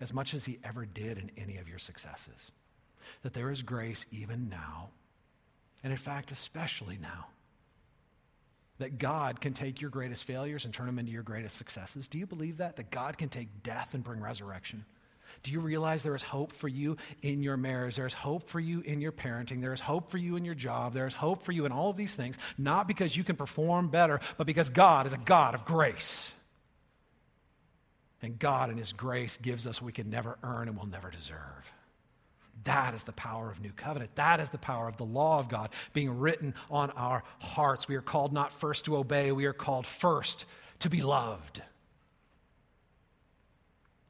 as 0.00 0.12
much 0.12 0.34
as 0.34 0.44
He 0.44 0.58
ever 0.64 0.86
did 0.86 1.18
in 1.18 1.30
any 1.36 1.56
of 1.58 1.68
your 1.68 1.78
successes? 1.78 2.50
That 3.22 3.32
there 3.32 3.50
is 3.50 3.62
grace 3.62 4.06
even 4.10 4.48
now, 4.48 4.90
and 5.82 5.92
in 5.92 5.98
fact, 5.98 6.30
especially 6.30 6.98
now. 7.00 7.26
That 8.78 8.98
God 8.98 9.40
can 9.40 9.52
take 9.52 9.80
your 9.80 9.90
greatest 9.90 10.24
failures 10.24 10.64
and 10.64 10.72
turn 10.72 10.86
them 10.86 10.98
into 10.98 11.12
your 11.12 11.22
greatest 11.22 11.56
successes. 11.56 12.06
Do 12.06 12.18
you 12.18 12.26
believe 12.26 12.58
that? 12.58 12.76
That 12.76 12.90
God 12.90 13.18
can 13.18 13.28
take 13.28 13.62
death 13.62 13.90
and 13.92 14.02
bring 14.02 14.20
resurrection? 14.20 14.86
Do 15.42 15.52
you 15.52 15.60
realize 15.60 16.02
there 16.02 16.14
is 16.14 16.22
hope 16.22 16.52
for 16.52 16.68
you 16.68 16.96
in 17.22 17.42
your 17.42 17.56
marriage? 17.56 17.96
There 17.96 18.06
is 18.06 18.14
hope 18.14 18.48
for 18.48 18.60
you 18.60 18.80
in 18.80 19.00
your 19.00 19.12
parenting. 19.12 19.60
There 19.60 19.72
is 19.72 19.80
hope 19.80 20.10
for 20.10 20.18
you 20.18 20.36
in 20.36 20.44
your 20.44 20.54
job. 20.54 20.94
There 20.94 21.06
is 21.06 21.14
hope 21.14 21.42
for 21.42 21.52
you 21.52 21.66
in 21.66 21.72
all 21.72 21.90
of 21.90 21.96
these 21.96 22.14
things, 22.14 22.36
not 22.58 22.86
because 22.86 23.16
you 23.16 23.24
can 23.24 23.36
perform 23.36 23.88
better, 23.88 24.20
but 24.36 24.46
because 24.46 24.70
God 24.70 25.06
is 25.06 25.12
a 25.12 25.18
God 25.18 25.54
of 25.54 25.64
grace. 25.64 26.32
And 28.22 28.38
God, 28.38 28.70
in 28.70 28.76
His 28.76 28.92
grace, 28.92 29.38
gives 29.38 29.66
us 29.66 29.80
what 29.80 29.86
we 29.86 29.92
can 29.92 30.10
never 30.10 30.38
earn 30.42 30.68
and 30.68 30.76
will 30.76 30.86
never 30.86 31.10
deserve. 31.10 31.72
That 32.64 32.94
is 32.94 33.04
the 33.04 33.12
power 33.12 33.50
of 33.50 33.60
new 33.60 33.72
covenant. 33.72 34.14
That 34.16 34.40
is 34.40 34.50
the 34.50 34.58
power 34.58 34.86
of 34.86 34.96
the 34.96 35.04
law 35.04 35.38
of 35.38 35.48
God 35.48 35.70
being 35.92 36.18
written 36.18 36.54
on 36.70 36.90
our 36.90 37.24
hearts. 37.38 37.88
We 37.88 37.96
are 37.96 38.02
called 38.02 38.32
not 38.32 38.52
first 38.52 38.84
to 38.84 38.96
obey, 38.96 39.32
we 39.32 39.46
are 39.46 39.54
called 39.54 39.86
first 39.86 40.44
to 40.80 40.90
be 40.90 41.00
loved. 41.02 41.62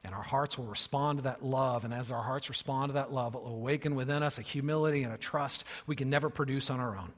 And 0.03 0.15
our 0.15 0.23
hearts 0.23 0.57
will 0.57 0.65
respond 0.65 1.19
to 1.19 1.23
that 1.23 1.43
love. 1.43 1.85
And 1.85 1.93
as 1.93 2.11
our 2.11 2.23
hearts 2.23 2.49
respond 2.49 2.89
to 2.89 2.93
that 2.93 3.13
love, 3.13 3.35
it 3.35 3.43
will 3.43 3.55
awaken 3.55 3.95
within 3.95 4.23
us 4.23 4.37
a 4.37 4.41
humility 4.41 5.03
and 5.03 5.13
a 5.13 5.17
trust 5.17 5.63
we 5.85 5.95
can 5.95 6.09
never 6.09 6.29
produce 6.29 6.69
on 6.69 6.79
our 6.79 6.97
own. 6.97 7.11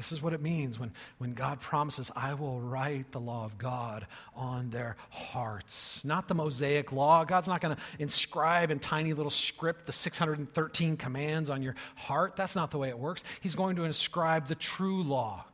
This 0.00 0.12
is 0.12 0.22
what 0.22 0.32
it 0.32 0.40
means 0.40 0.78
when, 0.78 0.92
when 1.18 1.34
God 1.34 1.60
promises, 1.60 2.10
I 2.16 2.32
will 2.32 2.58
write 2.58 3.12
the 3.12 3.20
law 3.20 3.44
of 3.44 3.58
God 3.58 4.06
on 4.34 4.70
their 4.70 4.96
hearts. 5.10 6.02
Not 6.06 6.26
the 6.26 6.34
Mosaic 6.34 6.90
law. 6.90 7.22
God's 7.22 7.46
not 7.46 7.60
going 7.60 7.76
to 7.76 7.82
inscribe 7.98 8.70
in 8.70 8.78
tiny 8.78 9.12
little 9.12 9.28
script 9.28 9.84
the 9.84 9.92
613 9.92 10.96
commands 10.96 11.50
on 11.50 11.62
your 11.62 11.74
heart. 11.96 12.34
That's 12.34 12.56
not 12.56 12.70
the 12.70 12.78
way 12.78 12.88
it 12.88 12.98
works. 12.98 13.24
He's 13.42 13.54
going 13.54 13.76
to 13.76 13.84
inscribe 13.84 14.46
the 14.46 14.54
true 14.54 15.02
law, 15.02 15.44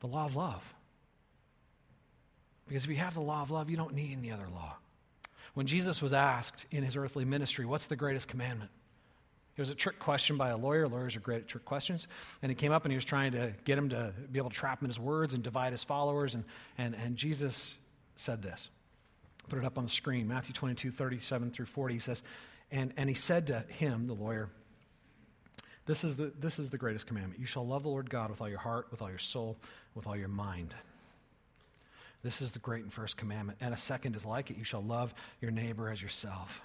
the 0.00 0.08
law 0.08 0.24
of 0.24 0.34
love. 0.34 0.73
Because 2.66 2.84
if 2.84 2.90
you 2.90 2.96
have 2.96 3.14
the 3.14 3.20
law 3.20 3.42
of 3.42 3.50
love, 3.50 3.70
you 3.70 3.76
don't 3.76 3.94
need 3.94 4.16
any 4.18 4.30
other 4.30 4.48
law. 4.52 4.76
When 5.54 5.66
Jesus 5.66 6.02
was 6.02 6.12
asked 6.12 6.66
in 6.70 6.82
his 6.82 6.96
earthly 6.96 7.24
ministry, 7.24 7.64
What's 7.64 7.86
the 7.86 7.96
greatest 7.96 8.28
commandment? 8.28 8.70
It 9.56 9.60
was 9.60 9.70
a 9.70 9.74
trick 9.74 10.00
question 10.00 10.36
by 10.36 10.48
a 10.48 10.56
lawyer. 10.56 10.88
Lawyers 10.88 11.14
are 11.14 11.20
great 11.20 11.42
at 11.42 11.48
trick 11.48 11.64
questions. 11.64 12.08
And 12.42 12.50
he 12.50 12.56
came 12.56 12.72
up 12.72 12.84
and 12.84 12.90
he 12.90 12.96
was 12.96 13.04
trying 13.04 13.32
to 13.32 13.52
get 13.64 13.78
him 13.78 13.88
to 13.90 14.12
be 14.32 14.40
able 14.40 14.50
to 14.50 14.56
trap 14.56 14.80
him 14.80 14.86
in 14.86 14.90
his 14.90 14.98
words 14.98 15.32
and 15.32 15.44
divide 15.44 15.70
his 15.70 15.84
followers. 15.84 16.34
And, 16.34 16.42
and, 16.76 16.96
and 16.96 17.16
Jesus 17.16 17.76
said 18.16 18.42
this. 18.42 18.68
Put 19.48 19.60
it 19.60 19.64
up 19.64 19.78
on 19.78 19.84
the 19.84 19.90
screen 19.90 20.26
Matthew 20.26 20.54
22, 20.54 20.90
37 20.90 21.50
through 21.52 21.66
40. 21.66 21.94
He 21.94 22.00
says, 22.00 22.24
and, 22.72 22.92
and 22.96 23.08
he 23.08 23.14
said 23.14 23.46
to 23.48 23.64
him, 23.68 24.08
the 24.08 24.14
lawyer, 24.14 24.48
this 25.86 26.02
is 26.02 26.16
the, 26.16 26.32
this 26.40 26.58
is 26.58 26.70
the 26.70 26.78
greatest 26.78 27.06
commandment. 27.06 27.38
You 27.38 27.46
shall 27.46 27.66
love 27.66 27.84
the 27.84 27.90
Lord 27.90 28.10
God 28.10 28.30
with 28.30 28.40
all 28.40 28.48
your 28.48 28.58
heart, 28.58 28.88
with 28.90 29.02
all 29.02 29.10
your 29.10 29.18
soul, 29.18 29.56
with 29.94 30.06
all 30.08 30.16
your 30.16 30.28
mind. 30.28 30.74
This 32.24 32.40
is 32.40 32.52
the 32.52 32.58
great 32.58 32.82
and 32.82 32.92
first 32.92 33.18
commandment. 33.18 33.58
And 33.60 33.74
a 33.74 33.76
second 33.76 34.16
is 34.16 34.24
like 34.24 34.50
it 34.50 34.56
you 34.56 34.64
shall 34.64 34.82
love 34.82 35.14
your 35.42 35.50
neighbor 35.50 35.90
as 35.90 36.00
yourself. 36.00 36.62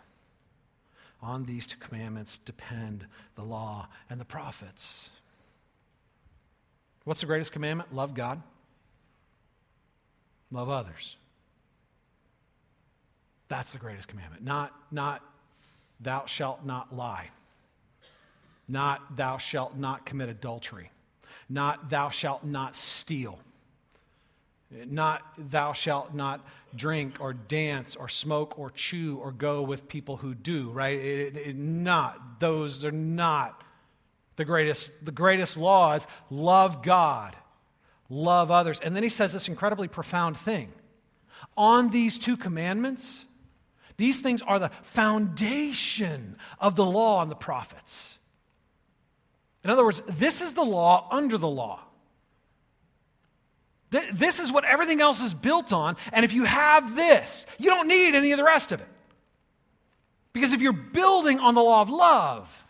On 1.22 1.44
these 1.44 1.68
two 1.68 1.78
commandments 1.78 2.38
depend 2.38 3.06
the 3.36 3.44
law 3.44 3.90
and 4.10 4.22
the 4.22 4.26
prophets. 4.26 5.10
What's 7.04 7.20
the 7.20 7.26
greatest 7.26 7.52
commandment? 7.52 7.94
Love 7.94 8.14
God, 8.14 8.42
love 10.50 10.70
others. 10.70 11.18
That's 13.50 13.74
the 13.74 13.80
greatest 13.80 14.08
commandment. 14.08 14.44
Not, 14.44 14.74
not 14.92 15.22
thou 16.00 16.26
shalt 16.26 16.64
not 16.64 16.96
lie. 16.96 17.32
Not 18.70 19.18
thou 19.18 19.38
shalt 19.38 19.76
not 19.76 20.06
commit 20.06 20.30
adultery. 20.30 20.92
Not 21.50 21.90
thou 21.90 22.12
shalt 22.12 22.46
not 22.46 22.76
steal. 22.78 23.40
Not 24.72 25.24
thou 25.38 25.74
shalt 25.74 26.14
not 26.14 26.46
drink 26.76 27.18
or 27.20 27.34
dance 27.34 27.96
or 27.96 28.08
smoke 28.08 28.60
or 28.60 28.70
chew 28.70 29.18
or 29.18 29.32
go 29.32 29.64
with 29.64 29.88
people 29.88 30.18
who 30.18 30.36
do, 30.36 30.70
right? 30.70 30.98
It, 31.00 31.36
it, 31.36 31.38
it, 31.38 31.56
not. 31.56 32.40
Those 32.40 32.86
are 32.86 32.92
not 32.92 33.64
the 34.36 34.46
greatest. 34.46 34.92
The 35.04 35.12
greatest 35.12 35.58
laws 35.58 36.06
love 36.30 36.84
God, 36.84 37.36
love 38.10 38.52
others. 38.52 38.80
And 38.80 38.96
then 38.96 39.02
he 39.02 39.10
says 39.10 39.34
this 39.34 39.48
incredibly 39.48 39.88
profound 39.88 40.38
thing. 40.38 40.72
On 41.58 41.90
these 41.90 42.20
two 42.20 42.38
commandments, 42.38 43.26
these 43.98 44.22
things 44.22 44.44
are 44.44 44.60
the 44.60 44.70
foundation 44.84 46.38
of 46.60 46.76
the 46.76 46.86
law 46.86 47.24
and 47.24 47.32
the 47.32 47.36
prophets. 47.36 48.20
In 49.64 49.72
other 49.72 49.84
words, 49.84 50.02
this 50.08 50.42
is 50.42 50.54
the 50.54 50.64
law 50.64 51.08
under 51.12 51.38
the 51.38 51.50
law. 51.50 51.82
This 53.90 54.40
is 54.40 54.52
what 54.52 54.66
everything 54.66 55.02
else 55.02 55.22
is 55.22 55.34
built 55.34 55.74
on. 55.74 55.98
And 56.12 56.24
if 56.24 56.34
you 56.34 56.44
have 56.44 56.96
this, 56.96 57.46
you 57.58 57.70
don't 57.70 57.88
need 57.88 58.16
any 58.16 58.32
of 58.32 58.38
the 58.38 58.44
rest 58.44 58.72
of 58.72 58.82
it. 58.82 58.88
Because 60.32 60.54
if 60.54 60.62
you're 60.62 60.74
building 60.74 61.40
on 61.40 61.56
the 61.56 61.64
law 61.64 61.82
of 61.82 61.90
love, 61.90 62.64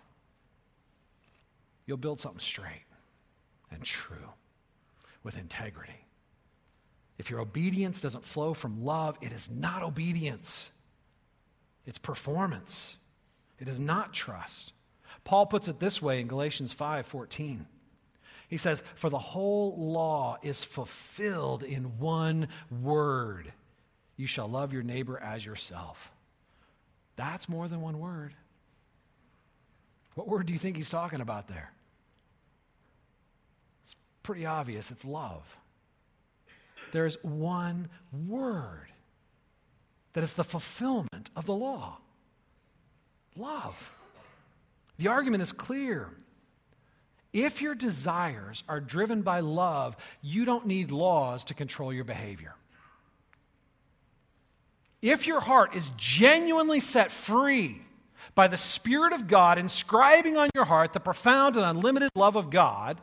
you'll 1.86 1.97
build 1.97 2.20
something 2.20 2.39
straight 2.39 2.86
and 3.70 3.84
true 3.84 4.17
with 5.24 5.38
integrity. 5.38 6.05
If 7.17 7.30
your 7.30 7.41
obedience 7.41 7.99
doesn't 7.99 8.24
flow 8.24 8.53
from 8.53 8.86
love, 8.86 9.17
it 9.22 9.34
is 9.34 9.49
not 9.51 9.84
obedience, 9.84 10.72
it's 11.86 11.97
performance. 11.97 12.95
It 13.59 13.67
is 13.67 13.80
not 13.80 14.13
trust. 14.13 14.74
Paul 15.24 15.45
puts 15.45 15.67
it 15.67 15.80
this 15.80 16.01
way 16.01 16.22
in 16.22 16.28
Galatians 16.28 16.72
5 16.72 17.05
14. 17.05 17.65
He 18.49 18.57
says, 18.57 18.83
For 18.95 19.09
the 19.09 19.17
whole 19.17 19.75
law 19.77 20.37
is 20.41 20.63
fulfilled 20.63 21.63
in 21.63 21.99
one 21.99 22.49
word 22.69 23.53
you 24.19 24.27
shall 24.27 24.49
love 24.49 24.73
your 24.73 24.83
neighbor 24.83 25.17
as 25.17 25.45
yourself. 25.45 26.11
That's 27.15 27.47
more 27.47 27.69
than 27.69 27.79
one 27.79 27.99
word. 27.99 28.33
What 30.15 30.27
word 30.27 30.45
do 30.45 30.51
you 30.51 30.59
think 30.59 30.75
he's 30.75 30.89
talking 30.89 31.21
about 31.21 31.47
there? 31.47 31.71
It's 33.85 33.95
pretty 34.23 34.45
obvious 34.45 34.91
it's 34.91 35.05
love. 35.05 35.43
There's 36.91 37.15
one 37.23 37.87
word 38.27 38.87
that 40.11 40.23
is 40.25 40.33
the 40.33 40.43
fulfillment 40.43 41.29
of 41.37 41.45
the 41.45 41.55
law 41.55 41.99
love. 43.37 43.95
The 44.97 45.07
argument 45.07 45.41
is 45.43 45.53
clear. 45.53 46.09
If 47.32 47.61
your 47.61 47.75
desires 47.75 48.63
are 48.67 48.80
driven 48.80 49.21
by 49.21 49.41
love, 49.41 49.95
you 50.21 50.45
don't 50.45 50.65
need 50.65 50.91
laws 50.91 51.43
to 51.45 51.53
control 51.53 51.93
your 51.93 52.03
behavior. 52.03 52.55
If 55.01 55.27
your 55.27 55.39
heart 55.39 55.75
is 55.75 55.89
genuinely 55.95 56.80
set 56.80 57.11
free 57.11 57.82
by 58.36 58.47
the 58.47 58.57
Spirit 58.57 59.13
of 59.13 59.27
God 59.27 59.57
inscribing 59.57 60.38
on 60.38 60.49
your 60.55 60.65
heart 60.65 60.93
the 60.93 60.99
profound 60.99 61.55
and 61.55 61.65
unlimited 61.65 62.09
love 62.15 62.36
of 62.36 62.49
God, 62.49 62.99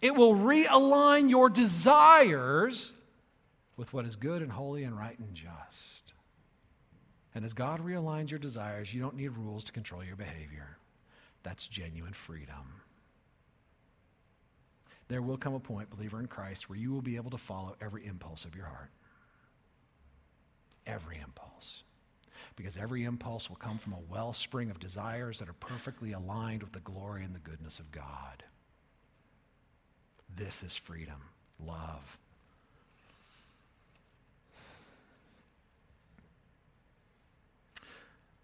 it 0.00 0.14
will 0.14 0.34
realign 0.34 1.28
your 1.28 1.50
desires 1.50 2.92
with 3.76 3.92
what 3.92 4.06
is 4.06 4.16
good 4.16 4.42
and 4.42 4.52
holy 4.52 4.84
and 4.84 4.96
right 4.96 5.18
and 5.18 5.34
just. 5.34 6.14
And 7.34 7.44
as 7.44 7.52
God 7.52 7.84
realigns 7.84 8.30
your 8.30 8.38
desires, 8.38 8.92
you 8.94 9.00
don't 9.00 9.16
need 9.16 9.36
rules 9.36 9.64
to 9.64 9.72
control 9.72 10.02
your 10.02 10.16
behavior. 10.16 10.78
That's 11.42 11.66
genuine 11.66 12.12
freedom 12.12 12.79
there 15.10 15.20
will 15.20 15.36
come 15.36 15.54
a 15.54 15.60
point, 15.60 15.90
believer 15.90 16.20
in 16.20 16.28
Christ, 16.28 16.70
where 16.70 16.78
you 16.78 16.92
will 16.92 17.02
be 17.02 17.16
able 17.16 17.32
to 17.32 17.36
follow 17.36 17.74
every 17.80 18.06
impulse 18.06 18.44
of 18.44 18.54
your 18.54 18.66
heart. 18.66 18.90
Every 20.86 21.18
impulse. 21.18 21.82
Because 22.54 22.76
every 22.76 23.02
impulse 23.02 23.48
will 23.48 23.56
come 23.56 23.76
from 23.76 23.94
a 23.94 23.98
wellspring 24.08 24.70
of 24.70 24.78
desires 24.78 25.40
that 25.40 25.48
are 25.48 25.54
perfectly 25.54 26.12
aligned 26.12 26.62
with 26.62 26.70
the 26.70 26.78
glory 26.78 27.24
and 27.24 27.34
the 27.34 27.40
goodness 27.40 27.80
of 27.80 27.90
God. 27.90 28.44
This 30.36 30.62
is 30.62 30.76
freedom, 30.76 31.20
love. 31.58 32.16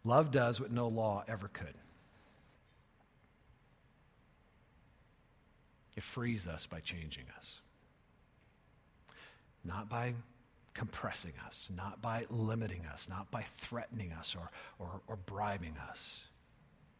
Love 0.02 0.32
does 0.32 0.60
what 0.60 0.72
no 0.72 0.88
law 0.88 1.22
ever 1.28 1.46
could. 1.46 1.74
It 5.97 6.03
frees 6.03 6.47
us 6.47 6.66
by 6.66 6.80
changing 6.80 7.24
us. 7.38 7.61
Not 9.64 9.88
by 9.88 10.14
compressing 10.74 11.32
us, 11.47 11.68
not 11.74 12.03
by 12.03 12.26
limiting 12.28 12.84
us, 12.92 13.09
not 13.09 13.30
by 13.30 13.42
threatening 13.57 14.12
us 14.12 14.36
or, 14.36 14.51
or, 14.78 15.01
or 15.09 15.16
bribing 15.16 15.74
us, 15.88 16.24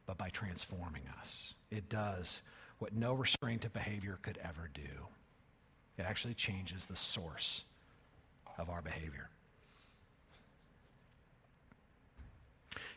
but 0.07 0.17
by 0.17 0.31
transforming 0.31 1.03
us. 1.21 1.53
It 1.71 1.89
does 1.91 2.41
what 2.79 2.95
no 2.95 3.13
restraint 3.13 3.67
of 3.67 3.73
behavior 3.75 4.19
could 4.23 4.39
ever 4.43 4.71
do. 4.73 4.81
It 5.99 6.03
actually 6.03 6.35
changes 6.35 6.87
the 6.87 6.97
source 6.97 7.65
of 8.59 8.71
our 8.71 8.81
behavior. 8.81 9.29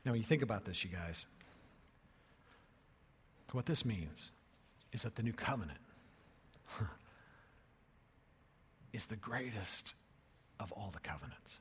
Now, 0.05 0.11
when 0.11 0.21
you 0.21 0.25
think 0.25 0.41
about 0.41 0.63
this, 0.63 0.83
you 0.83 0.89
guys, 0.89 1.25
what 3.51 3.65
this 3.65 3.83
means 3.83 4.31
is 4.93 5.03
that 5.03 5.15
the 5.15 5.23
new 5.23 5.33
covenant 5.33 5.79
is 8.93 9.05
the 9.05 9.15
greatest 9.15 9.93
of 10.59 10.71
all 10.71 10.89
the 10.91 10.99
covenants. 10.99 11.57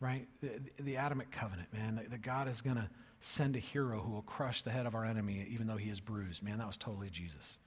Right? 0.00 0.26
The, 0.40 0.82
the 0.82 0.96
Adamic 0.96 1.30
covenant, 1.30 1.72
man, 1.72 1.96
that, 1.96 2.10
that 2.10 2.22
God 2.22 2.48
is 2.48 2.60
going 2.60 2.76
to 2.76 2.88
send 3.20 3.54
a 3.54 3.58
hero 3.58 4.00
who 4.00 4.12
will 4.12 4.22
crush 4.22 4.62
the 4.62 4.70
head 4.70 4.86
of 4.86 4.94
our 4.94 5.04
enemy 5.04 5.46
even 5.50 5.66
though 5.66 5.76
he 5.76 5.90
is 5.90 6.00
bruised. 6.00 6.42
Man, 6.42 6.58
that 6.58 6.66
was 6.66 6.76
totally 6.76 7.10
Jesus. 7.10 7.58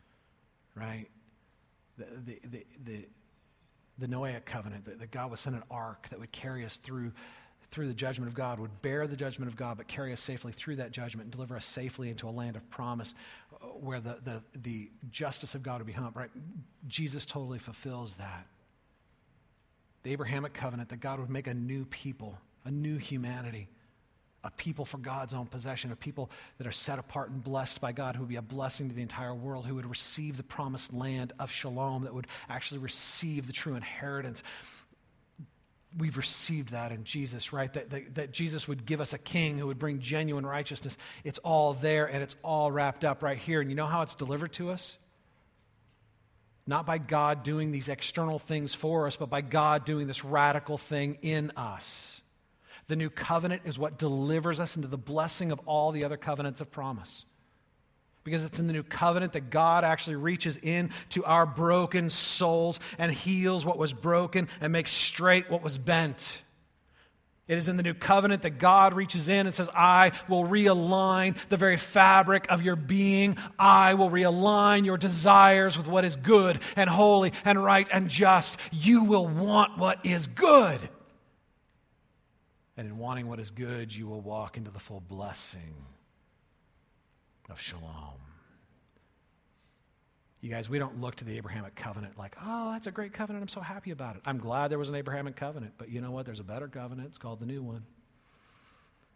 Right? 0.75 1.07
The, 1.97 2.05
the, 2.25 2.39
the, 2.49 2.65
the, 2.83 3.05
the 3.99 4.07
Noahic 4.07 4.45
covenant, 4.45 4.85
that, 4.85 4.99
that 4.99 5.11
God 5.11 5.29
would 5.29 5.39
send 5.39 5.55
an 5.55 5.63
ark 5.69 6.07
that 6.09 6.19
would 6.19 6.31
carry 6.31 6.65
us 6.65 6.77
through 6.77 7.11
through 7.71 7.87
the 7.87 7.93
judgment 7.93 8.29
of 8.29 8.35
God, 8.35 8.59
would 8.59 8.81
bear 8.81 9.07
the 9.07 9.15
judgment 9.15 9.49
of 9.49 9.55
God, 9.55 9.77
but 9.77 9.87
carry 9.87 10.13
us 10.13 10.19
safely 10.19 10.51
through 10.51 10.77
that 10.77 10.91
judgment 10.91 11.25
and 11.25 11.31
deliver 11.31 11.55
us 11.55 11.65
safely 11.65 12.09
into 12.09 12.27
a 12.27 12.31
land 12.31 12.55
of 12.55 12.69
promise 12.69 13.13
uh, 13.53 13.65
where 13.67 13.99
the, 13.99 14.17
the, 14.23 14.43
the 14.61 14.91
justice 15.11 15.55
of 15.55 15.63
God 15.63 15.79
would 15.79 15.87
be 15.87 15.93
hung 15.93 16.05
up, 16.05 16.15
right? 16.15 16.29
Jesus 16.87 17.25
totally 17.25 17.59
fulfills 17.59 18.15
that. 18.15 18.45
The 20.03 20.11
Abrahamic 20.11 20.53
covenant 20.53 20.89
that 20.89 20.99
God 20.99 21.19
would 21.19 21.29
make 21.29 21.47
a 21.47 21.53
new 21.53 21.85
people, 21.85 22.37
a 22.65 22.71
new 22.71 22.97
humanity, 22.97 23.69
a 24.43 24.51
people 24.51 24.83
for 24.83 24.97
God's 24.97 25.33
own 25.33 25.45
possession, 25.45 25.91
a 25.91 25.95
people 25.95 26.29
that 26.57 26.67
are 26.67 26.71
set 26.71 26.99
apart 26.99 27.29
and 27.29 27.41
blessed 27.41 27.79
by 27.79 27.93
God, 27.93 28.15
who 28.15 28.23
would 28.23 28.29
be 28.29 28.35
a 28.35 28.41
blessing 28.41 28.89
to 28.89 28.95
the 28.95 29.01
entire 29.01 29.33
world, 29.33 29.65
who 29.65 29.75
would 29.75 29.85
receive 29.85 30.35
the 30.35 30.43
promised 30.43 30.93
land 30.93 31.31
of 31.39 31.49
shalom, 31.49 32.03
that 32.03 32.13
would 32.13 32.27
actually 32.49 32.79
receive 32.79 33.47
the 33.47 33.53
true 33.53 33.75
inheritance 33.75 34.43
we've 35.97 36.17
received 36.17 36.69
that 36.69 36.91
in 36.91 37.03
Jesus, 37.03 37.53
right? 37.53 37.71
That, 37.73 37.89
that, 37.89 38.15
that, 38.15 38.31
Jesus 38.31 38.67
would 38.67 38.85
give 38.85 39.01
us 39.01 39.13
a 39.13 39.17
king 39.17 39.57
who 39.57 39.67
would 39.67 39.79
bring 39.79 39.99
genuine 39.99 40.45
righteousness. 40.45 40.97
It's 41.23 41.39
all 41.39 41.73
there 41.73 42.05
and 42.05 42.23
it's 42.23 42.35
all 42.43 42.71
wrapped 42.71 43.05
up 43.05 43.23
right 43.23 43.37
here. 43.37 43.61
And 43.61 43.69
you 43.69 43.75
know 43.75 43.85
how 43.85 44.01
it's 44.01 44.15
delivered 44.15 44.53
to 44.53 44.71
us? 44.71 44.97
Not 46.65 46.85
by 46.85 46.97
God 46.97 47.43
doing 47.43 47.71
these 47.71 47.89
external 47.89 48.39
things 48.39 48.73
for 48.73 49.07
us, 49.07 49.15
but 49.15 49.29
by 49.29 49.41
God 49.41 49.85
doing 49.85 50.07
this 50.07 50.23
radical 50.23 50.77
thing 50.77 51.17
in 51.21 51.51
us. 51.57 52.21
The 52.87 52.95
new 52.95 53.09
covenant 53.09 53.63
is 53.65 53.77
what 53.77 53.97
delivers 53.97 54.59
us 54.59 54.75
into 54.75 54.87
the 54.87 54.97
blessing 54.97 55.51
of 55.51 55.59
all 55.65 55.91
the 55.91 56.05
other 56.05 56.17
covenants 56.17 56.61
of 56.61 56.71
promise 56.71 57.25
because 58.23 58.43
it's 58.45 58.59
in 58.59 58.67
the 58.67 58.73
new 58.73 58.83
covenant 58.83 59.33
that 59.33 59.49
God 59.49 59.83
actually 59.83 60.15
reaches 60.15 60.57
in 60.57 60.91
to 61.09 61.23
our 61.25 61.45
broken 61.45 62.09
souls 62.09 62.79
and 62.97 63.11
heals 63.11 63.65
what 63.65 63.77
was 63.77 63.93
broken 63.93 64.47
and 64.61 64.71
makes 64.71 64.91
straight 64.91 65.49
what 65.49 65.61
was 65.61 65.77
bent. 65.77 66.41
It 67.45 67.57
is 67.57 67.67
in 67.67 67.75
the 67.75 67.83
new 67.83 67.93
covenant 67.93 68.43
that 68.43 68.57
God 68.57 68.93
reaches 68.93 69.27
in 69.27 69.45
and 69.45 69.53
says, 69.53 69.69
I 69.75 70.13
will 70.29 70.45
realign 70.45 71.35
the 71.49 71.57
very 71.57 71.75
fabric 71.75 72.45
of 72.49 72.61
your 72.61 72.77
being. 72.77 73.37
I 73.59 73.95
will 73.95 74.09
realign 74.09 74.85
your 74.85 74.97
desires 74.97 75.77
with 75.77 75.87
what 75.87 76.05
is 76.05 76.15
good 76.15 76.61
and 76.77 76.89
holy 76.89 77.33
and 77.43 77.61
right 77.61 77.87
and 77.91 78.07
just. 78.07 78.57
You 78.71 79.03
will 79.03 79.27
want 79.27 79.77
what 79.77 80.05
is 80.05 80.27
good. 80.27 80.79
And 82.77 82.87
in 82.87 82.97
wanting 82.97 83.27
what 83.27 83.41
is 83.41 83.51
good, 83.51 83.93
you 83.93 84.07
will 84.07 84.21
walk 84.21 84.55
into 84.55 84.71
the 84.71 84.79
full 84.79 85.01
blessing 85.01 85.75
of 87.53 87.61
shalom. 87.61 88.17
You 90.41 90.49
guys, 90.49 90.67
we 90.67 90.77
don't 90.77 90.99
look 90.99 91.15
to 91.15 91.25
the 91.25 91.37
Abrahamic 91.37 91.75
covenant 91.75 92.17
like, 92.17 92.35
oh, 92.43 92.71
that's 92.73 92.87
a 92.87 92.91
great 92.91 93.13
covenant. 93.13 93.43
I'm 93.43 93.47
so 93.47 93.61
happy 93.61 93.91
about 93.91 94.17
it. 94.17 94.23
I'm 94.25 94.39
glad 94.39 94.69
there 94.69 94.79
was 94.79 94.89
an 94.89 94.95
Abrahamic 94.95 95.37
covenant, 95.37 95.75
but 95.77 95.87
you 95.89 96.01
know 96.01 96.11
what? 96.11 96.25
There's 96.25 96.41
a 96.41 96.43
better 96.43 96.67
covenant. 96.67 97.07
It's 97.07 97.17
called 97.17 97.39
the 97.39 97.45
new 97.45 97.63
one. 97.63 97.85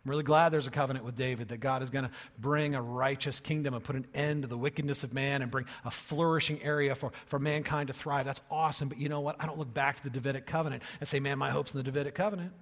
I'm 0.06 0.10
really 0.10 0.24
glad 0.24 0.50
there's 0.50 0.68
a 0.68 0.72
covenant 0.72 1.04
with 1.04 1.18
David 1.18 1.50
that 1.50 1.58
God 1.58 1.84
is 1.84 1.90
going 1.90 2.06
to 2.06 2.12
bring 2.40 2.76
a 2.76 2.82
righteous 2.82 3.42
kingdom 3.42 3.74
and 3.74 3.84
put 3.84 3.98
an 3.98 4.06
end 4.14 4.44
to 4.44 4.48
the 4.48 4.58
wickedness 4.58 5.04
of 5.04 5.14
man 5.14 5.42
and 5.42 5.52
bring 5.52 5.66
a 5.84 5.92
flourishing 5.92 6.64
area 6.64 6.96
for, 6.96 7.12
for 7.26 7.40
mankind 7.40 7.88
to 7.88 7.94
thrive. 7.94 8.26
That's 8.26 8.40
awesome. 8.50 8.88
But 8.88 9.00
you 9.00 9.10
know 9.10 9.20
what? 9.20 9.36
I 9.42 9.48
don't 9.48 9.58
look 9.58 9.74
back 9.74 9.98
to 9.98 10.04
the 10.04 10.10
Davidic 10.10 10.46
covenant 10.46 10.84
and 11.02 11.10
say, 11.10 11.20
man, 11.20 11.38
my 11.38 11.50
hope's 11.50 11.74
in 11.74 11.78
the 11.80 11.84
Davidic 11.84 12.16
covenant. 12.16 12.54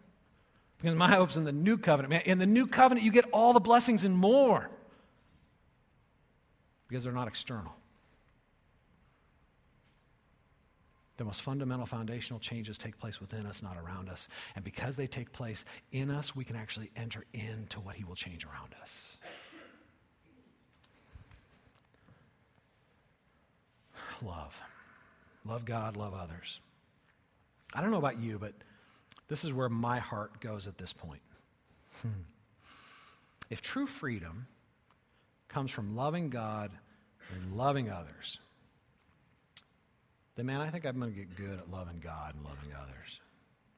Because 0.82 0.95
my 0.95 1.11
hope's 1.11 1.38
in 1.38 1.43
the 1.43 1.51
new 1.51 1.78
covenant. 1.78 2.09
Man, 2.09 2.21
in 2.26 2.39
the 2.39 2.47
new 2.47 2.65
covenant, 2.65 3.05
you 3.05 3.11
get 3.11 3.26
all 3.32 3.53
the 3.53 3.59
blessings 3.59 4.05
and 4.05 4.17
more 4.17 4.71
because 6.88 7.04
they're 7.04 7.14
not 7.14 7.28
external. 7.28 7.74
The 11.18 11.24
most 11.24 11.42
fundamental 11.44 11.86
foundational 11.86 12.40
changes 12.40 12.78
take 12.78 12.98
place 13.00 13.22
within 13.22 13.46
us, 13.46 13.64
not 13.64 13.78
around 13.78 14.10
us. 14.10 14.28
And 14.56 14.66
because 14.66 14.98
they 14.98 15.08
take 15.08 15.32
place 15.32 15.64
in 15.94 16.12
us, 16.12 16.36
we 16.36 16.44
can 16.44 16.58
actually 16.58 16.92
enter 16.98 17.24
into 17.34 17.80
what 17.80 17.96
He 17.96 18.04
will 18.04 18.16
change 18.16 18.46
around 18.46 18.76
us. 18.82 18.92
Love. 24.22 24.56
Love 25.46 25.64
God, 25.64 25.96
love 25.96 26.14
others. 26.14 26.60
I 27.74 27.82
don't 27.82 27.92
know 27.92 27.98
about 27.98 28.20
you, 28.20 28.38
but 28.40 28.54
this 29.28 29.44
is 29.44 29.54
where 29.54 29.70
my 29.70 30.00
heart 30.00 30.40
goes 30.42 30.68
at 30.68 30.78
this 30.78 30.92
point. 30.92 31.22
Hmm. 32.02 32.10
If 33.50 33.62
true 33.62 33.86
freedom 33.86 34.48
comes 35.56 35.72
from 35.72 35.95
loving 35.95 36.30
God 36.30 36.70
and 37.34 37.56
loving 37.56 37.89
others, 37.89 38.39
then 40.36 40.47
man, 40.47 40.60
I 40.60 40.70
think 40.70 40.86
I'm 40.86 40.99
going 40.99 41.14
to 41.14 41.18
get 41.18 41.34
good 41.34 41.58
at 41.58 41.72
loving 41.72 42.01
God 42.03 42.36
and 42.36 42.43
loving 42.43 42.76
others. 42.78 43.22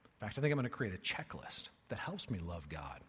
In 0.05 0.25
fact, 0.25 0.39
I 0.39 0.41
think 0.41 0.51
I'm 0.51 0.57
going 0.57 0.63
to 0.63 0.71
create 0.71 0.95
a 0.95 0.97
checklist 0.97 1.65
that 1.89 1.99
helps 1.99 2.31
me 2.31 2.39
love 2.39 2.67
God 2.67 3.01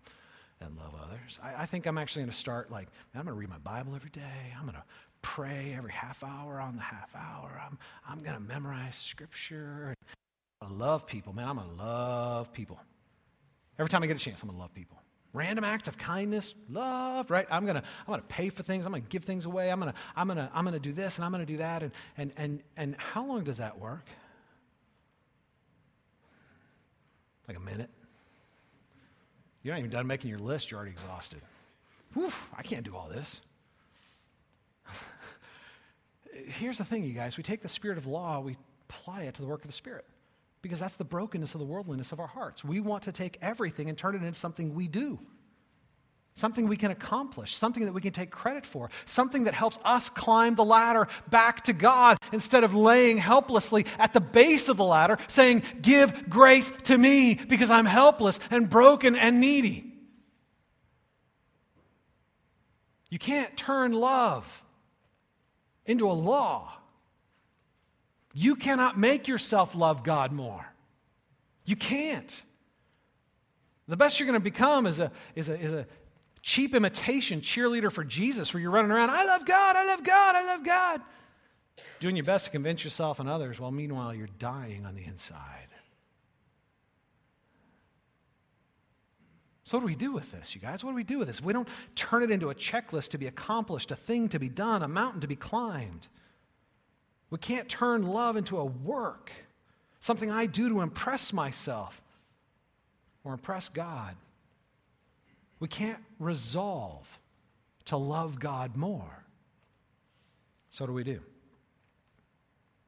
and 0.60 0.76
love 0.76 0.92
others. 1.02 1.38
I, 1.42 1.62
I 1.62 1.64
think 1.64 1.86
I'm 1.86 1.96
actually 1.96 2.24
going 2.24 2.30
to 2.30 2.36
start 2.36 2.70
like, 2.70 2.88
man, 3.14 3.20
I'm 3.20 3.24
going 3.24 3.36
to 3.36 3.40
read 3.40 3.48
my 3.48 3.56
Bible 3.56 3.94
every 3.96 4.10
day. 4.10 4.52
I'm 4.54 4.64
going 4.64 4.74
to 4.74 4.84
pray 5.22 5.74
every 5.74 5.92
half 5.92 6.22
hour 6.22 6.60
on 6.60 6.76
the 6.76 6.82
half 6.82 7.08
hour. 7.16 7.62
I'm, 7.66 7.78
I'm 8.06 8.22
going 8.22 8.36
to 8.36 8.42
memorize 8.42 8.96
scripture. 8.96 9.94
I 10.60 10.68
love 10.68 11.06
people. 11.06 11.32
Man, 11.32 11.48
I'm 11.48 11.56
going 11.56 11.70
to 11.70 11.82
love 11.82 12.52
people. 12.52 12.78
Every 13.78 13.88
time 13.88 14.02
I 14.02 14.06
get 14.08 14.16
a 14.16 14.20
chance, 14.20 14.42
I'm 14.42 14.48
going 14.48 14.58
to 14.58 14.60
love 14.60 14.74
people 14.74 14.98
random 15.38 15.64
acts 15.64 15.86
of 15.86 15.96
kindness, 15.96 16.54
love, 16.68 17.30
right? 17.30 17.46
I'm 17.50 17.64
gonna, 17.64 17.82
I'm 18.06 18.12
gonna 18.12 18.22
pay 18.22 18.50
for 18.50 18.64
things, 18.64 18.84
I'm 18.84 18.92
gonna 18.92 19.04
give 19.08 19.24
things 19.24 19.44
away, 19.44 19.70
I'm 19.70 19.78
gonna, 19.78 19.94
I'm 20.16 20.26
gonna, 20.26 20.50
I'm 20.52 20.64
gonna 20.64 20.80
do 20.80 20.92
this 20.92 21.16
and 21.16 21.24
I'm 21.24 21.30
gonna 21.30 21.46
do 21.46 21.58
that. 21.58 21.82
And 21.82 21.92
and 22.16 22.32
and 22.36 22.62
and 22.76 22.96
how 22.96 23.24
long 23.24 23.44
does 23.44 23.58
that 23.58 23.78
work? 23.78 24.06
Like 27.46 27.56
a 27.56 27.60
minute. 27.60 27.90
You're 29.62 29.74
not 29.74 29.78
even 29.78 29.90
done 29.90 30.06
making 30.06 30.28
your 30.28 30.40
list, 30.40 30.70
you're 30.70 30.78
already 30.78 30.92
exhausted. 30.92 31.40
Whew, 32.14 32.32
I 32.56 32.62
can't 32.62 32.84
do 32.84 32.96
all 32.96 33.08
this. 33.08 33.40
Here's 36.32 36.78
the 36.78 36.84
thing, 36.84 37.04
you 37.04 37.12
guys. 37.12 37.36
We 37.36 37.42
take 37.42 37.62
the 37.62 37.68
spirit 37.68 37.96
of 37.96 38.06
law, 38.06 38.40
we 38.40 38.56
apply 38.88 39.22
it 39.22 39.34
to 39.34 39.42
the 39.42 39.48
work 39.48 39.62
of 39.62 39.68
the 39.68 39.72
Spirit 39.74 40.04
because 40.62 40.80
that's 40.80 40.94
the 40.94 41.04
brokenness 41.04 41.54
of 41.54 41.60
the 41.60 41.66
worldliness 41.66 42.12
of 42.12 42.20
our 42.20 42.26
hearts. 42.26 42.64
We 42.64 42.80
want 42.80 43.04
to 43.04 43.12
take 43.12 43.38
everything 43.40 43.88
and 43.88 43.96
turn 43.96 44.14
it 44.14 44.22
into 44.22 44.38
something 44.38 44.74
we 44.74 44.88
do, 44.88 45.18
something 46.34 46.66
we 46.66 46.76
can 46.76 46.90
accomplish, 46.90 47.56
something 47.56 47.84
that 47.84 47.92
we 47.92 48.00
can 48.00 48.12
take 48.12 48.30
credit 48.30 48.66
for, 48.66 48.90
something 49.06 49.44
that 49.44 49.54
helps 49.54 49.78
us 49.84 50.08
climb 50.08 50.54
the 50.54 50.64
ladder 50.64 51.08
back 51.30 51.62
to 51.64 51.72
God 51.72 52.18
instead 52.32 52.64
of 52.64 52.74
laying 52.74 53.18
helplessly 53.18 53.86
at 53.98 54.12
the 54.12 54.20
base 54.20 54.68
of 54.68 54.76
the 54.76 54.84
ladder 54.84 55.18
saying, 55.28 55.62
Give 55.80 56.28
grace 56.28 56.72
to 56.84 56.98
me 56.98 57.34
because 57.34 57.70
I'm 57.70 57.86
helpless 57.86 58.40
and 58.50 58.68
broken 58.68 59.14
and 59.14 59.40
needy. 59.40 59.88
You 63.10 63.18
can't 63.18 63.56
turn 63.56 63.92
love 63.92 64.62
into 65.86 66.10
a 66.10 66.12
law. 66.12 66.77
You 68.34 68.56
cannot 68.56 68.98
make 68.98 69.28
yourself 69.28 69.74
love 69.74 70.04
God 70.04 70.32
more. 70.32 70.66
You 71.64 71.76
can't. 71.76 72.42
The 73.88 73.96
best 73.96 74.20
you're 74.20 74.26
going 74.26 74.40
to 74.40 74.44
become 74.44 74.86
is 74.86 75.00
a, 75.00 75.10
is 75.34 75.48
a, 75.48 75.58
is 75.58 75.72
a 75.72 75.86
cheap 76.42 76.74
imitation 76.74 77.40
cheerleader 77.40 77.90
for 77.90 78.04
Jesus 78.04 78.52
where 78.52 78.60
you're 78.60 78.70
running 78.70 78.90
around, 78.90 79.10
I 79.10 79.24
love 79.24 79.44
God, 79.46 79.76
I 79.76 79.84
love 79.84 80.04
God, 80.04 80.36
I 80.36 80.44
love 80.44 80.64
God. 80.64 81.00
Doing 82.00 82.16
your 82.16 82.24
best 82.24 82.46
to 82.46 82.50
convince 82.50 82.84
yourself 82.84 83.20
and 83.20 83.28
others 83.28 83.58
while 83.58 83.70
meanwhile 83.70 84.14
you're 84.14 84.28
dying 84.38 84.84
on 84.84 84.94
the 84.94 85.04
inside. 85.04 85.68
So, 89.68 89.76
what 89.76 89.82
do 89.82 89.86
we 89.86 89.96
do 89.96 90.12
with 90.12 90.32
this, 90.32 90.54
you 90.54 90.62
guys? 90.62 90.82
What 90.82 90.92
do 90.92 90.96
we 90.96 91.04
do 91.04 91.18
with 91.18 91.28
this? 91.28 91.42
We 91.42 91.52
don't 91.52 91.68
turn 91.94 92.22
it 92.22 92.30
into 92.30 92.48
a 92.48 92.54
checklist 92.54 93.10
to 93.10 93.18
be 93.18 93.26
accomplished, 93.26 93.90
a 93.90 93.96
thing 93.96 94.30
to 94.30 94.38
be 94.38 94.48
done, 94.48 94.82
a 94.82 94.88
mountain 94.88 95.20
to 95.20 95.26
be 95.26 95.36
climbed. 95.36 96.08
We 97.30 97.38
can't 97.38 97.68
turn 97.68 98.06
love 98.06 98.36
into 98.36 98.58
a 98.58 98.64
work. 98.64 99.30
something 100.00 100.30
I 100.30 100.46
do 100.46 100.68
to 100.68 100.80
impress 100.80 101.32
myself 101.32 102.00
or 103.24 103.32
impress 103.32 103.68
God. 103.68 104.14
We 105.60 105.68
can't 105.68 105.98
resolve 106.20 107.06
to 107.86 107.96
love 107.96 108.38
God 108.38 108.76
more. 108.76 109.24
So, 110.70 110.84
what 110.84 110.88
do 110.88 110.94
we 110.94 111.04
do? 111.04 111.20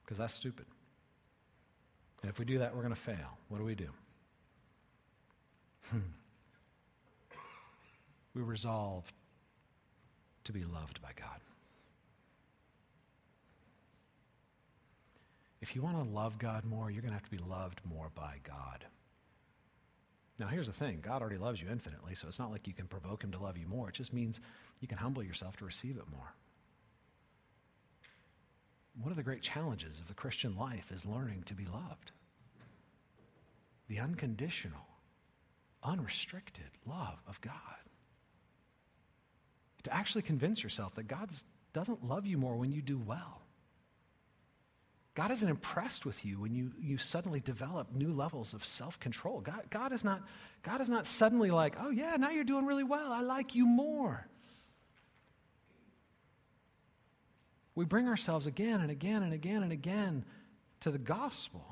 Because 0.05 0.19
that's 0.19 0.35
stupid. 0.35 0.67
And 2.23 2.31
if 2.31 2.39
we 2.39 2.45
do 2.45 2.59
that, 2.59 2.75
we're 2.75 2.83
going 2.83 2.95
to 2.95 3.01
fail. 3.01 3.39
What 3.49 3.59
do 3.59 3.65
we 3.65 3.75
do? 3.75 3.89
Hmm. 5.91 5.99
We 8.35 8.43
resolve 8.43 9.05
to 10.45 10.53
be 10.53 10.65
loved 10.65 11.03
by 11.03 11.11
God. 11.17 11.41
If 15.61 15.77
you 15.77 15.83
want 15.83 15.97
to 15.97 16.11
love 16.11 16.39
God 16.39 16.65
more, 16.65 16.91
you're 16.91 17.03
going 17.03 17.13
to 17.13 17.19
have 17.19 17.25
to 17.25 17.31
be 17.31 17.43
loved 17.49 17.81
more 17.85 18.11
by 18.15 18.37
God. 18.45 18.85
Now, 20.39 20.47
here's 20.47 20.67
the 20.67 20.73
thing 20.73 21.01
God 21.03 21.21
already 21.21 21.37
loves 21.37 21.61
you 21.61 21.69
infinitely, 21.69 22.15
so 22.15 22.27
it's 22.27 22.39
not 22.39 22.51
like 22.51 22.67
you 22.67 22.73
can 22.73 22.87
provoke 22.87 23.23
Him 23.23 23.33
to 23.33 23.39
love 23.39 23.59
you 23.59 23.67
more. 23.67 23.91
It 23.91 23.95
just 23.95 24.15
means 24.15 24.41
you 24.81 24.89
can 24.89 24.97
humble 24.97 25.23
yourself 25.23 25.57
to 25.59 25.67
receive 25.67 25.99
it 25.99 26.11
more. 26.11 26.35
One 29.03 29.11
of 29.11 29.17
the 29.17 29.23
great 29.23 29.43
challenges 29.43 29.99
of 30.01 30.09
the 30.09 30.15
Christian 30.15 30.57
life 30.57 30.91
is 30.91 31.05
learning 31.05 31.45
to 31.47 31.55
be 31.55 31.67
loved. 31.67 32.13
The 33.89 34.01
unconditional, 34.01 34.87
unrestricted 35.83 36.71
love 36.87 37.19
of 37.29 37.41
God. 37.43 37.53
To 39.85 39.95
actually 39.95 40.23
convince 40.23 40.63
yourself 40.63 40.95
that 40.95 41.07
God 41.07 41.31
doesn't 41.73 42.07
love 42.07 42.27
you 42.27 42.39
more 42.39 42.57
when 42.57 42.73
you 42.73 42.81
do 42.81 42.99
well. 42.99 43.40
God 45.15 45.33
isn't 45.33 45.49
impressed 45.49 46.07
with 46.07 46.25
you 46.25 46.41
when 46.41 46.55
you, 46.55 46.71
you 46.81 46.97
suddenly 46.97 47.41
develop 47.41 47.93
new 47.93 48.13
levels 48.13 48.55
of 48.55 48.65
self 48.65 48.99
control. 49.01 49.41
God, 49.41 49.63
God, 49.71 49.93
is 49.93 50.05
not, 50.05 50.23
God 50.63 50.81
is 50.81 50.89
not 50.89 51.07
suddenly 51.07 51.51
like, 51.51 51.75
oh, 51.81 51.91
yeah, 51.91 52.17
now 52.17 52.31
you're 52.31 52.45
doing 52.45 52.65
really 52.65 52.85
well. 52.85 53.13
I 53.13 53.21
like 53.21 53.55
you 53.55 53.67
more. 53.67 54.27
We 57.75 57.85
bring 57.85 58.09
ourselves 58.09 58.47
again 58.47 58.81
and 58.81 58.91
again 58.91 59.23
and 59.23 59.33
again 59.33 59.63
and 59.63 59.73
again 59.73 60.25
to 60.81 60.91
the 60.91 60.99
gospel 60.99 61.65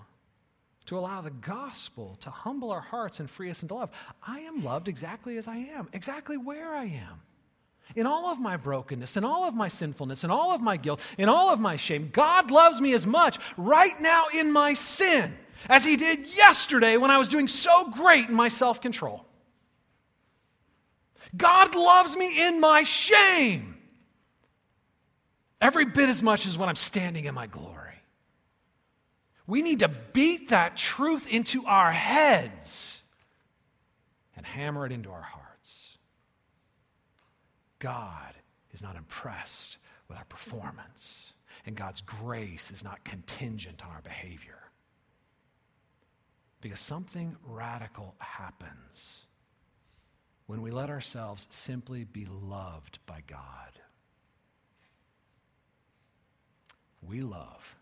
to 0.86 0.98
allow 0.98 1.20
the 1.20 1.30
gospel 1.30 2.16
to 2.20 2.30
humble 2.30 2.70
our 2.70 2.80
hearts 2.80 3.20
and 3.20 3.28
free 3.28 3.50
us 3.50 3.62
into 3.62 3.74
love. 3.74 3.90
I 4.26 4.40
am 4.40 4.64
loved 4.64 4.88
exactly 4.88 5.36
as 5.36 5.46
I 5.46 5.56
am, 5.56 5.88
exactly 5.92 6.38
where 6.38 6.74
I 6.74 6.84
am. 6.84 7.20
In 7.96 8.06
all 8.06 8.26
of 8.26 8.38
my 8.38 8.56
brokenness, 8.56 9.16
in 9.16 9.24
all 9.24 9.46
of 9.46 9.54
my 9.54 9.68
sinfulness, 9.68 10.24
in 10.24 10.30
all 10.30 10.52
of 10.52 10.60
my 10.60 10.76
guilt, 10.76 11.00
in 11.16 11.28
all 11.28 11.50
of 11.50 11.58
my 11.58 11.76
shame, 11.76 12.10
God 12.12 12.50
loves 12.50 12.80
me 12.80 12.92
as 12.92 13.06
much 13.06 13.38
right 13.56 13.98
now 14.00 14.26
in 14.34 14.52
my 14.52 14.74
sin 14.74 15.34
as 15.68 15.84
He 15.84 15.96
did 15.96 16.36
yesterday 16.36 16.96
when 16.96 17.10
I 17.10 17.18
was 17.18 17.28
doing 17.28 17.48
so 17.48 17.90
great 17.90 18.28
in 18.28 18.34
my 18.34 18.48
self 18.48 18.80
control. 18.80 19.24
God 21.36 21.74
loves 21.74 22.16
me 22.16 22.46
in 22.46 22.60
my 22.60 22.82
shame 22.84 23.76
every 25.60 25.84
bit 25.84 26.08
as 26.08 26.22
much 26.22 26.46
as 26.46 26.56
when 26.56 26.68
I'm 26.68 26.76
standing 26.76 27.24
in 27.24 27.34
my 27.34 27.46
glory. 27.46 27.88
We 29.46 29.62
need 29.62 29.80
to 29.80 29.88
beat 29.88 30.50
that 30.50 30.76
truth 30.76 31.26
into 31.26 31.64
our 31.64 31.90
heads 31.90 33.00
and 34.36 34.44
hammer 34.44 34.84
it 34.84 34.92
into 34.92 35.10
our 35.10 35.22
hearts. 35.22 35.47
God 37.78 38.34
is 38.72 38.82
not 38.82 38.96
impressed 38.96 39.78
with 40.08 40.18
our 40.18 40.24
performance, 40.24 41.32
and 41.66 41.76
God's 41.76 42.00
grace 42.00 42.70
is 42.70 42.82
not 42.82 43.04
contingent 43.04 43.84
on 43.84 43.90
our 43.92 44.02
behavior. 44.02 44.58
Because 46.60 46.80
something 46.80 47.36
radical 47.44 48.14
happens 48.18 49.26
when 50.46 50.62
we 50.62 50.70
let 50.70 50.90
ourselves 50.90 51.46
simply 51.50 52.04
be 52.04 52.26
loved 52.26 52.98
by 53.06 53.22
God. 53.26 53.78
We 57.02 57.20
love 57.20 57.76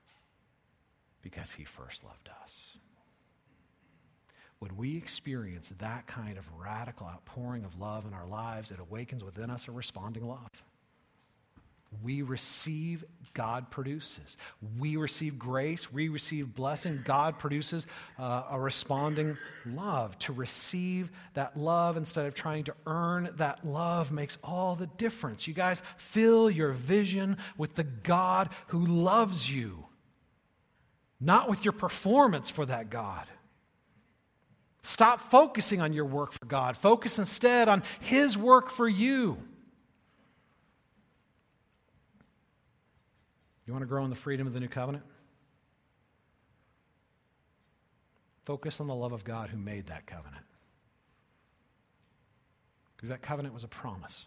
because 1.22 1.52
he 1.52 1.64
first 1.64 2.04
loved 2.04 2.28
us. 2.44 2.76
When 4.58 4.76
we 4.76 4.96
experience 4.96 5.72
that 5.78 6.06
kind 6.06 6.38
of 6.38 6.44
radical 6.58 7.06
outpouring 7.06 7.64
of 7.64 7.78
love 7.78 8.06
in 8.06 8.14
our 8.14 8.26
lives, 8.26 8.70
it 8.70 8.80
awakens 8.80 9.22
within 9.22 9.50
us 9.50 9.68
a 9.68 9.72
responding 9.72 10.26
love. 10.26 10.50
We 12.02 12.22
receive, 12.22 13.04
God 13.32 13.70
produces. 13.70 14.36
We 14.78 14.96
receive 14.96 15.38
grace, 15.38 15.92
we 15.92 16.08
receive 16.08 16.54
blessing. 16.54 17.02
God 17.04 17.38
produces 17.38 17.86
uh, 18.18 18.44
a 18.50 18.58
responding 18.58 19.36
love. 19.66 20.18
To 20.20 20.32
receive 20.32 21.10
that 21.34 21.56
love 21.56 21.96
instead 21.96 22.26
of 22.26 22.34
trying 22.34 22.64
to 22.64 22.74
earn 22.86 23.30
that 23.36 23.64
love 23.64 24.10
makes 24.10 24.36
all 24.42 24.74
the 24.74 24.88
difference. 24.98 25.46
You 25.46 25.54
guys 25.54 25.80
fill 25.96 26.50
your 26.50 26.72
vision 26.72 27.36
with 27.56 27.74
the 27.74 27.84
God 27.84 28.50
who 28.68 28.84
loves 28.84 29.50
you, 29.50 29.86
not 31.20 31.48
with 31.48 31.64
your 31.64 31.72
performance 31.72 32.50
for 32.50 32.66
that 32.66 32.90
God. 32.90 33.26
Stop 34.86 35.20
focusing 35.20 35.80
on 35.80 35.92
your 35.92 36.04
work 36.04 36.30
for 36.30 36.46
God. 36.46 36.76
Focus 36.76 37.18
instead 37.18 37.68
on 37.68 37.82
His 37.98 38.38
work 38.38 38.70
for 38.70 38.88
you. 38.88 39.36
You 43.66 43.72
want 43.72 43.82
to 43.82 43.88
grow 43.88 44.04
in 44.04 44.10
the 44.10 44.16
freedom 44.16 44.46
of 44.46 44.52
the 44.52 44.60
new 44.60 44.68
covenant? 44.68 45.02
Focus 48.44 48.80
on 48.80 48.86
the 48.86 48.94
love 48.94 49.10
of 49.10 49.24
God 49.24 49.48
who 49.48 49.56
made 49.56 49.88
that 49.88 50.06
covenant. 50.06 50.44
Because 52.96 53.08
that 53.08 53.22
covenant 53.22 53.54
was 53.54 53.64
a 53.64 53.68
promise, 53.68 54.24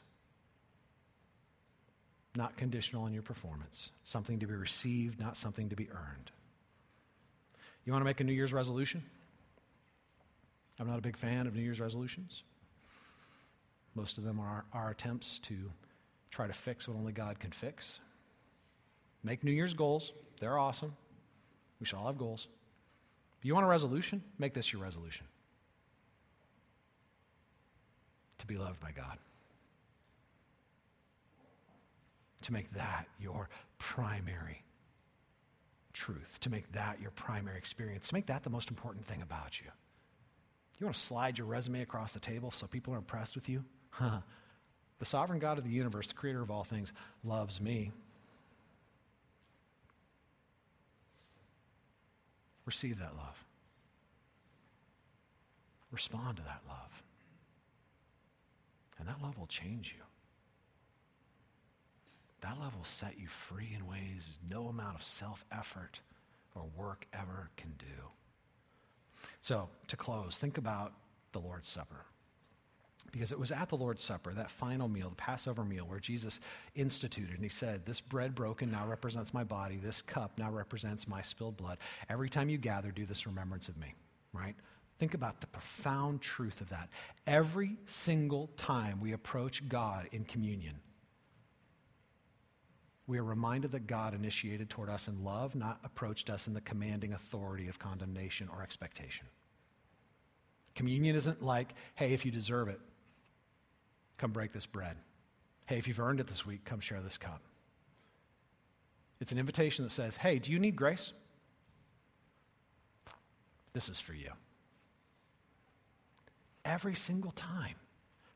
not 2.35 2.57
conditional 2.57 3.03
on 3.03 3.13
your 3.13 3.23
performance, 3.23 3.91
something 4.03 4.39
to 4.39 4.45
be 4.45 4.55
received, 4.55 5.21
not 5.21 5.37
something 5.37 5.69
to 5.69 5.77
be 5.77 5.89
earned. 5.89 6.31
You 7.85 7.93
want 7.93 8.01
to 8.01 8.05
make 8.05 8.19
a 8.19 8.25
New 8.25 8.33
Year's 8.33 8.51
resolution? 8.51 9.05
I'm 10.79 10.87
not 10.87 10.97
a 10.97 11.01
big 11.01 11.17
fan 11.17 11.45
of 11.45 11.55
New 11.55 11.61
Year's 11.61 11.79
resolutions. 11.79 12.43
Most 13.95 14.17
of 14.17 14.23
them 14.23 14.39
are, 14.39 14.65
are 14.71 14.91
attempts 14.91 15.39
to 15.39 15.55
try 16.31 16.47
to 16.47 16.53
fix 16.53 16.87
what 16.87 16.95
only 16.95 17.11
God 17.11 17.39
can 17.39 17.51
fix. 17.51 17.99
Make 19.23 19.43
New 19.43 19.51
Year's 19.51 19.73
goals. 19.73 20.13
They're 20.39 20.57
awesome. 20.57 20.95
We 21.79 21.85
should 21.85 21.97
all 21.97 22.07
have 22.07 22.17
goals. 22.17 22.47
You 23.41 23.53
want 23.53 23.65
a 23.65 23.69
resolution? 23.69 24.21
Make 24.37 24.53
this 24.53 24.71
your 24.71 24.81
resolution 24.81 25.25
to 28.37 28.47
be 28.47 28.57
loved 28.57 28.79
by 28.79 28.91
God. 28.91 29.17
To 32.43 32.53
make 32.53 32.71
that 32.73 33.05
your 33.19 33.49
primary 33.79 34.63
truth, 35.91 36.39
to 36.41 36.49
make 36.49 36.71
that 36.71 37.01
your 37.01 37.11
primary 37.11 37.57
experience, 37.57 38.07
to 38.07 38.13
make 38.13 38.27
that 38.27 38.43
the 38.43 38.49
most 38.49 38.69
important 38.69 39.05
thing 39.05 39.21
about 39.21 39.59
you. 39.59 39.67
You 40.79 40.85
want 40.85 40.95
to 40.95 41.01
slide 41.01 41.37
your 41.37 41.47
resume 41.47 41.81
across 41.81 42.13
the 42.13 42.19
table 42.19 42.51
so 42.51 42.65
people 42.65 42.93
are 42.93 42.97
impressed 42.97 43.35
with 43.35 43.49
you? 43.49 43.63
the 43.99 45.05
sovereign 45.05 45.39
God 45.39 45.57
of 45.57 45.65
the 45.65 45.69
universe, 45.69 46.07
the 46.07 46.13
creator 46.13 46.41
of 46.41 46.49
all 46.49 46.63
things, 46.63 46.93
loves 47.23 47.59
me. 47.59 47.91
Receive 52.65 52.99
that 52.99 53.15
love. 53.17 53.43
Respond 55.91 56.37
to 56.37 56.43
that 56.43 56.61
love. 56.67 57.03
And 58.99 59.07
that 59.07 59.21
love 59.21 59.37
will 59.37 59.47
change 59.47 59.95
you. 59.97 60.03
That 62.41 62.59
love 62.59 62.75
will 62.75 62.85
set 62.85 63.19
you 63.19 63.27
free 63.27 63.75
in 63.75 63.87
ways 63.87 64.37
no 64.49 64.67
amount 64.67 64.95
of 64.95 65.03
self 65.03 65.43
effort 65.51 65.99
or 66.55 66.63
work 66.77 67.05
ever 67.13 67.49
can 67.57 67.73
do. 67.77 67.85
So, 69.41 69.69
to 69.87 69.97
close, 69.97 70.37
think 70.37 70.57
about 70.57 70.93
the 71.31 71.39
Lord's 71.39 71.67
Supper. 71.69 72.05
Because 73.11 73.31
it 73.31 73.39
was 73.39 73.51
at 73.51 73.69
the 73.69 73.77
Lord's 73.77 74.03
Supper, 74.03 74.33
that 74.33 74.51
final 74.51 74.87
meal, 74.87 75.09
the 75.09 75.15
Passover 75.15 75.63
meal, 75.63 75.85
where 75.85 75.99
Jesus 75.99 76.39
instituted 76.75 77.33
and 77.33 77.43
he 77.43 77.49
said, 77.49 77.85
This 77.85 78.01
bread 78.01 78.35
broken 78.35 78.69
now 78.69 78.85
represents 78.85 79.33
my 79.33 79.43
body, 79.43 79.77
this 79.77 80.01
cup 80.01 80.37
now 80.37 80.51
represents 80.51 81.07
my 81.07 81.21
spilled 81.21 81.57
blood. 81.57 81.79
Every 82.09 82.29
time 82.29 82.49
you 82.49 82.57
gather, 82.57 82.91
do 82.91 83.05
this 83.05 83.25
remembrance 83.25 83.67
of 83.67 83.77
me, 83.77 83.95
right? 84.31 84.55
Think 84.99 85.13
about 85.13 85.39
the 85.39 85.47
profound 85.47 86.21
truth 86.21 86.61
of 86.61 86.69
that. 86.69 86.89
Every 87.25 87.77
single 87.85 88.49
time 88.57 88.99
we 88.99 89.13
approach 89.13 89.67
God 89.69 90.09
in 90.11 90.25
communion, 90.25 90.75
we 93.09 93.17
are 93.17 93.23
reminded 93.23 93.71
that 93.71 93.87
God 93.87 94.13
initiated 94.13 94.69
toward 94.69 94.87
us 94.87 95.07
in 95.07 95.23
love, 95.23 95.55
not 95.55 95.79
approached 95.83 96.29
us 96.29 96.45
in 96.47 96.53
the 96.53 96.61
commanding 96.61 97.13
authority 97.13 97.67
of 97.67 97.79
condemnation 97.79 98.47
or 98.53 98.61
expectation. 98.61 99.25
Communion 100.75 101.15
isn't 101.15 101.41
like, 101.41 101.73
hey, 101.95 102.13
if 102.13 102.23
you 102.23 102.31
deserve 102.31 102.67
it, 102.67 102.79
come 104.19 104.31
break 104.31 104.53
this 104.53 104.67
bread. 104.67 104.95
Hey, 105.65 105.79
if 105.79 105.87
you've 105.87 105.99
earned 105.99 106.19
it 106.19 106.27
this 106.27 106.45
week, 106.45 106.63
come 106.65 106.79
share 106.79 107.01
this 107.01 107.17
cup. 107.17 107.41
It's 109.19 109.31
an 109.31 109.39
invitation 109.39 109.83
that 109.85 109.89
says, 109.89 110.15
hey, 110.15 110.37
do 110.37 110.51
you 110.51 110.59
need 110.59 110.75
grace? 110.75 111.11
This 113.73 113.89
is 113.89 113.99
for 113.99 114.13
you. 114.13 114.29
Every 116.63 116.93
single 116.93 117.31
time, 117.31 117.75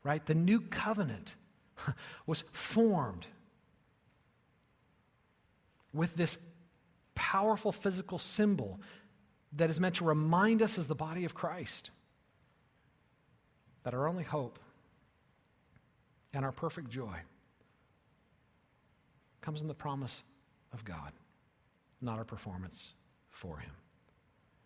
right? 0.02 0.26
The 0.26 0.34
new 0.34 0.60
covenant 0.60 1.34
was 2.26 2.42
formed 2.50 3.28
with 5.94 6.14
this 6.16 6.38
powerful 7.14 7.72
physical 7.72 8.18
symbol 8.18 8.80
that 9.52 9.70
is 9.70 9.80
meant 9.80 9.94
to 9.96 10.04
remind 10.04 10.60
us 10.60 10.76
as 10.76 10.86
the 10.86 10.94
body 10.94 11.24
of 11.24 11.34
Christ 11.34 11.90
that 13.84 13.94
our 13.94 14.08
only 14.08 14.24
hope 14.24 14.58
and 16.32 16.44
our 16.44 16.52
perfect 16.52 16.90
joy 16.90 17.16
comes 19.40 19.60
in 19.60 19.68
the 19.68 19.74
promise 19.74 20.22
of 20.72 20.84
God, 20.84 21.12
not 22.00 22.18
our 22.18 22.24
performance 22.24 22.94
for 23.30 23.58
Him. 23.58 23.70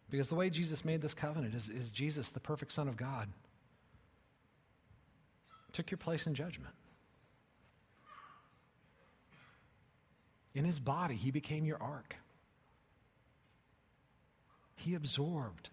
Because 0.08 0.28
the 0.28 0.34
way 0.34 0.48
Jesus 0.48 0.84
made 0.84 1.02
this 1.02 1.14
covenant 1.14 1.54
is, 1.54 1.68
is 1.68 1.90
Jesus, 1.90 2.30
the 2.30 2.40
perfect 2.40 2.72
Son 2.72 2.88
of 2.88 2.96
God, 2.96 3.28
took 5.72 5.90
your 5.90 5.98
place 5.98 6.26
in 6.26 6.34
judgment. 6.34 6.74
In 10.58 10.64
his 10.64 10.80
body, 10.80 11.14
he 11.14 11.30
became 11.30 11.64
your 11.64 11.80
ark. 11.80 12.16
He 14.74 14.96
absorbed 14.96 15.70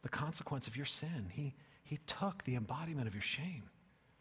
the 0.00 0.08
consequence 0.08 0.66
of 0.66 0.74
your 0.74 0.86
sin. 0.86 1.26
He, 1.30 1.52
he 1.84 1.98
took 2.06 2.42
the 2.44 2.54
embodiment 2.54 3.08
of 3.08 3.14
your 3.14 3.22
shame. 3.22 3.64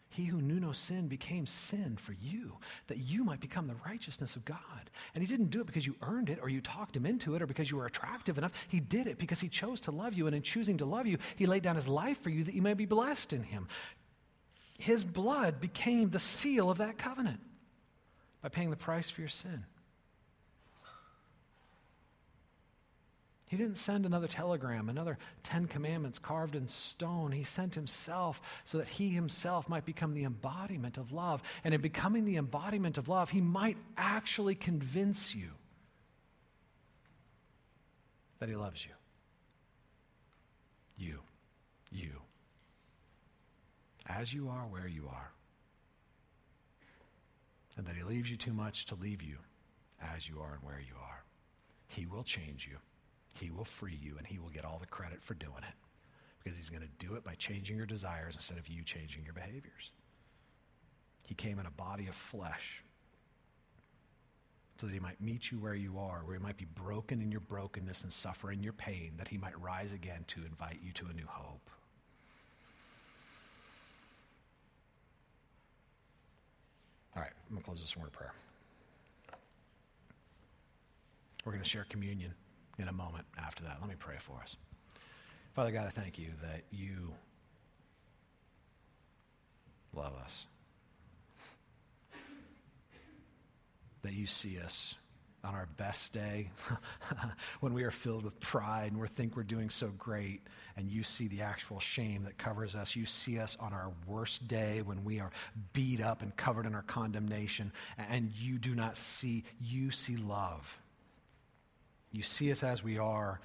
He 0.09 0.25
who 0.25 0.41
knew 0.41 0.59
no 0.59 0.73
sin 0.73 1.07
became 1.07 1.45
sin 1.45 1.95
for 1.95 2.11
you, 2.11 2.57
that 2.87 2.97
you 2.97 3.23
might 3.23 3.39
become 3.39 3.67
the 3.67 3.77
righteousness 3.85 4.35
of 4.35 4.43
God. 4.43 4.89
And 5.15 5.23
he 5.23 5.27
didn't 5.27 5.49
do 5.49 5.61
it 5.61 5.67
because 5.67 5.87
you 5.87 5.95
earned 6.01 6.29
it 6.29 6.39
or 6.41 6.49
you 6.49 6.59
talked 6.59 6.97
him 6.97 7.05
into 7.05 7.33
it 7.33 7.41
or 7.41 7.47
because 7.47 7.71
you 7.71 7.77
were 7.77 7.85
attractive 7.85 8.37
enough. 8.37 8.51
He 8.67 8.81
did 8.81 9.07
it 9.07 9.17
because 9.17 9.39
he 9.39 9.47
chose 9.47 9.79
to 9.81 9.91
love 9.91 10.13
you. 10.13 10.27
And 10.27 10.35
in 10.35 10.41
choosing 10.41 10.77
to 10.79 10.85
love 10.85 11.07
you, 11.07 11.17
he 11.37 11.45
laid 11.45 11.63
down 11.63 11.77
his 11.77 11.87
life 11.87 12.21
for 12.21 12.31
you 12.31 12.43
that 12.43 12.53
you 12.53 12.61
may 12.61 12.73
be 12.73 12.85
blessed 12.85 13.31
in 13.31 13.43
him. 13.43 13.69
His 14.77 15.05
blood 15.05 15.61
became 15.61 16.09
the 16.09 16.19
seal 16.19 16.69
of 16.69 16.79
that 16.79 16.97
covenant 16.97 17.39
by 18.41 18.49
paying 18.49 18.69
the 18.69 18.75
price 18.75 19.09
for 19.09 19.21
your 19.21 19.29
sin. 19.29 19.65
He 23.51 23.57
didn't 23.57 23.75
send 23.75 24.05
another 24.05 24.29
telegram, 24.29 24.87
another 24.87 25.17
Ten 25.43 25.67
Commandments 25.67 26.17
carved 26.19 26.55
in 26.55 26.69
stone. 26.69 27.33
He 27.33 27.43
sent 27.43 27.75
himself 27.75 28.41
so 28.63 28.77
that 28.77 28.87
he 28.87 29.09
himself 29.09 29.67
might 29.67 29.83
become 29.83 30.13
the 30.13 30.23
embodiment 30.23 30.97
of 30.97 31.11
love. 31.11 31.43
And 31.65 31.73
in 31.73 31.81
becoming 31.81 32.23
the 32.23 32.37
embodiment 32.37 32.97
of 32.97 33.09
love, 33.09 33.29
he 33.29 33.41
might 33.41 33.75
actually 33.97 34.55
convince 34.55 35.35
you 35.35 35.49
that 38.39 38.47
he 38.47 38.55
loves 38.55 38.85
you. 38.85 38.91
You. 40.97 41.19
You. 41.91 42.21
As 44.07 44.33
you 44.33 44.47
are, 44.47 44.65
where 44.69 44.87
you 44.87 45.09
are. 45.11 45.31
And 47.77 47.85
that 47.87 47.95
he 47.95 48.03
leaves 48.03 48.29
you 48.29 48.37
too 48.37 48.53
much 48.53 48.85
to 48.85 48.95
leave 48.95 49.21
you 49.21 49.37
as 50.01 50.27
you 50.27 50.39
are 50.39 50.53
and 50.53 50.63
where 50.63 50.79
you 50.79 50.95
are. 51.01 51.23
He 51.87 52.05
will 52.05 52.23
change 52.23 52.67
you. 52.69 52.77
He 53.33 53.49
will 53.49 53.65
free 53.65 53.97
you 54.01 54.17
and 54.17 54.27
he 54.27 54.39
will 54.39 54.49
get 54.49 54.65
all 54.65 54.79
the 54.79 54.87
credit 54.87 55.23
for 55.23 55.33
doing 55.33 55.63
it 55.67 55.75
because 56.43 56.57
he's 56.57 56.69
going 56.69 56.83
to 56.83 57.05
do 57.05 57.15
it 57.15 57.23
by 57.23 57.35
changing 57.35 57.77
your 57.77 57.85
desires 57.85 58.35
instead 58.35 58.57
of 58.57 58.67
you 58.67 58.83
changing 58.83 59.23
your 59.23 59.33
behaviors. 59.33 59.91
He 61.25 61.35
came 61.35 61.59
in 61.59 61.65
a 61.65 61.71
body 61.71 62.07
of 62.07 62.15
flesh 62.15 62.83
so 64.77 64.87
that 64.87 64.93
he 64.93 64.99
might 64.99 65.21
meet 65.21 65.51
you 65.51 65.59
where 65.59 65.75
you 65.75 65.99
are, 65.99 66.23
where 66.25 66.35
he 66.35 66.41
might 66.41 66.57
be 66.57 66.65
broken 66.65 67.21
in 67.21 67.31
your 67.31 67.41
brokenness 67.41 68.01
and 68.01 68.11
suffer 68.11 68.51
in 68.51 68.63
your 68.63 68.73
pain, 68.73 69.13
that 69.17 69.27
he 69.27 69.37
might 69.37 69.59
rise 69.61 69.93
again 69.93 70.25
to 70.27 70.43
invite 70.43 70.79
you 70.83 70.91
to 70.93 71.05
a 71.05 71.13
new 71.13 71.27
hope. 71.27 71.69
All 77.21 77.25
right, 77.27 77.33
I'm 77.49 77.53
going 77.53 77.61
to 77.61 77.65
close 77.65 77.81
this 77.81 77.95
word 77.95 78.07
of 78.07 78.13
prayer. 78.13 78.33
We're 81.45 81.51
going 81.51 81.63
to 81.63 81.69
share 81.69 81.85
communion 81.87 82.33
in 82.79 82.87
a 82.87 82.91
moment 82.91 83.25
after 83.37 83.63
that. 83.65 83.77
Let 83.79 83.87
me 83.87 83.95
pray 83.99 84.15
for 84.17 84.41
us. 84.41 84.55
Father 85.53 85.71
God, 85.71 85.85
I 85.85 85.91
thank 85.91 86.17
you 86.17 86.29
that 86.41 86.63
you 86.71 87.13
love 89.95 90.13
us, 90.15 90.47
that 94.01 94.13
you 94.13 94.25
see 94.25 94.57
us 94.57 94.95
on 95.43 95.55
our 95.55 95.67
best 95.77 96.13
day 96.13 96.51
when 97.59 97.73
we 97.73 97.83
are 97.83 97.91
filled 97.91 98.23
with 98.23 98.39
pride 98.39 98.91
and 98.91 99.01
we 99.01 99.07
think 99.07 99.35
we're 99.35 99.43
doing 99.43 99.69
so 99.69 99.87
great 99.97 100.41
and 100.77 100.89
you 100.89 101.03
see 101.03 101.27
the 101.27 101.41
actual 101.41 101.79
shame 101.79 102.23
that 102.23 102.37
covers 102.37 102.75
us 102.75 102.95
you 102.95 103.05
see 103.05 103.39
us 103.39 103.57
on 103.59 103.73
our 103.73 103.91
worst 104.05 104.47
day 104.47 104.81
when 104.83 105.03
we 105.03 105.19
are 105.19 105.31
beat 105.73 106.01
up 106.01 106.21
and 106.21 106.35
covered 106.37 106.65
in 106.65 106.75
our 106.75 106.83
condemnation 106.83 107.71
and 108.09 108.31
you 108.39 108.57
do 108.57 108.75
not 108.75 108.97
see 108.97 109.43
you 109.59 109.91
see 109.91 110.17
love. 110.17 110.79
You 112.11 112.23
see 112.23 112.51
us 112.51 112.63
as 112.63 112.83
we 112.83 112.97
are, 112.97 113.39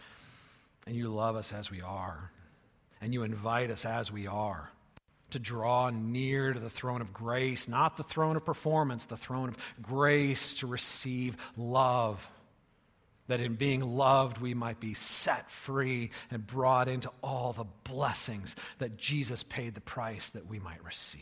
and 0.86 0.96
you 0.96 1.08
love 1.08 1.36
us 1.36 1.52
as 1.52 1.70
we 1.70 1.82
are, 1.82 2.32
and 3.00 3.12
you 3.12 3.22
invite 3.22 3.70
us 3.70 3.84
as 3.84 4.10
we 4.10 4.26
are 4.26 4.70
to 5.30 5.38
draw 5.38 5.90
near 5.90 6.52
to 6.52 6.60
the 6.60 6.70
throne 6.70 7.00
of 7.00 7.12
grace, 7.12 7.68
not 7.68 7.96
the 7.96 8.02
throne 8.02 8.36
of 8.36 8.44
performance, 8.44 9.06
the 9.06 9.16
throne 9.16 9.48
of 9.48 9.56
grace 9.82 10.54
to 10.54 10.66
receive 10.66 11.36
love. 11.56 12.28
That 13.28 13.40
in 13.40 13.56
being 13.56 13.80
loved, 13.80 14.38
we 14.38 14.54
might 14.54 14.78
be 14.78 14.94
set 14.94 15.50
free 15.50 16.10
and 16.30 16.46
brought 16.46 16.86
into 16.86 17.10
all 17.24 17.52
the 17.52 17.66
blessings 17.82 18.54
that 18.78 18.96
Jesus 18.96 19.42
paid 19.42 19.74
the 19.74 19.80
price 19.80 20.30
that 20.30 20.46
we 20.46 20.60
might 20.60 20.84
receive. 20.84 21.20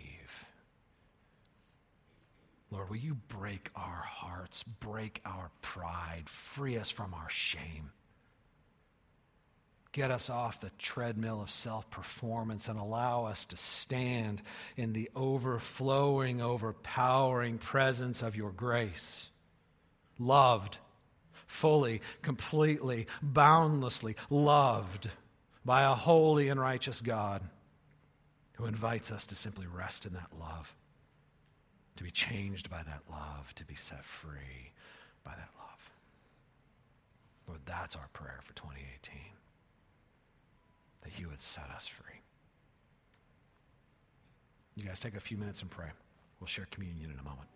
Lord, 2.70 2.90
will 2.90 2.96
you 2.96 3.14
break 3.28 3.70
our 3.74 4.02
hearts, 4.04 4.64
break 4.64 5.22
our 5.24 5.50
pride, 5.62 6.24
free 6.26 6.76
us 6.76 6.90
from 6.90 7.14
our 7.14 7.30
shame? 7.30 7.90
Get 9.94 10.10
us 10.10 10.28
off 10.28 10.60
the 10.60 10.72
treadmill 10.76 11.40
of 11.40 11.50
self 11.50 11.88
performance 11.88 12.66
and 12.66 12.76
allow 12.76 13.26
us 13.26 13.44
to 13.44 13.56
stand 13.56 14.42
in 14.76 14.92
the 14.92 15.08
overflowing, 15.14 16.42
overpowering 16.42 17.58
presence 17.58 18.20
of 18.20 18.34
your 18.34 18.50
grace. 18.50 19.30
Loved, 20.18 20.78
fully, 21.46 22.02
completely, 22.22 23.06
boundlessly 23.22 24.16
loved 24.30 25.10
by 25.64 25.84
a 25.84 25.94
holy 25.94 26.48
and 26.48 26.60
righteous 26.60 27.00
God 27.00 27.42
who 28.54 28.66
invites 28.66 29.12
us 29.12 29.24
to 29.26 29.36
simply 29.36 29.68
rest 29.68 30.06
in 30.06 30.14
that 30.14 30.32
love 30.40 30.74
to 31.94 32.02
be 32.02 32.10
changed 32.10 32.68
by 32.68 32.82
that 32.82 33.02
love, 33.08 33.54
to 33.54 33.64
be 33.64 33.76
set 33.76 34.04
free 34.04 34.72
by 35.24 35.30
that 35.30 35.50
love. 35.56 35.90
Lord, 37.46 37.60
that's 37.64 37.94
our 37.94 38.08
prayer 38.12 38.40
for 38.42 38.54
2018 38.54 39.33
that 41.04 41.18
you 41.18 41.28
would 41.28 41.40
set 41.40 41.70
us 41.74 41.86
free. 41.86 42.20
You 44.74 44.84
guys 44.84 44.98
take 44.98 45.14
a 45.14 45.20
few 45.20 45.36
minutes 45.36 45.62
and 45.62 45.70
pray. 45.70 45.88
We'll 46.40 46.48
share 46.48 46.66
communion 46.70 47.10
in 47.12 47.18
a 47.18 47.22
moment. 47.22 47.48